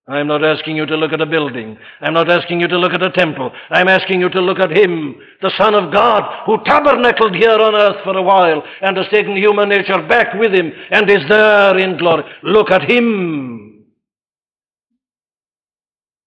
I'm 0.09 0.25
not 0.25 0.43
asking 0.43 0.75
you 0.75 0.87
to 0.87 0.95
look 0.95 1.13
at 1.13 1.21
a 1.21 1.25
building. 1.27 1.77
I'm 2.01 2.15
not 2.15 2.31
asking 2.31 2.61
you 2.61 2.67
to 2.67 2.79
look 2.79 2.93
at 2.93 3.03
a 3.03 3.11
temple. 3.11 3.51
I'm 3.69 3.87
asking 3.87 4.21
you 4.21 4.29
to 4.29 4.41
look 4.41 4.57
at 4.57 4.75
Him, 4.75 5.15
the 5.43 5.51
Son 5.55 5.75
of 5.75 5.93
God, 5.93 6.23
who 6.47 6.57
tabernacled 6.65 7.35
here 7.35 7.51
on 7.51 7.75
earth 7.75 8.03
for 8.03 8.17
a 8.17 8.23
while 8.23 8.63
and 8.81 8.97
has 8.97 9.05
taken 9.11 9.35
human 9.35 9.69
nature 9.69 10.01
back 10.07 10.33
with 10.33 10.51
Him 10.51 10.71
and 10.89 11.07
is 11.11 11.29
there 11.29 11.77
in 11.77 11.97
glory. 11.97 12.23
Look 12.41 12.71
at 12.71 12.89
Him 12.89 13.85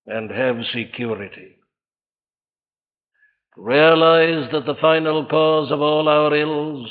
and 0.06 0.30
have 0.30 0.58
security. 0.72 1.56
Realize 3.56 4.48
that 4.52 4.64
the 4.64 4.76
final 4.80 5.26
cause 5.26 5.72
of 5.72 5.80
all 5.80 6.08
our 6.08 6.34
ills 6.36 6.88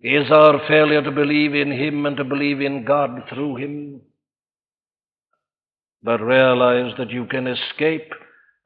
is 0.00 0.30
our 0.30 0.60
failure 0.68 1.02
to 1.02 1.10
believe 1.10 1.54
in 1.54 1.72
Him 1.72 2.04
and 2.04 2.18
to 2.18 2.24
believe 2.24 2.60
in 2.60 2.84
God 2.84 3.22
through 3.30 3.56
Him. 3.56 4.02
But 6.04 6.20
realize 6.20 6.92
that 6.98 7.10
you 7.10 7.24
can 7.24 7.46
escape 7.46 8.12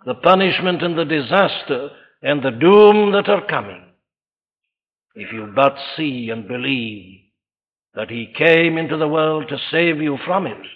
the 0.04 0.14
punishment 0.14 0.82
and 0.82 0.98
the 0.98 1.04
disaster 1.04 1.90
and 2.20 2.42
the 2.42 2.50
doom 2.50 3.12
that 3.12 3.28
are 3.28 3.46
coming 3.46 3.84
if 5.14 5.32
you 5.32 5.52
but 5.54 5.76
see 5.96 6.30
and 6.30 6.48
believe 6.48 7.20
that 7.94 8.10
He 8.10 8.32
came 8.36 8.76
into 8.76 8.96
the 8.96 9.08
world 9.08 9.48
to 9.48 9.58
save 9.70 10.00
you 10.00 10.18
from 10.26 10.46
it. 10.46 10.66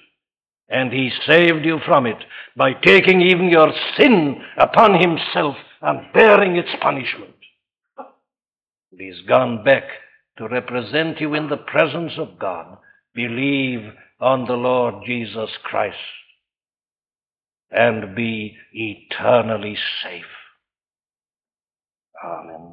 And 0.68 0.92
He 0.92 1.10
saved 1.26 1.64
you 1.64 1.78
from 1.84 2.06
it 2.06 2.16
by 2.56 2.72
taking 2.72 3.20
even 3.22 3.48
your 3.48 3.72
sin 3.96 4.42
upon 4.56 5.00
Himself 5.00 5.56
and 5.80 6.12
bearing 6.14 6.56
its 6.56 6.70
punishment. 6.80 7.34
And 7.98 9.00
He's 9.00 9.20
gone 9.28 9.64
back 9.64 9.84
to 10.38 10.48
represent 10.48 11.20
you 11.20 11.34
in 11.34 11.48
the 11.48 11.56
presence 11.56 12.12
of 12.18 12.38
God. 12.38 12.78
Believe 13.14 13.92
on 14.20 14.46
the 14.46 14.54
Lord 14.54 15.04
Jesus 15.04 15.50
Christ 15.64 15.96
and 17.72 18.14
be 18.14 18.56
eternally 18.72 19.76
safe. 20.02 20.24
Amen. 22.24 22.71